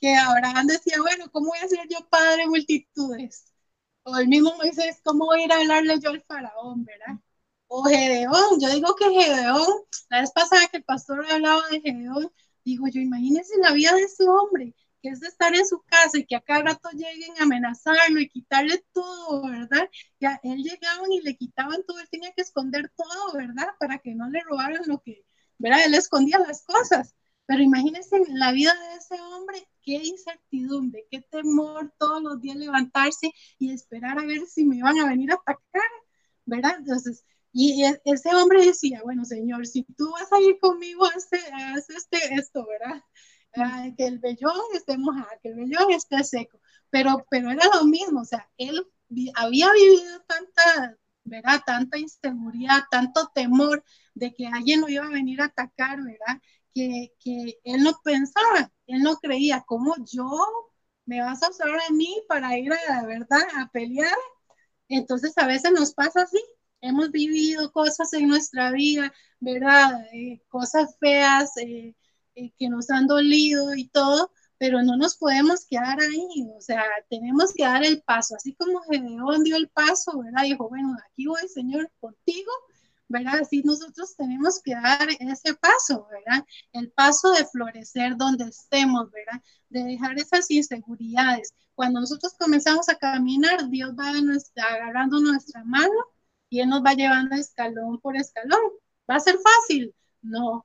Que 0.00 0.14
Abraham 0.14 0.66
decía, 0.66 0.96
bueno, 1.00 1.26
¿cómo 1.30 1.48
voy 1.48 1.58
a 1.58 1.68
ser 1.68 1.86
yo 1.88 2.06
padre 2.08 2.42
de 2.42 2.48
multitudes? 2.48 3.52
O 4.04 4.16
el 4.16 4.28
mismo 4.28 4.54
Moisés, 4.56 5.00
¿cómo 5.04 5.26
voy 5.26 5.42
a 5.42 5.44
ir 5.44 5.52
a 5.52 5.58
hablarle 5.58 6.00
yo 6.00 6.10
al 6.10 6.22
faraón, 6.22 6.84
verdad? 6.84 7.16
O 7.68 7.84
Gedeón, 7.84 8.60
yo 8.60 8.68
digo 8.70 8.94
que 8.96 9.10
Gedeón, 9.10 9.66
la 10.10 10.20
vez 10.20 10.32
pasada 10.32 10.66
que 10.68 10.78
el 10.78 10.84
pastor 10.84 11.24
hablaba 11.30 11.62
de 11.68 11.80
Gedeón, 11.80 12.30
digo 12.64 12.86
yo, 12.88 13.00
imagínense 13.00 13.56
la 13.58 13.72
vida 13.72 13.94
de 13.94 14.02
ese 14.02 14.24
hombre, 14.24 14.74
que 15.02 15.10
es 15.10 15.20
de 15.20 15.28
estar 15.28 15.54
en 15.54 15.66
su 15.66 15.82
casa 15.82 16.18
y 16.18 16.24
que 16.26 16.36
a 16.36 16.40
cada 16.40 16.62
rato 16.62 16.88
lleguen 16.92 17.32
a 17.38 17.44
amenazarlo 17.44 18.20
y 18.20 18.28
quitarle 18.28 18.84
todo, 18.92 19.42
¿verdad? 19.50 19.88
Ya 20.20 20.40
él 20.44 20.62
llegaban 20.62 21.10
y 21.12 21.20
le 21.20 21.36
quitaban 21.36 21.82
todo, 21.86 21.98
él 21.98 22.08
tenía 22.10 22.32
que 22.32 22.42
esconder 22.42 22.90
todo, 22.96 23.34
¿verdad? 23.34 23.68
Para 23.80 23.98
que 23.98 24.14
no 24.14 24.30
le 24.30 24.40
robaran 24.42 24.82
lo 24.86 25.00
que, 25.02 25.24
¿verdad? 25.58 25.84
Él 25.86 25.94
escondía 25.94 26.38
las 26.38 26.64
cosas. 26.64 27.14
Pero 27.46 27.62
imagínense 27.62 28.16
la 28.28 28.52
vida 28.52 28.72
de 28.72 28.96
ese 28.96 29.20
hombre, 29.20 29.68
qué 29.82 29.94
incertidumbre, 29.96 31.06
qué 31.10 31.20
temor 31.22 31.92
todos 31.98 32.22
los 32.22 32.40
días 32.40 32.56
levantarse 32.56 33.32
y 33.58 33.72
esperar 33.72 34.18
a 34.18 34.24
ver 34.24 34.46
si 34.46 34.64
me 34.64 34.76
iban 34.76 34.98
a 35.00 35.06
venir 35.08 35.32
a 35.32 35.34
atacar, 35.34 35.82
¿verdad? 36.46 36.76
Entonces, 36.78 37.24
y 37.52 37.84
e, 37.84 38.00
ese 38.04 38.34
hombre 38.34 38.64
decía, 38.64 39.02
bueno, 39.04 39.24
Señor, 39.24 39.66
si 39.66 39.84
tú 39.96 40.10
vas 40.12 40.32
a 40.32 40.40
ir 40.40 40.58
conmigo, 40.60 41.04
haz, 41.04 41.28
este, 41.90 42.34
esto, 42.34 42.66
¿verdad? 42.66 43.02
Que 43.96 44.06
el 44.06 44.18
vellón 44.18 44.54
esté 44.74 44.96
mojado, 44.98 45.28
que 45.42 45.50
el 45.50 45.56
vellón 45.56 45.90
esté 45.92 46.24
seco. 46.24 46.60
Pero, 46.90 47.26
pero 47.30 47.50
era 47.50 47.64
lo 47.74 47.84
mismo, 47.84 48.20
o 48.20 48.24
sea, 48.24 48.48
él 48.58 48.86
había 49.36 49.72
vivido 49.72 50.20
tanta, 50.26 50.96
¿verdad? 51.24 51.60
Tanta 51.66 51.98
inseguridad, 51.98 52.80
tanto 52.90 53.28
temor 53.34 53.84
de 54.14 54.32
que 54.34 54.46
alguien 54.46 54.80
lo 54.80 54.88
iba 54.88 55.04
a 55.06 55.08
venir 55.10 55.40
a 55.40 55.46
atacar, 55.46 55.98
¿verdad? 56.02 56.40
Que, 56.74 57.12
que 57.20 57.58
él 57.64 57.82
no 57.82 57.92
pensaba, 58.04 58.70
él 58.86 59.02
no 59.02 59.16
creía, 59.16 59.62
¿cómo 59.66 59.94
yo 60.10 60.28
me 61.06 61.20
vas 61.20 61.42
a 61.42 61.50
usar 61.50 61.68
a 61.70 61.92
mí 61.92 62.22
para 62.28 62.56
ir 62.58 62.72
a 62.72 62.78
la 63.00 63.06
verdad 63.06 63.40
a 63.58 63.68
pelear? 63.70 64.16
Entonces 64.88 65.36
a 65.38 65.46
veces 65.46 65.72
nos 65.72 65.94
pasa 65.94 66.22
así, 66.22 66.38
hemos 66.80 67.10
vivido 67.10 67.72
cosas 67.72 68.12
en 68.12 68.28
nuestra 68.28 68.70
vida, 68.72 69.12
¿verdad? 69.40 70.06
Eh, 70.12 70.42
cosas 70.48 70.96
feas 71.00 71.56
eh, 71.58 71.94
eh, 72.34 72.52
que 72.58 72.68
nos 72.68 72.90
han 72.90 73.06
dolido 73.06 73.74
y 73.74 73.88
todo, 73.88 74.32
pero 74.58 74.82
no 74.82 74.96
nos 74.96 75.16
podemos 75.16 75.66
quedar 75.66 76.00
ahí, 76.00 76.46
o 76.56 76.60
sea, 76.60 76.84
tenemos 77.10 77.52
que 77.52 77.64
dar 77.64 77.84
el 77.84 78.02
paso, 78.02 78.36
así 78.36 78.54
como 78.54 78.80
Gedeón 78.82 79.42
dio 79.44 79.56
el 79.56 79.68
paso, 79.68 80.20
¿verdad? 80.22 80.44
Dijo, 80.44 80.68
bueno, 80.68 80.96
aquí 81.10 81.26
voy, 81.26 81.48
Señor, 81.48 81.90
contigo, 82.00 82.52
¿verdad? 83.08 83.40
Así 83.42 83.62
nosotros 83.64 84.16
tenemos 84.16 84.60
que 84.62 84.74
dar 84.74 85.08
ese 85.20 85.54
paso, 85.54 86.06
¿verdad? 86.10 86.44
El 86.72 86.90
paso 86.92 87.32
de 87.32 87.44
florecer 87.44 88.16
donde 88.16 88.44
estemos, 88.44 89.10
¿verdad? 89.10 89.42
De 89.68 89.84
dejar 89.84 90.18
esas 90.18 90.50
inseguridades. 90.50 91.54
Cuando 91.74 92.00
nosotros 92.00 92.34
comenzamos 92.38 92.88
a 92.88 92.96
caminar, 92.96 93.68
Dios 93.68 93.92
va 93.98 94.10
agarrando 94.10 95.20
nuestra 95.20 95.64
mano 95.64 95.92
y 96.48 96.60
Él 96.60 96.68
nos 96.68 96.82
va 96.84 96.94
llevando 96.94 97.34
escalón 97.36 98.00
por 98.00 98.16
escalón. 98.16 98.60
¿Va 99.10 99.16
a 99.16 99.20
ser 99.20 99.36
fácil? 99.38 99.94
No. 100.22 100.64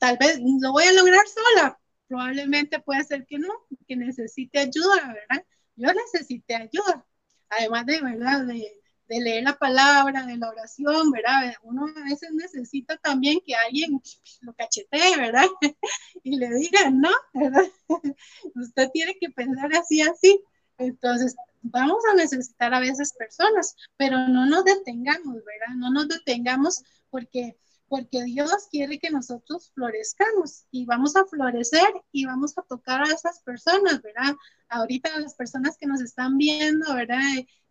Tal 0.00 0.16
vez 0.16 0.40
lo 0.40 0.72
voy 0.72 0.84
a 0.84 0.92
lograr 0.92 1.26
sola. 1.26 1.78
Probablemente 2.06 2.80
puede 2.80 3.04
ser 3.04 3.26
que 3.26 3.38
no, 3.38 3.48
que 3.86 3.96
necesite 3.96 4.58
ayuda, 4.60 5.12
¿verdad? 5.12 5.44
Yo 5.76 5.92
necesité 5.92 6.54
ayuda. 6.54 7.06
Además 7.50 7.86
de, 7.86 8.00
¿verdad? 8.00 8.44
De, 8.46 8.80
de 9.08 9.20
leer 9.20 9.44
la 9.44 9.58
palabra, 9.58 10.24
de 10.24 10.38
la 10.38 10.48
oración, 10.48 11.10
¿verdad? 11.10 11.54
Uno 11.62 11.86
a 11.86 12.04
veces 12.04 12.30
necesita 12.32 12.96
también 12.96 13.40
que 13.44 13.54
alguien 13.54 14.00
lo 14.40 14.54
cachetee, 14.54 15.16
¿verdad? 15.18 15.46
y 16.22 16.36
le 16.38 16.48
diga, 16.50 16.90
no, 16.90 17.10
¿verdad? 17.34 17.64
Usted 18.54 18.88
tiene 18.92 19.16
que 19.20 19.28
pensar 19.30 19.70
así, 19.74 20.00
así. 20.00 20.40
Entonces, 20.78 21.36
vamos 21.60 22.02
a 22.10 22.14
necesitar 22.14 22.72
a 22.72 22.80
veces 22.80 23.12
personas, 23.12 23.76
pero 23.98 24.16
no 24.28 24.46
nos 24.46 24.64
detengamos, 24.64 25.34
¿verdad? 25.44 25.74
No 25.76 25.90
nos 25.90 26.08
detengamos 26.08 26.82
porque 27.10 27.56
porque 27.88 28.22
Dios 28.24 28.68
quiere 28.70 28.98
que 28.98 29.10
nosotros 29.10 29.70
florezcamos 29.74 30.66
y 30.70 30.84
vamos 30.84 31.16
a 31.16 31.24
florecer 31.24 31.88
y 32.12 32.26
vamos 32.26 32.56
a 32.58 32.62
tocar 32.62 33.02
a 33.02 33.12
esas 33.12 33.40
personas, 33.42 34.02
¿verdad? 34.02 34.36
Ahorita 34.68 35.18
las 35.18 35.34
personas 35.34 35.76
que 35.78 35.86
nos 35.86 36.00
están 36.00 36.36
viendo, 36.36 36.94
¿verdad? 36.94 37.18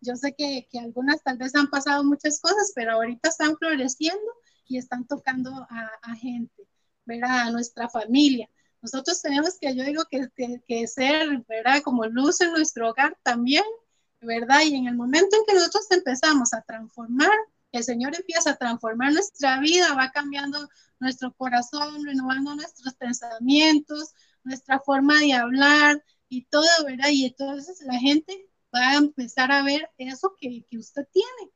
Yo 0.00 0.16
sé 0.16 0.34
que, 0.36 0.66
que 0.70 0.78
algunas 0.78 1.22
tal 1.22 1.38
vez 1.38 1.54
han 1.54 1.68
pasado 1.68 2.04
muchas 2.04 2.40
cosas, 2.40 2.72
pero 2.74 2.92
ahorita 2.92 3.28
están 3.28 3.56
floreciendo 3.56 4.32
y 4.66 4.78
están 4.78 5.06
tocando 5.06 5.50
a, 5.70 5.90
a 6.02 6.14
gente, 6.16 6.68
¿verdad? 7.04 7.48
A 7.48 7.50
nuestra 7.50 7.88
familia. 7.88 8.48
Nosotros 8.80 9.20
tenemos 9.20 9.58
que, 9.60 9.74
yo 9.74 9.84
digo 9.84 10.04
que, 10.10 10.28
que, 10.66 10.86
ser, 10.86 11.44
¿verdad? 11.48 11.82
Como 11.82 12.06
luz 12.06 12.40
en 12.40 12.52
nuestro 12.52 12.90
hogar 12.90 13.16
también, 13.22 13.64
¿verdad? 14.20 14.60
Y 14.64 14.76
en 14.76 14.86
el 14.86 14.94
momento 14.94 15.36
en 15.36 15.44
que 15.46 15.54
nosotros 15.54 15.86
empezamos 15.90 16.52
a 16.54 16.62
transformar, 16.62 17.36
el 17.72 17.84
Señor 17.84 18.14
empieza 18.16 18.50
a 18.50 18.56
transformar 18.56 19.12
nuestra 19.12 19.60
vida, 19.60 19.94
va 19.94 20.10
cambiando 20.10 20.68
nuestro 21.00 21.32
corazón, 21.34 22.04
renovando 22.04 22.54
nuestros 22.54 22.94
pensamientos, 22.94 24.14
nuestra 24.44 24.80
forma 24.80 25.18
de 25.20 25.34
hablar 25.34 26.02
y 26.28 26.44
todo, 26.46 26.66
¿verdad? 26.86 27.08
Y 27.10 27.26
entonces 27.26 27.80
la 27.86 27.98
gente 27.98 28.48
va 28.74 28.90
a 28.90 28.96
empezar 28.96 29.52
a 29.52 29.62
ver 29.62 29.88
eso 29.98 30.34
que, 30.40 30.64
que 30.70 30.78
usted 30.78 31.06
tiene. 31.12 31.52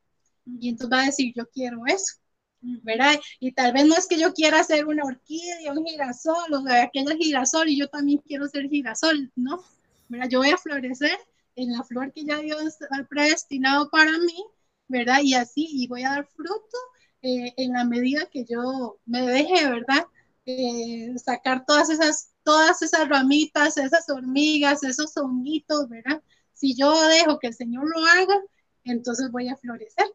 Y 0.60 0.68
entonces 0.68 0.98
va 0.98 1.02
a 1.02 1.06
decir, 1.06 1.32
yo 1.36 1.48
quiero 1.50 1.86
eso. 1.86 2.22
¿verdad? 2.62 3.18
Y 3.40 3.52
tal 3.52 3.72
vez 3.72 3.86
no 3.86 3.96
es 3.96 4.06
que 4.06 4.18
yo 4.18 4.32
quiera 4.32 4.60
hacer 4.60 4.86
una 4.86 5.04
orquídea, 5.04 5.72
un 5.72 5.84
girasol, 5.84 6.52
o 6.52 6.62
sea, 6.62 6.90
girasol 7.18 7.68
y 7.68 7.78
yo 7.78 7.88
también 7.88 8.22
quiero 8.24 8.46
ser 8.48 8.68
girasol, 8.68 9.32
¿no? 9.34 9.60
¿verdad? 10.08 10.28
Yo 10.28 10.38
voy 10.38 10.50
a 10.50 10.56
florecer 10.56 11.18
en 11.56 11.72
la 11.72 11.82
flor 11.82 12.12
que 12.12 12.24
ya 12.24 12.38
Dios 12.38 12.78
ha 12.90 13.04
predestinado 13.04 13.90
para 13.90 14.12
mí, 14.12 14.44
¿verdad? 14.88 15.20
Y 15.22 15.34
así, 15.34 15.66
y 15.70 15.86
voy 15.88 16.02
a 16.04 16.10
dar 16.10 16.26
fruto 16.26 16.76
eh, 17.22 17.54
en 17.56 17.72
la 17.72 17.84
medida 17.84 18.26
que 18.26 18.44
yo 18.44 18.98
me 19.06 19.22
deje, 19.22 19.68
¿verdad? 19.68 20.06
Eh, 20.46 21.12
sacar 21.24 21.64
todas 21.66 21.88
esas, 21.90 22.32
todas 22.42 22.82
esas 22.82 23.08
ramitas, 23.08 23.76
esas 23.76 24.08
hormigas, 24.10 24.82
esos 24.82 25.16
honguitos, 25.16 25.88
¿verdad? 25.88 26.22
Si 26.52 26.76
yo 26.76 26.92
dejo 27.08 27.38
que 27.38 27.48
el 27.48 27.54
Señor 27.54 27.84
lo 27.88 28.04
haga, 28.06 28.40
entonces 28.84 29.30
voy 29.30 29.48
a 29.48 29.56
florecer, 29.56 30.06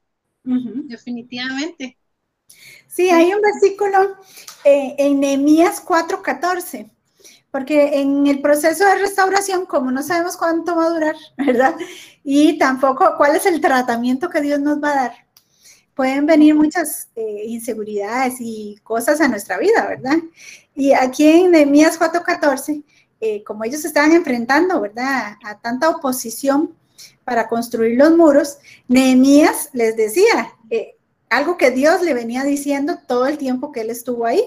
definitivamente. 0.44 1.98
Sí, 2.88 3.10
hay 3.10 3.34
un 3.34 3.42
versículo 3.42 4.18
eh, 4.64 4.96
en 4.98 5.20
Nehemías 5.20 5.82
4:14, 5.82 6.90
porque 7.58 8.02
en 8.02 8.28
el 8.28 8.40
proceso 8.40 8.86
de 8.86 9.00
restauración, 9.00 9.66
como 9.66 9.90
no 9.90 10.04
sabemos 10.04 10.38
cuánto 10.38 10.76
va 10.76 10.86
a 10.86 10.90
durar, 10.90 11.16
¿verdad? 11.38 11.74
Y 12.24 12.56
tampoco 12.60 13.16
cuál 13.18 13.36
es 13.36 13.48
el 13.48 13.60
tratamiento 13.60 14.30
que 14.30 14.42
Dios 14.42 14.60
nos 14.60 14.78
va 14.78 14.92
a 14.92 14.96
dar, 14.96 15.12
pueden 15.96 16.28
venir 16.28 16.54
muchas 16.54 17.10
eh, 17.16 17.46
inseguridades 17.48 18.36
y 18.40 18.78
cosas 18.84 19.22
a 19.22 19.28
nuestra 19.28 19.58
vida, 19.58 19.88
¿verdad? 19.88 20.18
Y 20.76 20.94
aquí 20.94 21.28
en 21.28 21.50
Nehemías 21.50 21.98
4:14, 22.00 22.84
eh, 23.20 23.44
como 23.44 23.64
ellos 23.64 23.84
estaban 23.84 24.12
enfrentando, 24.12 24.80
¿verdad? 24.80 25.34
A 25.44 25.58
tanta 25.60 25.90
oposición 25.90 26.76
para 27.24 27.48
construir 27.48 27.98
los 27.98 28.16
muros, 28.16 28.60
Nehemías 28.88 29.72
les 29.74 29.98
decía, 29.98 30.54
algo 31.28 31.58
que 31.58 31.72
Dios 31.72 32.04
le 32.04 32.14
venía 32.14 32.44
diciendo 32.44 33.00
todo 33.08 33.26
el 33.26 33.40
tiempo 33.40 33.72
que 33.72 33.82
él 33.82 33.90
estuvo 33.90 34.28
ahí. 34.28 34.44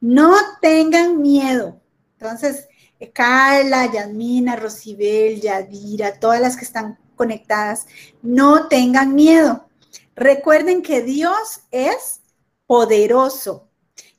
No 0.00 0.34
tengan 0.62 1.20
miedo. 1.20 1.79
Entonces, 2.20 2.68
Carla, 3.14 3.90
Yasmina, 3.90 4.56
Rosibel, 4.56 5.40
Yadira, 5.40 6.20
todas 6.20 6.40
las 6.40 6.56
que 6.56 6.66
están 6.66 6.98
conectadas, 7.16 7.86
no 8.22 8.68
tengan 8.68 9.14
miedo. 9.14 9.66
Recuerden 10.14 10.82
que 10.82 11.00
Dios 11.00 11.62
es 11.70 12.20
poderoso 12.66 13.68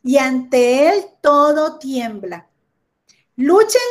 y 0.04 0.18
ante 0.18 0.90
Él 0.90 1.06
todo 1.22 1.78
tiembla. 1.78 2.50
Luchen 3.36 3.82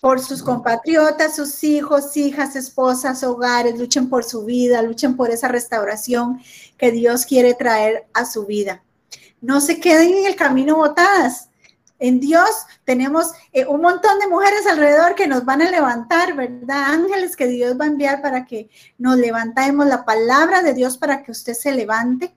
por 0.00 0.20
sus 0.20 0.40
compatriotas, 0.40 1.34
sus 1.34 1.64
hijos, 1.64 2.16
hijas, 2.16 2.54
esposas, 2.54 3.24
hogares, 3.24 3.76
luchen 3.76 4.08
por 4.08 4.22
su 4.22 4.44
vida, 4.44 4.82
luchen 4.82 5.16
por 5.16 5.30
esa 5.30 5.48
restauración 5.48 6.40
que 6.78 6.92
Dios 6.92 7.26
quiere 7.26 7.54
traer 7.54 8.06
a 8.14 8.24
su 8.24 8.46
vida. 8.46 8.84
No 9.40 9.60
se 9.60 9.80
queden 9.80 10.14
en 10.14 10.26
el 10.26 10.36
camino 10.36 10.76
botadas. 10.76 11.50
En 11.98 12.20
Dios 12.20 12.50
tenemos 12.84 13.32
eh, 13.52 13.64
un 13.64 13.80
montón 13.80 14.18
de 14.18 14.28
mujeres 14.28 14.66
alrededor 14.66 15.14
que 15.14 15.26
nos 15.26 15.44
van 15.44 15.62
a 15.62 15.70
levantar, 15.70 16.34
¿verdad? 16.34 16.92
Ángeles 16.92 17.36
que 17.36 17.46
Dios 17.46 17.76
va 17.80 17.86
a 17.86 17.88
enviar 17.88 18.20
para 18.20 18.44
que 18.44 18.68
nos 18.98 19.16
levantemos 19.16 19.86
la 19.86 20.04
palabra 20.04 20.62
de 20.62 20.74
Dios 20.74 20.98
para 20.98 21.22
que 21.22 21.30
usted 21.30 21.54
se 21.54 21.72
levante 21.72 22.34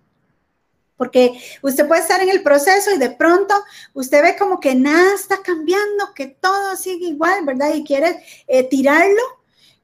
porque 0.95 1.41
usted 1.62 1.88
puede 1.88 2.01
estar 2.01 2.22
en 2.22 2.28
el 2.28 2.43
proceso 2.43 2.93
y 2.93 2.97
de 2.97 3.12
pronto 3.12 3.55
usted 3.93 4.22
ve 4.22 4.36
como 4.38 4.60
que 4.60 4.76
nada 4.76 5.16
está 5.16 5.41
cambiando, 5.41 6.14
que 6.14 6.28
todo 6.28 6.76
sigue 6.76 7.07
igual, 7.07 7.45
¿verdad? 7.45 7.74
Y 7.74 7.86
quiere 7.86 8.22
eh, 8.47 8.66
tirarlo, 8.66 9.22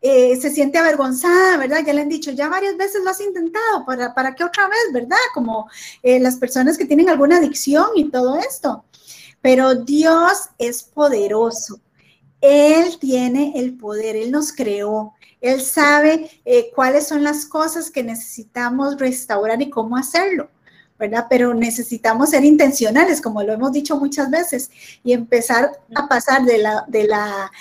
eh, 0.02 0.36
se 0.36 0.50
siente 0.50 0.78
avergonzada, 0.78 1.56
¿verdad? 1.56 1.86
Ya 1.86 1.94
le 1.94 2.02
han 2.02 2.10
dicho, 2.10 2.32
ya 2.32 2.50
varias 2.50 2.76
veces 2.76 3.02
lo 3.02 3.12
has 3.12 3.22
intentado, 3.22 3.86
¿para, 3.86 4.14
para 4.14 4.36
qué 4.36 4.44
otra 4.44 4.68
vez, 4.68 4.92
¿verdad? 4.92 5.16
Como 5.34 5.70
las 6.04 6.36
personas 6.36 6.78
que 6.78 6.84
tienen 6.84 7.08
alguna 7.08 7.38
adicción 7.38 7.88
y 7.96 8.12
todo 8.12 8.38
esto. 8.38 8.84
Pero 9.46 9.76
Dios 9.76 10.50
es 10.58 10.82
poderoso. 10.82 11.80
Él 12.42 12.98
tiene 12.98 13.54
el 13.56 13.78
poder, 13.78 14.16
Él 14.16 14.32
nos 14.32 14.52
creó, 14.52 15.14
Él 15.40 15.62
sabe 15.62 16.42
cuáles 16.74 17.08
son 17.08 17.24
las 17.24 17.46
cosas 17.46 17.92
que 17.92 18.02
necesitamos 18.02 18.98
restaurar 18.98 19.62
y 19.62 19.70
cómo 19.70 19.98
hacerlo. 19.98 20.50
¿verdad? 20.98 21.28
Pero 21.30 21.54
necesitamos 21.54 22.32
ser 22.32 22.44
intencionales, 22.44 23.22
como 23.22 23.44
lo 23.44 23.54
hemos 23.54 23.72
dicho 23.72 23.98
muchas 23.98 24.32
veces, 24.32 24.72
y 25.04 25.14
empezar 25.14 25.80
a 25.94 26.08
pasar 26.08 26.44
de 26.44 26.58
la, 26.58 26.84
de 26.88 27.04
la, 27.04 27.52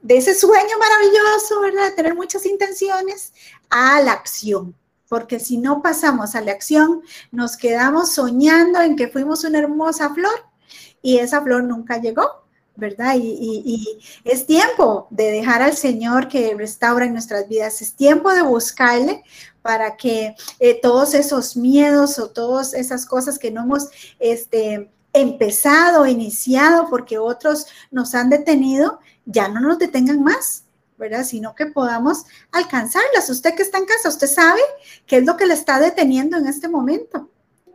de 0.00 0.16
ese 0.16 0.32
sueño 0.34 0.78
maravilloso, 0.78 1.60
¿verdad? 1.60 1.94
Tener 1.94 2.14
muchas 2.14 2.46
intenciones 2.46 3.34
a 3.68 4.00
la 4.00 4.12
acción. 4.12 4.74
Porque 5.06 5.38
si 5.38 5.58
no 5.58 5.82
pasamos 5.82 6.34
a 6.34 6.40
la 6.40 6.52
acción, 6.52 7.02
nos 7.30 7.58
quedamos 7.58 8.12
soñando 8.12 8.80
en 8.80 8.96
que 8.96 9.08
fuimos 9.08 9.44
una 9.44 9.58
hermosa 9.58 10.14
flor 10.14 10.55
y 11.02 11.18
esa 11.18 11.42
flor 11.42 11.64
nunca 11.64 12.00
llegó, 12.00 12.44
¿verdad? 12.76 13.14
Y, 13.16 13.62
y, 13.64 13.98
es 14.24 14.46
tiempo 14.46 15.06
de 15.10 15.30
dejar 15.30 15.62
al 15.62 15.76
Señor 15.76 16.28
que 16.28 16.54
restaure 16.54 17.08
nuestras 17.10 17.48
vidas, 17.48 17.82
es 17.82 17.94
tiempo 17.94 18.32
de 18.32 18.42
buscarle 18.42 19.22
para 19.62 19.96
que 19.96 20.36
eh, 20.60 20.80
todos 20.80 21.14
esos 21.14 21.56
miedos 21.56 22.18
o 22.18 22.30
todas 22.30 22.74
esas 22.74 23.04
cosas 23.06 23.38
que 23.38 23.50
no 23.50 23.62
hemos 23.62 23.88
este, 24.18 24.90
empezado, 25.12 26.06
iniciado, 26.06 26.88
porque 26.88 27.18
otros 27.18 27.66
nos 27.90 28.14
han 28.14 28.30
detenido, 28.30 29.00
ya 29.24 29.48
no 29.48 29.60
nos 29.60 29.78
detengan 29.78 30.22
más. 30.22 30.62
¿verdad? 30.98 31.24
Sino 31.24 31.54
que 31.54 31.66
podamos 31.66 32.24
alcanzarlas. 32.52 33.28
Usted 33.28 33.54
que 33.54 33.62
está 33.62 33.76
en 33.76 33.84
casa, 33.84 34.08
usted 34.08 34.28
sabe 34.28 34.60
qué 35.06 35.18
es 35.18 35.26
lo 35.26 35.36
que 35.36 35.44
le 35.44 35.52
está 35.52 35.78
deteniendo 35.78 36.38
en 36.38 36.46
este 36.46 36.68
momento. 36.68 37.28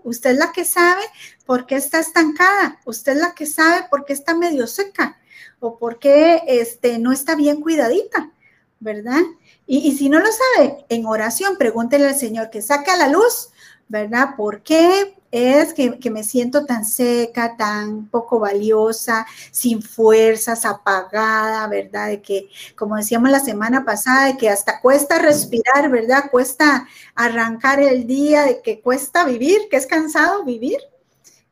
Usted 0.03 0.31
es 0.31 0.37
la 0.37 0.51
que 0.51 0.65
sabe 0.65 1.01
por 1.45 1.65
qué 1.65 1.75
está 1.75 1.99
estancada. 1.99 2.79
Usted 2.85 3.13
es 3.13 3.17
la 3.19 3.33
que 3.33 3.45
sabe 3.45 3.87
por 3.89 4.05
qué 4.05 4.13
está 4.13 4.35
medio 4.35 4.67
seca 4.67 5.17
o 5.59 5.77
por 5.77 5.99
qué 5.99 6.41
este, 6.47 6.99
no 6.99 7.11
está 7.11 7.35
bien 7.35 7.61
cuidadita, 7.61 8.31
¿verdad? 8.79 9.21
Y, 9.67 9.95
si 9.95 10.09
no 10.09 10.19
lo 10.19 10.27
sabe, 10.57 10.85
en 10.89 11.05
oración, 11.05 11.57
pregúntele 11.57 12.07
al 12.07 12.17
Señor 12.17 12.49
que 12.49 12.61
saque 12.61 12.91
a 12.91 12.97
la 12.97 13.07
luz, 13.07 13.51
¿verdad? 13.91 14.35
¿Por 14.37 14.63
qué 14.63 15.17
es 15.31 15.73
que, 15.73 16.09
me 16.09 16.23
siento 16.23 16.65
tan 16.65 16.85
seca, 16.85 17.57
tan 17.57 18.07
poco 18.07 18.39
valiosa, 18.39 19.27
sin 19.51 19.81
fuerzas, 19.81 20.65
apagada, 20.65 21.67
¿verdad? 21.67 22.07
De 22.07 22.21
que, 22.21 22.49
como 22.75 22.95
decíamos 22.95 23.29
la 23.31 23.41
semana 23.41 23.83
pasada, 23.83 24.27
de 24.27 24.37
que 24.37 24.49
hasta 24.49 24.79
cuesta 24.79 25.19
respirar, 25.19 25.89
¿verdad? 25.89 26.31
Cuesta 26.31 26.87
arrancar 27.15 27.81
el 27.81 28.07
día, 28.07 28.43
de 28.43 28.61
que 28.61 28.79
cuesta 28.81 29.25
vivir, 29.25 29.59
que 29.69 29.77
es 29.77 29.85
cansado 29.85 30.43
vivir. 30.45 30.77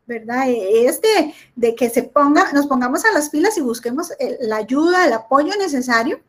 ¿verdad? 0.07 0.45
Este 0.47 1.35
de 1.55 1.75
que 1.75 1.87
se 1.87 2.01
ponga, 2.01 2.51
nos 2.51 2.65
pongamos 2.65 3.05
a 3.05 3.11
las 3.11 3.29
pilas 3.29 3.55
y 3.59 3.61
busquemos 3.61 4.11
la 4.39 4.55
ayuda, 4.55 5.05
el 5.05 5.13
apoyo 5.13 5.55
necesario 5.55 6.19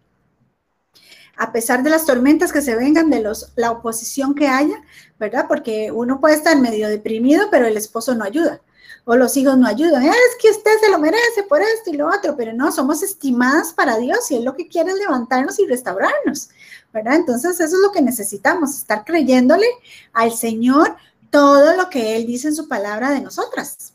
a 1.40 1.52
pesar 1.52 1.82
de 1.82 1.88
las 1.88 2.04
tormentas 2.04 2.52
que 2.52 2.60
se 2.60 2.76
vengan, 2.76 3.08
de 3.08 3.22
los, 3.22 3.50
la 3.56 3.70
oposición 3.70 4.34
que 4.34 4.46
haya, 4.46 4.82
¿verdad? 5.18 5.46
Porque 5.48 5.90
uno 5.90 6.20
puede 6.20 6.34
estar 6.34 6.54
medio 6.60 6.86
deprimido, 6.86 7.48
pero 7.50 7.66
el 7.66 7.78
esposo 7.78 8.14
no 8.14 8.24
ayuda, 8.24 8.60
o 9.06 9.16
los 9.16 9.34
hijos 9.38 9.56
no 9.56 9.66
ayudan. 9.66 10.04
Es 10.04 10.36
que 10.38 10.50
usted 10.50 10.70
se 10.82 10.90
lo 10.90 10.98
merece 10.98 11.42
por 11.48 11.62
esto 11.62 11.88
y 11.88 11.96
lo 11.96 12.08
otro, 12.08 12.36
pero 12.36 12.52
no, 12.52 12.70
somos 12.70 13.02
estimadas 13.02 13.72
para 13.72 13.96
Dios 13.96 14.30
y 14.30 14.36
Él 14.36 14.44
lo 14.44 14.54
que 14.54 14.68
quiere 14.68 14.90
es 14.90 14.98
levantarnos 14.98 15.58
y 15.58 15.66
restaurarnos, 15.66 16.50
¿verdad? 16.92 17.14
Entonces 17.14 17.58
eso 17.58 17.74
es 17.74 17.82
lo 17.82 17.90
que 17.90 18.02
necesitamos, 18.02 18.76
estar 18.76 19.06
creyéndole 19.06 19.66
al 20.12 20.32
Señor 20.34 20.94
todo 21.30 21.74
lo 21.74 21.88
que 21.88 22.16
Él 22.16 22.26
dice 22.26 22.48
en 22.48 22.54
su 22.54 22.68
palabra 22.68 23.12
de 23.12 23.22
nosotras. 23.22 23.94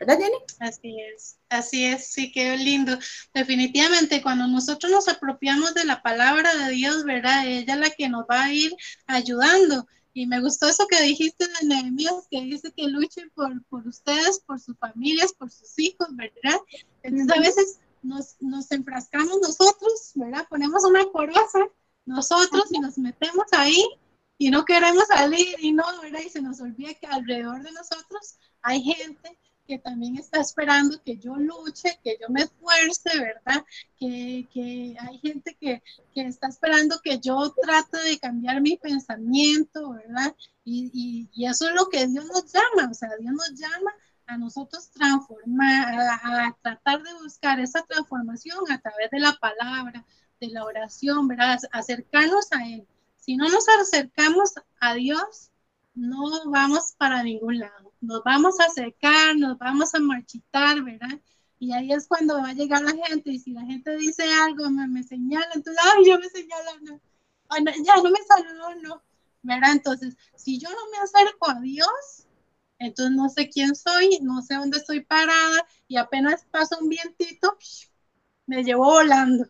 ¿Verdad, 0.00 0.18
Jenny? 0.18 0.38
Así 0.58 1.00
es, 1.00 1.38
así 1.50 1.84
es, 1.84 2.06
sí, 2.10 2.32
qué 2.32 2.56
lindo. 2.56 2.98
Definitivamente, 3.34 4.22
cuando 4.22 4.46
nosotros 4.46 4.90
nos 4.90 5.08
apropiamos 5.08 5.74
de 5.74 5.84
la 5.84 6.02
palabra 6.02 6.54
de 6.54 6.72
Dios, 6.72 7.04
¿verdad? 7.04 7.46
Ella 7.46 7.74
es 7.74 7.80
la 7.80 7.90
que 7.90 8.08
nos 8.08 8.24
va 8.24 8.44
a 8.44 8.52
ir 8.52 8.74
ayudando. 9.06 9.86
Y 10.12 10.26
me 10.26 10.40
gustó 10.40 10.68
eso 10.68 10.86
que 10.88 11.02
dijiste 11.02 11.46
de 11.46 11.68
Nehemías, 11.68 12.26
que 12.30 12.40
dice 12.40 12.72
que 12.74 12.88
luchen 12.88 13.30
por, 13.34 13.62
por 13.66 13.86
ustedes, 13.86 14.40
por 14.40 14.58
sus 14.58 14.76
familias, 14.78 15.32
por 15.34 15.50
sus 15.50 15.78
hijos, 15.78 16.08
¿verdad? 16.12 16.58
Entonces 17.02 17.36
a 17.36 17.40
veces 17.40 17.80
nos, 18.02 18.36
nos 18.40 18.72
enfrascamos 18.72 19.38
nosotros, 19.40 20.12
¿verdad? 20.14 20.46
Ponemos 20.48 20.82
una 20.84 21.04
coraza 21.12 21.60
nosotros 22.06 22.64
y 22.70 22.80
nos 22.80 22.98
metemos 22.98 23.46
ahí 23.52 23.86
y 24.38 24.50
no 24.50 24.64
queremos 24.64 25.06
salir 25.06 25.54
y 25.58 25.72
no, 25.72 25.84
¿verdad? 26.00 26.20
Y 26.24 26.30
se 26.30 26.40
nos 26.40 26.60
olvida 26.60 26.94
que 26.94 27.06
alrededor 27.06 27.62
de 27.62 27.72
nosotros 27.72 28.38
hay 28.62 28.82
gente 28.82 29.38
que 29.70 29.78
también 29.78 30.16
está 30.16 30.40
esperando 30.40 31.00
que 31.04 31.16
yo 31.16 31.36
luche, 31.36 32.00
que 32.02 32.18
yo 32.20 32.28
me 32.28 32.42
esfuerce, 32.42 33.20
¿verdad? 33.20 33.64
Que, 33.96 34.48
que 34.52 34.96
hay 34.98 35.18
gente 35.20 35.56
que, 35.60 35.80
que, 36.12 36.22
está 36.22 36.48
esperando 36.48 37.00
que 37.04 37.20
yo 37.20 37.54
trate 37.62 37.98
de 37.98 38.18
cambiar 38.18 38.60
mi 38.60 38.76
pensamiento, 38.76 39.90
¿verdad? 39.90 40.34
Y, 40.64 41.30
y, 41.32 41.46
eso 41.46 41.68
es 41.68 41.74
lo 41.76 41.88
que 41.88 42.04
Dios 42.08 42.24
nos 42.24 42.52
llama, 42.52 42.90
o 42.90 42.94
sea, 42.94 43.10
Dios 43.20 43.32
nos 43.32 43.50
llama 43.50 43.94
a 44.26 44.36
nosotros 44.38 44.90
transformar, 44.90 45.94
a, 46.00 46.46
a 46.48 46.56
tratar 46.60 47.04
de 47.04 47.14
buscar 47.22 47.60
esa 47.60 47.84
transformación 47.84 48.58
a 48.72 48.80
través 48.80 49.08
de 49.12 49.20
la 49.20 49.38
palabra, 49.40 50.04
de 50.40 50.48
la 50.48 50.64
oración, 50.64 51.28
¿verdad? 51.28 51.60
Acercarnos 51.70 52.50
a 52.50 52.66
Él. 52.66 52.88
Si 53.18 53.36
no 53.36 53.48
nos 53.48 53.68
acercamos 53.68 54.54
a 54.80 54.94
Dios, 54.94 55.49
no 56.00 56.50
vamos 56.50 56.94
para 56.98 57.22
ningún 57.22 57.58
lado 57.58 57.90
nos 58.00 58.22
vamos 58.24 58.58
a 58.60 58.68
secar, 58.70 59.36
nos 59.36 59.58
vamos 59.58 59.94
a 59.94 60.00
marchitar, 60.00 60.82
¿verdad? 60.82 61.20
Y 61.58 61.72
ahí 61.72 61.92
es 61.92 62.06
cuando 62.08 62.34
va 62.38 62.48
a 62.48 62.54
llegar 62.54 62.82
la 62.82 62.92
gente 62.92 63.30
y 63.30 63.38
si 63.38 63.52
la 63.52 63.64
gente 63.64 63.96
dice 63.96 64.24
algo, 64.42 64.70
me, 64.70 64.86
me 64.88 65.02
señala, 65.02 65.46
entonces, 65.54 65.82
ay, 65.94 66.06
yo 66.06 66.18
me 66.18 66.28
señalo, 66.28 66.80
no, 66.82 67.00
ya 67.84 67.96
no 67.96 68.10
me 68.10 68.22
saludó, 68.26 68.74
no, 68.76 69.02
¿verdad? 69.42 69.72
Entonces, 69.72 70.16
si 70.36 70.58
yo 70.58 70.70
no 70.70 70.90
me 70.90 70.98
acerco 70.98 71.50
a 71.50 71.60
Dios, 71.60 72.26
entonces 72.78 73.14
no 73.14 73.28
sé 73.28 73.50
quién 73.50 73.74
soy, 73.74 74.18
no 74.22 74.40
sé 74.40 74.54
dónde 74.54 74.78
estoy 74.78 75.00
parada 75.00 75.66
y 75.86 75.98
apenas 75.98 76.46
pasa 76.50 76.78
un 76.80 76.88
vientito, 76.88 77.58
me 78.46 78.64
llevo 78.64 78.84
volando, 78.84 79.46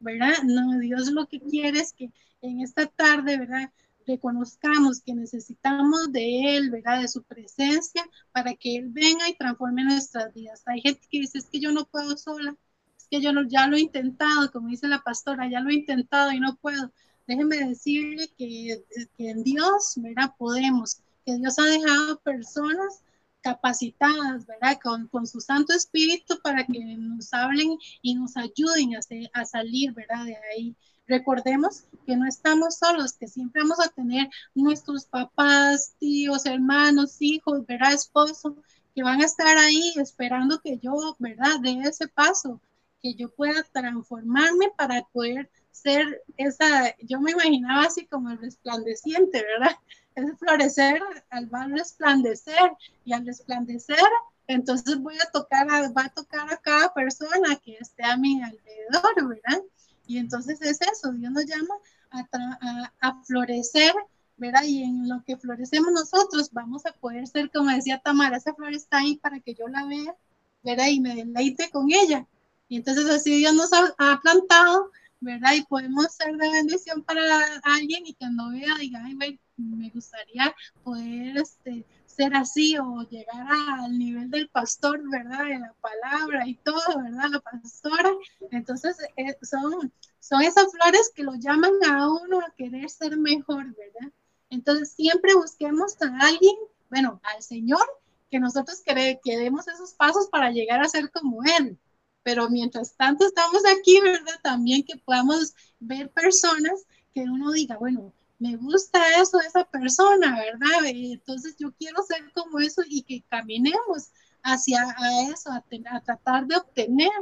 ¿verdad? 0.00 0.42
No, 0.44 0.78
Dios 0.78 1.10
lo 1.10 1.26
que 1.26 1.40
quiere 1.40 1.80
es 1.80 1.92
que 1.92 2.10
en 2.40 2.62
esta 2.62 2.86
tarde, 2.86 3.36
¿verdad? 3.36 3.70
Reconozcamos 4.06 5.00
que 5.00 5.14
necesitamos 5.14 6.12
de 6.12 6.56
Él, 6.56 6.70
¿verdad? 6.70 7.00
De 7.00 7.08
su 7.08 7.22
presencia 7.22 8.04
para 8.32 8.54
que 8.54 8.76
Él 8.76 8.88
venga 8.90 9.28
y 9.28 9.36
transforme 9.36 9.84
nuestras 9.84 10.32
vidas. 10.34 10.62
Hay 10.66 10.80
gente 10.80 11.06
que 11.10 11.20
dice, 11.20 11.38
es 11.38 11.48
que 11.48 11.60
yo 11.60 11.72
no 11.72 11.86
puedo 11.86 12.16
sola, 12.16 12.56
es 12.96 13.06
que 13.10 13.20
yo 13.20 13.32
no, 13.32 13.46
ya 13.48 13.66
lo 13.66 13.76
he 13.76 13.80
intentado, 13.80 14.50
como 14.52 14.68
dice 14.68 14.88
la 14.88 15.02
pastora, 15.02 15.48
ya 15.50 15.60
lo 15.60 15.70
he 15.70 15.74
intentado 15.74 16.32
y 16.32 16.40
no 16.40 16.56
puedo. 16.56 16.92
Déjeme 17.26 17.56
decirle 17.58 18.28
que, 18.36 18.84
en 19.18 19.42
Dios, 19.42 19.94
¿verdad? 19.96 20.34
Podemos, 20.36 21.00
que 21.24 21.36
Dios 21.36 21.58
ha 21.58 21.64
dejado 21.64 22.20
personas 22.20 23.02
capacitadas, 23.40 24.46
¿verdad? 24.46 24.78
Con, 24.82 25.08
con, 25.08 25.26
su 25.26 25.40
Santo 25.40 25.72
Espíritu 25.72 26.40
para 26.42 26.64
que 26.64 26.96
nos 26.96 27.32
hablen 27.32 27.76
y 28.02 28.14
nos 28.14 28.36
ayuden 28.36 28.96
a, 28.96 29.00
a 29.40 29.44
salir, 29.44 29.92
¿verdad? 29.92 30.24
De 30.24 30.36
ahí. 30.36 30.76
Recordemos 31.12 31.84
que 32.06 32.16
no 32.16 32.26
estamos 32.26 32.78
solos, 32.78 33.12
que 33.12 33.28
siempre 33.28 33.60
vamos 33.60 33.78
a 33.80 33.90
tener 33.90 34.30
nuestros 34.54 35.04
papás, 35.04 35.94
tíos, 35.98 36.46
hermanos, 36.46 37.18
hijos, 37.20 37.66
¿verdad? 37.66 37.92
Esposo, 37.92 38.56
que 38.94 39.02
van 39.02 39.20
a 39.20 39.26
estar 39.26 39.58
ahí 39.58 39.92
esperando 39.96 40.58
que 40.62 40.78
yo, 40.78 41.14
¿verdad? 41.18 41.60
De 41.60 41.72
ese 41.82 42.08
paso, 42.08 42.62
que 43.02 43.12
yo 43.12 43.28
pueda 43.28 43.62
transformarme 43.74 44.70
para 44.74 45.02
poder 45.12 45.50
ser 45.70 46.22
esa, 46.38 46.96
yo 47.02 47.20
me 47.20 47.32
imaginaba 47.32 47.82
así 47.82 48.06
como 48.06 48.30
el 48.30 48.38
resplandeciente, 48.38 49.42
¿verdad? 49.42 49.76
Es 50.14 50.38
florecer, 50.38 51.02
al 51.30 51.50
resplandecer 51.70 52.72
y 53.04 53.12
al 53.12 53.26
resplandecer 53.26 53.98
entonces 54.46 54.98
voy 54.98 55.16
a 55.16 55.30
tocar, 55.30 55.70
a, 55.70 55.90
va 55.90 56.04
a 56.04 56.14
tocar 56.14 56.52
a 56.52 56.56
cada 56.56 56.92
persona 56.92 57.56
que 57.64 57.76
esté 57.76 58.04
a 58.04 58.16
mi 58.16 58.42
alrededor, 58.42 59.28
¿verdad? 59.28 59.62
Y 60.06 60.18
entonces 60.18 60.60
es 60.62 60.80
eso, 60.80 61.12
Dios 61.12 61.32
nos 61.32 61.46
llama 61.46 61.74
a, 62.10 62.92
a, 63.00 63.22
florecer, 63.24 63.92
¿verdad? 64.36 64.64
Y 64.64 64.82
en 64.82 65.08
lo 65.08 65.22
que 65.24 65.36
florecemos 65.36 65.92
nosotros 65.92 66.50
vamos 66.52 66.84
a 66.86 66.92
poder 66.92 67.26
ser, 67.26 67.50
como 67.50 67.70
decía 67.70 67.98
Tamara, 67.98 68.36
esa 68.36 68.54
flor 68.54 68.74
está 68.74 68.98
ahí 68.98 69.16
para 69.16 69.40
que 69.40 69.54
yo 69.54 69.68
la 69.68 69.86
vea, 69.86 70.14
¿verdad? 70.62 70.88
Y 70.88 71.00
me 71.00 71.14
deleite 71.14 71.70
con 71.70 71.90
ella. 71.90 72.26
Y 72.68 72.76
entonces 72.76 73.08
así 73.10 73.36
Dios 73.36 73.54
nos 73.54 73.70
ha, 73.72 74.20
plantado, 74.22 74.90
¿verdad? 75.20 75.54
Y 75.54 75.62
podemos 75.64 76.06
ser 76.12 76.36
de 76.36 76.50
bendición 76.50 77.02
para 77.02 77.22
alguien 77.64 78.06
y 78.06 78.14
que 78.14 78.26
no 78.30 78.50
vea 78.50 78.74
diga, 78.78 79.02
ay, 79.04 79.38
me 79.56 79.90
gustaría 79.90 80.54
poder 80.82 81.36
este, 81.36 81.84
ser 82.14 82.34
así 82.34 82.76
o 82.78 83.02
llegar 83.08 83.46
al 83.50 83.98
nivel 83.98 84.30
del 84.30 84.48
pastor, 84.48 85.00
¿verdad? 85.10 85.44
De 85.44 85.58
la 85.58 85.74
palabra 85.80 86.46
y 86.46 86.54
todo, 86.56 87.02
¿verdad? 87.02 87.30
La 87.30 87.40
pastora. 87.40 88.10
Entonces, 88.50 88.96
eh, 89.16 89.36
son, 89.42 89.92
son 90.20 90.42
esas 90.42 90.70
flores 90.70 91.10
que 91.14 91.22
lo 91.22 91.34
llaman 91.34 91.72
a 91.88 92.08
uno 92.08 92.40
a 92.40 92.54
querer 92.56 92.88
ser 92.90 93.16
mejor, 93.16 93.64
¿verdad? 93.74 94.12
Entonces, 94.50 94.92
siempre 94.92 95.34
busquemos 95.34 95.96
a 96.02 96.26
alguien, 96.26 96.56
bueno, 96.90 97.20
al 97.24 97.42
Señor, 97.42 97.84
que 98.30 98.38
nosotros 98.38 98.80
que, 98.84 99.20
que 99.22 99.46
esos 99.46 99.94
pasos 99.94 100.28
para 100.28 100.50
llegar 100.50 100.80
a 100.80 100.88
ser 100.88 101.10
como 101.10 101.42
Él. 101.58 101.78
Pero 102.22 102.48
mientras 102.48 102.96
tanto 102.96 103.26
estamos 103.26 103.62
aquí, 103.66 104.00
¿verdad? 104.00 104.40
También 104.42 104.84
que 104.84 104.96
podamos 104.98 105.54
ver 105.80 106.10
personas 106.10 106.84
que 107.14 107.22
uno 107.22 107.50
diga, 107.52 107.76
bueno, 107.78 108.12
me 108.42 108.56
gusta 108.56 108.98
eso 109.20 109.38
de 109.38 109.46
esa 109.46 109.64
persona, 109.64 110.36
¿verdad? 110.36 110.86
Entonces 110.86 111.54
yo 111.58 111.72
quiero 111.78 112.02
ser 112.02 112.32
como 112.34 112.58
eso 112.58 112.82
y 112.84 113.02
que 113.02 113.22
caminemos 113.28 114.10
hacia 114.42 114.84
eso, 115.30 115.52
a, 115.52 115.64
tratar 116.00 116.46
de 116.48 116.56
obtener, 116.56 117.12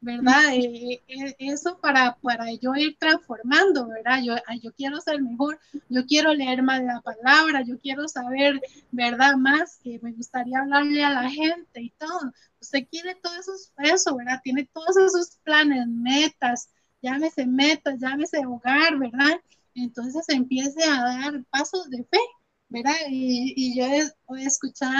¿verdad? 0.00 0.52
Eh, 0.52 1.02
eh, 1.08 1.34
eso 1.38 1.78
para, 1.80 2.16
para 2.16 2.52
yo 2.52 2.74
ir 2.74 2.94
transformando, 2.98 3.88
¿verdad? 3.88 4.20
Yo, 4.22 4.34
yo 4.62 4.70
quiero 4.74 5.00
ser 5.00 5.22
mejor, 5.22 5.58
yo 5.88 6.04
quiero 6.04 6.34
leer 6.34 6.62
más 6.62 6.80
de 6.80 6.88
la 6.88 7.00
palabra, 7.00 7.62
yo 7.62 7.80
quiero 7.80 8.06
saber, 8.06 8.60
¿verdad? 8.90 9.36
Más 9.36 9.78
que 9.82 9.98
me 10.02 10.12
gustaría 10.12 10.60
hablarle 10.60 11.02
a 11.02 11.10
la 11.10 11.30
gente 11.30 11.80
y 11.80 11.90
todo. 11.92 12.32
Usted 12.60 12.86
quiere 12.90 13.14
todo 13.14 13.34
eso, 13.34 13.52
eso 13.78 14.16
¿verdad? 14.16 14.40
Tiene 14.44 14.68
todos 14.74 14.94
esos 14.98 15.38
planes, 15.42 15.86
metas, 15.88 16.68
llámese 17.00 17.46
metas, 17.46 17.98
llámese 17.98 18.44
hogar, 18.44 18.98
¿verdad? 18.98 19.40
Entonces 19.82 20.24
empiece 20.28 20.82
a 20.84 21.02
dar 21.02 21.44
pasos 21.50 21.88
de 21.90 22.04
fe, 22.04 22.20
¿verdad? 22.68 22.94
Y, 23.10 23.76
yo 23.78 23.84
he, 23.84 24.44
escuchado 24.44 24.94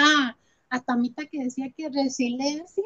a, 0.71 0.81
Tamita 0.81 1.25
que 1.27 1.45
decía 1.45 1.73
que 1.77 1.89
resiliencia 1.89 2.85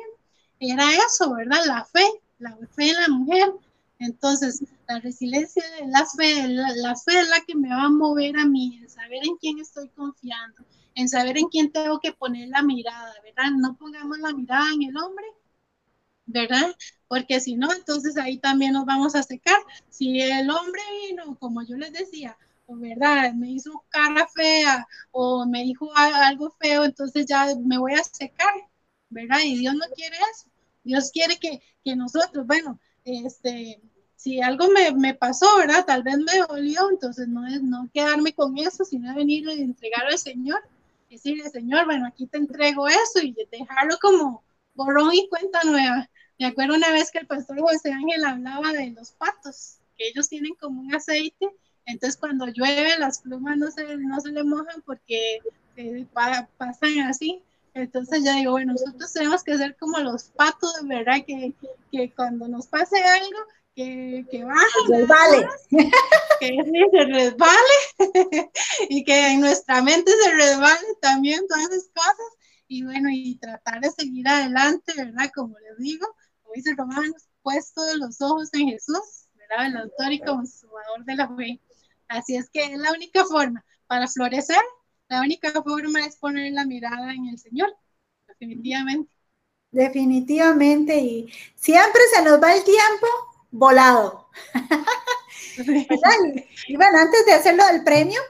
era 0.61 0.85
eso, 0.95 1.35
¿verdad? 1.35 1.59
La 1.67 1.85
fe, 1.85 2.07
la 2.39 2.57
fe 2.75 2.91
en 2.91 3.01
la 3.01 3.09
mujer. 3.09 3.53
Entonces, 3.99 4.63
la 4.89 5.01
resiliencia, 5.01 5.65
la 5.87 6.07
fe, 6.07 6.49
la, 6.49 6.95
fe 6.97 7.21
es 7.21 7.29
la 7.29 7.41
que 7.47 7.55
me 7.55 7.69
va 7.69 7.85
a 7.85 7.91
mover 7.91 8.39
a 8.39 8.47
mí, 8.47 8.79
en 8.81 8.89
saber 8.89 9.21
en 9.25 9.37
quién 9.37 9.59
estoy 9.59 9.89
confiando, 9.91 10.65
en 10.95 11.09
saber 11.09 11.37
en 11.37 11.49
quién 11.49 11.71
tengo 11.73 12.01
que 12.01 12.13
poner 12.13 12.49
la 12.49 12.63
mirada, 12.63 13.13
¿verdad? 13.23 13.51
No 13.59 13.77
pongamos 13.77 14.19
la 14.21 14.33
mirada 14.33 14.73
en 14.75 14.85
el 14.85 14.97
hombre, 14.97 15.27
¿verdad? 16.31 16.75
Porque 17.09 17.41
si 17.41 17.57
no, 17.57 17.73
entonces 17.73 18.17
ahí 18.17 18.39
también 18.39 18.73
nos 18.73 18.87
vamos 18.87 19.15
a 19.15 19.23
secar. 19.23 19.59
Si 19.89 20.21
el 20.21 20.51
hombre 20.51 20.83
vino, 21.09 21.37
como 21.39 21.63
yo 21.63 21.77
les 21.77 21.93
decía, 21.93 22.37
verdad, 22.69 23.33
me 23.35 23.51
hizo 23.51 23.85
cara 23.89 24.29
fea 24.29 24.87
o 25.11 25.47
me 25.47 25.63
dijo 25.63 25.91
algo 25.97 26.51
feo, 26.61 26.85
entonces 26.85 27.27
ya 27.27 27.47
me 27.65 27.79
voy 27.79 27.95
a 27.95 28.05
secar, 28.05 28.53
¿verdad? 29.09 29.41
Y 29.45 29.59
Dios 29.59 29.75
no 29.75 29.87
quiere 29.95 30.17
eso. 30.33 30.49
Dios 30.85 31.11
quiere 31.11 31.37
que, 31.39 31.61
que 31.85 31.97
nosotros, 31.97 32.47
bueno, 32.47 32.81
este, 33.05 33.81
si 34.17 34.41
algo 34.41 34.69
me, 34.69 34.93
me, 34.93 35.15
pasó, 35.15 35.47
¿verdad? 35.59 35.85
Tal 35.87 36.03
vez 36.03 36.19
me 36.19 36.39
dolió, 36.49 36.91
entonces 36.91 37.29
no 37.29 37.47
es 37.47 37.63
no 37.63 37.91
quedarme 37.93 38.33
con 38.35 38.57
eso, 38.59 38.85
sino 38.85 39.15
venir 39.15 39.45
y 39.49 39.63
entregarlo 39.63 40.11
al 40.11 40.19
Señor. 40.19 40.61
Decirle, 41.11 41.51
Señor, 41.51 41.87
bueno, 41.87 42.07
aquí 42.07 42.27
te 42.27 42.39
entrego 42.39 42.87
eso 42.87 43.21
y 43.21 43.35
dejarlo 43.51 43.99
como 44.01 44.45
borrón 44.75 45.13
y 45.13 45.29
cuenta 45.29 45.61
nueva. 45.65 46.09
Me 46.41 46.47
acuerdo 46.47 46.75
una 46.75 46.91
vez 46.91 47.11
que 47.11 47.19
el 47.19 47.27
pastor 47.27 47.61
José 47.61 47.93
Ángel 47.93 48.25
hablaba 48.25 48.73
de 48.73 48.93
los 48.93 49.11
patos, 49.11 49.77
que 49.99 50.09
ellos 50.09 50.27
tienen 50.27 50.55
como 50.55 50.81
un 50.81 50.95
aceite, 50.95 51.51
entonces 51.85 52.19
cuando 52.19 52.47
llueve 52.47 52.99
las 52.99 53.21
plumas 53.21 53.59
no 53.59 53.71
se, 53.71 53.85
no 53.99 54.19
se 54.23 54.31
le 54.31 54.43
mojan 54.43 54.81
porque 54.87 55.41
eh, 55.77 56.07
pasan 56.15 57.01
así. 57.01 57.43
Entonces 57.75 58.25
ya 58.25 58.37
digo, 58.37 58.53
bueno, 58.53 58.73
nosotros 58.73 59.13
tenemos 59.13 59.45
que 59.45 59.59
ser 59.59 59.77
como 59.77 59.99
los 59.99 60.25
patos, 60.31 60.73
¿verdad? 60.85 61.19
Que, 61.27 61.53
que 61.93 62.11
cuando 62.15 62.49
nos 62.49 62.69
pase 62.69 62.97
algo, 63.03 63.39
que, 63.77 64.25
que 64.31 64.43
resbale. 64.89 65.47
que 66.41 66.57
se 66.91 67.05
resbale 67.05 67.77
y 68.89 69.05
que 69.05 69.33
en 69.33 69.41
nuestra 69.41 69.83
mente 69.83 70.11
se 70.25 70.31
resbale 70.33 70.87
también 71.03 71.47
todas 71.47 71.69
esas 71.71 71.91
cosas 71.95 72.41
y 72.67 72.85
bueno, 72.85 73.09
y 73.11 73.37
tratar 73.37 73.81
de 73.81 73.91
seguir 73.91 74.27
adelante, 74.27 74.95
¿verdad? 74.97 75.31
Como 75.35 75.59
les 75.59 75.77
digo, 75.79 76.07
dice 76.55 76.75
Romanos, 76.77 77.29
puesto 77.43 77.83
los 77.97 78.21
ojos 78.21 78.49
en 78.53 78.69
Jesús, 78.69 79.29
¿verdad? 79.35 79.67
El 79.67 79.77
autor 79.77 80.13
y 80.13 80.21
consumador 80.21 81.05
de 81.05 81.15
la 81.15 81.29
fe. 81.37 81.61
Así 82.09 82.37
es 82.37 82.51
que 82.51 82.65
es 82.65 82.79
la 82.79 82.93
única 82.93 83.25
forma 83.25 83.65
para 83.87 84.07
florecer, 84.09 84.63
la 85.09 85.21
única 85.21 85.51
forma 85.63 86.07
es 86.07 86.17
poner 86.17 86.53
la 86.53 86.65
mirada 86.65 87.13
en 87.13 87.27
el 87.27 87.39
Señor, 87.39 87.75
definitivamente. 88.29 89.13
Definitivamente, 89.73 90.97
y 90.99 91.33
siempre 91.55 92.01
se 92.15 92.23
nos 92.23 92.43
va 92.43 92.55
el 92.55 92.65
tiempo 92.65 93.07
volado. 93.51 94.29
y, 96.69 96.77
bueno, 96.77 96.99
antes 96.99 97.27
de 97.27 97.33
hacerlo 97.33 97.67
del 97.67 97.85
premio, 97.85 98.21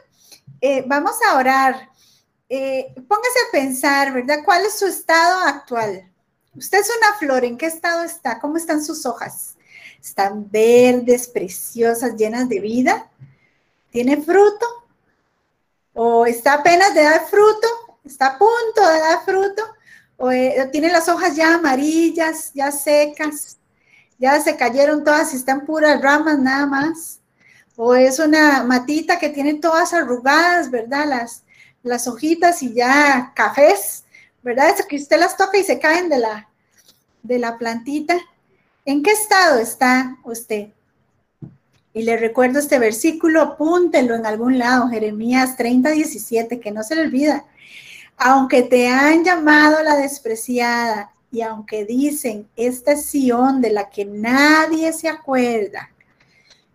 eh, 0.61 0.85
vamos 0.87 1.17
a 1.29 1.37
orar. 1.37 1.91
Eh, 2.49 2.95
póngase 3.07 3.39
a 3.49 3.53
pensar, 3.53 4.13
¿verdad? 4.13 4.39
¿Cuál 4.45 4.65
es 4.65 4.79
su 4.79 4.87
estado 4.87 5.41
actual? 5.47 6.10
Usted 6.57 6.81
es 6.81 6.91
una 6.99 7.17
flor, 7.17 7.45
¿en 7.45 7.57
qué 7.57 7.67
estado 7.67 8.03
está? 8.03 8.41
¿Cómo 8.41 8.57
están 8.57 8.83
sus 8.83 9.07
hojas? 9.07 9.55
¿Están 10.03 10.51
verdes, 10.51 11.29
preciosas, 11.29 12.17
llenas 12.17 12.49
de 12.49 12.59
vida? 12.59 13.09
¿Tiene 13.91 14.17
fruto? 14.21 14.67
¿O 15.95 16.27
está 16.27 16.55
apenas 16.55 16.93
de 16.93 17.03
dar 17.03 17.27
fruto? 17.29 17.69
¿Está 18.05 18.27
a 18.27 18.39
punto 18.39 18.81
de 18.81 18.99
dar 18.99 19.25
fruto? 19.25 19.63
¿O 20.17 20.33
eh, 20.33 20.69
tiene 20.73 20.91
las 20.91 21.09
hojas 21.09 21.37
ya 21.37 21.55
amarillas, 21.55 22.51
ya 22.53 22.73
secas? 22.73 23.59
¿Ya 24.19 24.41
se 24.41 24.57
cayeron 24.57 25.05
todas 25.05 25.33
y 25.33 25.37
están 25.37 25.65
puras 25.65 26.03
ramas 26.03 26.39
nada 26.41 26.67
más? 26.67 27.21
¿O 27.77 27.95
es 27.95 28.19
una 28.19 28.65
matita 28.65 29.21
que 29.21 29.29
tiene 29.29 29.55
todas 29.55 29.95
arrugadas, 29.95 30.69
verdad? 30.71 31.07
Las, 31.07 31.45
las 31.85 32.09
hojitas 32.09 32.61
y 32.65 32.75
ya 32.75 33.33
cafés 33.37 34.05
¿verdad? 34.43 34.71
Eso 34.71 34.89
que 34.89 34.97
usted 34.97 35.19
las 35.19 35.37
toca 35.37 35.59
y 35.59 35.65
se 35.65 35.79
caen 35.79 36.09
de 36.09 36.19
la, 36.19 36.49
de 37.23 37.39
la 37.39 37.59
plantita. 37.59 38.19
¿En 38.85 39.03
qué 39.03 39.11
estado 39.13 39.59
está 39.59 40.17
usted? 40.25 40.69
Y 41.93 42.03
le 42.03 42.17
recuerdo 42.17 42.59
este 42.59 42.79
versículo, 42.79 43.43
apúntelo 43.43 44.15
en 44.15 44.25
algún 44.25 44.59
lado, 44.59 44.89
Jeremías 44.89 45.57
30, 45.57 45.91
17, 45.91 46.61
que 46.61 46.71
no 46.71 46.83
se 46.83 46.95
le 46.95 47.03
olvida. 47.03 47.45
Aunque 48.17 48.63
te 48.63 48.89
han 48.89 49.25
llamado 49.25 49.83
la 49.83 49.97
despreciada 49.97 51.13
y 51.33 51.43
aunque 51.43 51.85
dicen, 51.85 52.49
esta 52.57 52.93
es 52.93 53.07
Sión 53.07 53.61
de 53.61 53.71
la 53.71 53.91
que 53.91 54.05
nadie 54.05 54.93
se 54.93 55.09
acuerda, 55.09 55.91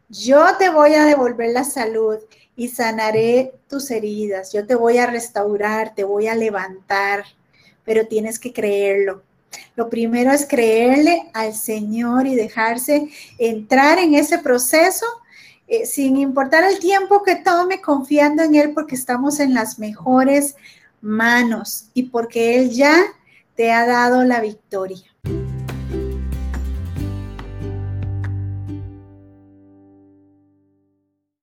yo 0.10 0.46
te 0.58 0.70
voy 0.70 0.94
a 0.94 1.06
devolver 1.06 1.52
la 1.52 1.64
salud 1.64 2.18
y 2.56 2.70
sanaré 2.70 3.54
tus 3.68 3.92
heridas, 3.92 4.54
yo 4.54 4.66
te 4.66 4.76
voy 4.76 4.98
a 4.98 5.08
restaurar, 5.08 5.94
te 5.96 6.04
voy 6.04 6.28
a 6.28 6.36
levantar 6.36 7.26
pero 7.86 8.08
tienes 8.08 8.40
que 8.40 8.52
creerlo. 8.52 9.24
Lo 9.76 9.90
primero 9.90 10.32
es 10.32 10.46
creerle 10.46 11.30
al 11.34 11.54
Señor 11.54 12.28
y 12.28 12.36
dejarse 12.36 13.10
entrar 13.38 14.00
en 14.00 14.16
ese 14.16 14.40
proceso 14.40 15.06
eh, 15.68 15.86
sin 15.86 16.18
importar 16.18 16.64
el 16.64 16.80
tiempo 16.80 17.24
que 17.24 17.38
tome, 17.38 17.82
confiando 17.82 18.44
en 18.44 18.56
Él 18.56 18.74
porque 18.74 18.96
estamos 18.96 19.40
en 19.40 19.54
las 19.54 19.80
mejores 19.80 20.56
manos 21.02 21.90
y 21.94 22.04
porque 22.04 22.58
Él 22.58 22.72
ya 22.72 22.96
te 23.56 23.72
ha 23.72 23.86
dado 23.86 24.24
la 24.24 24.42
victoria. 24.42 25.15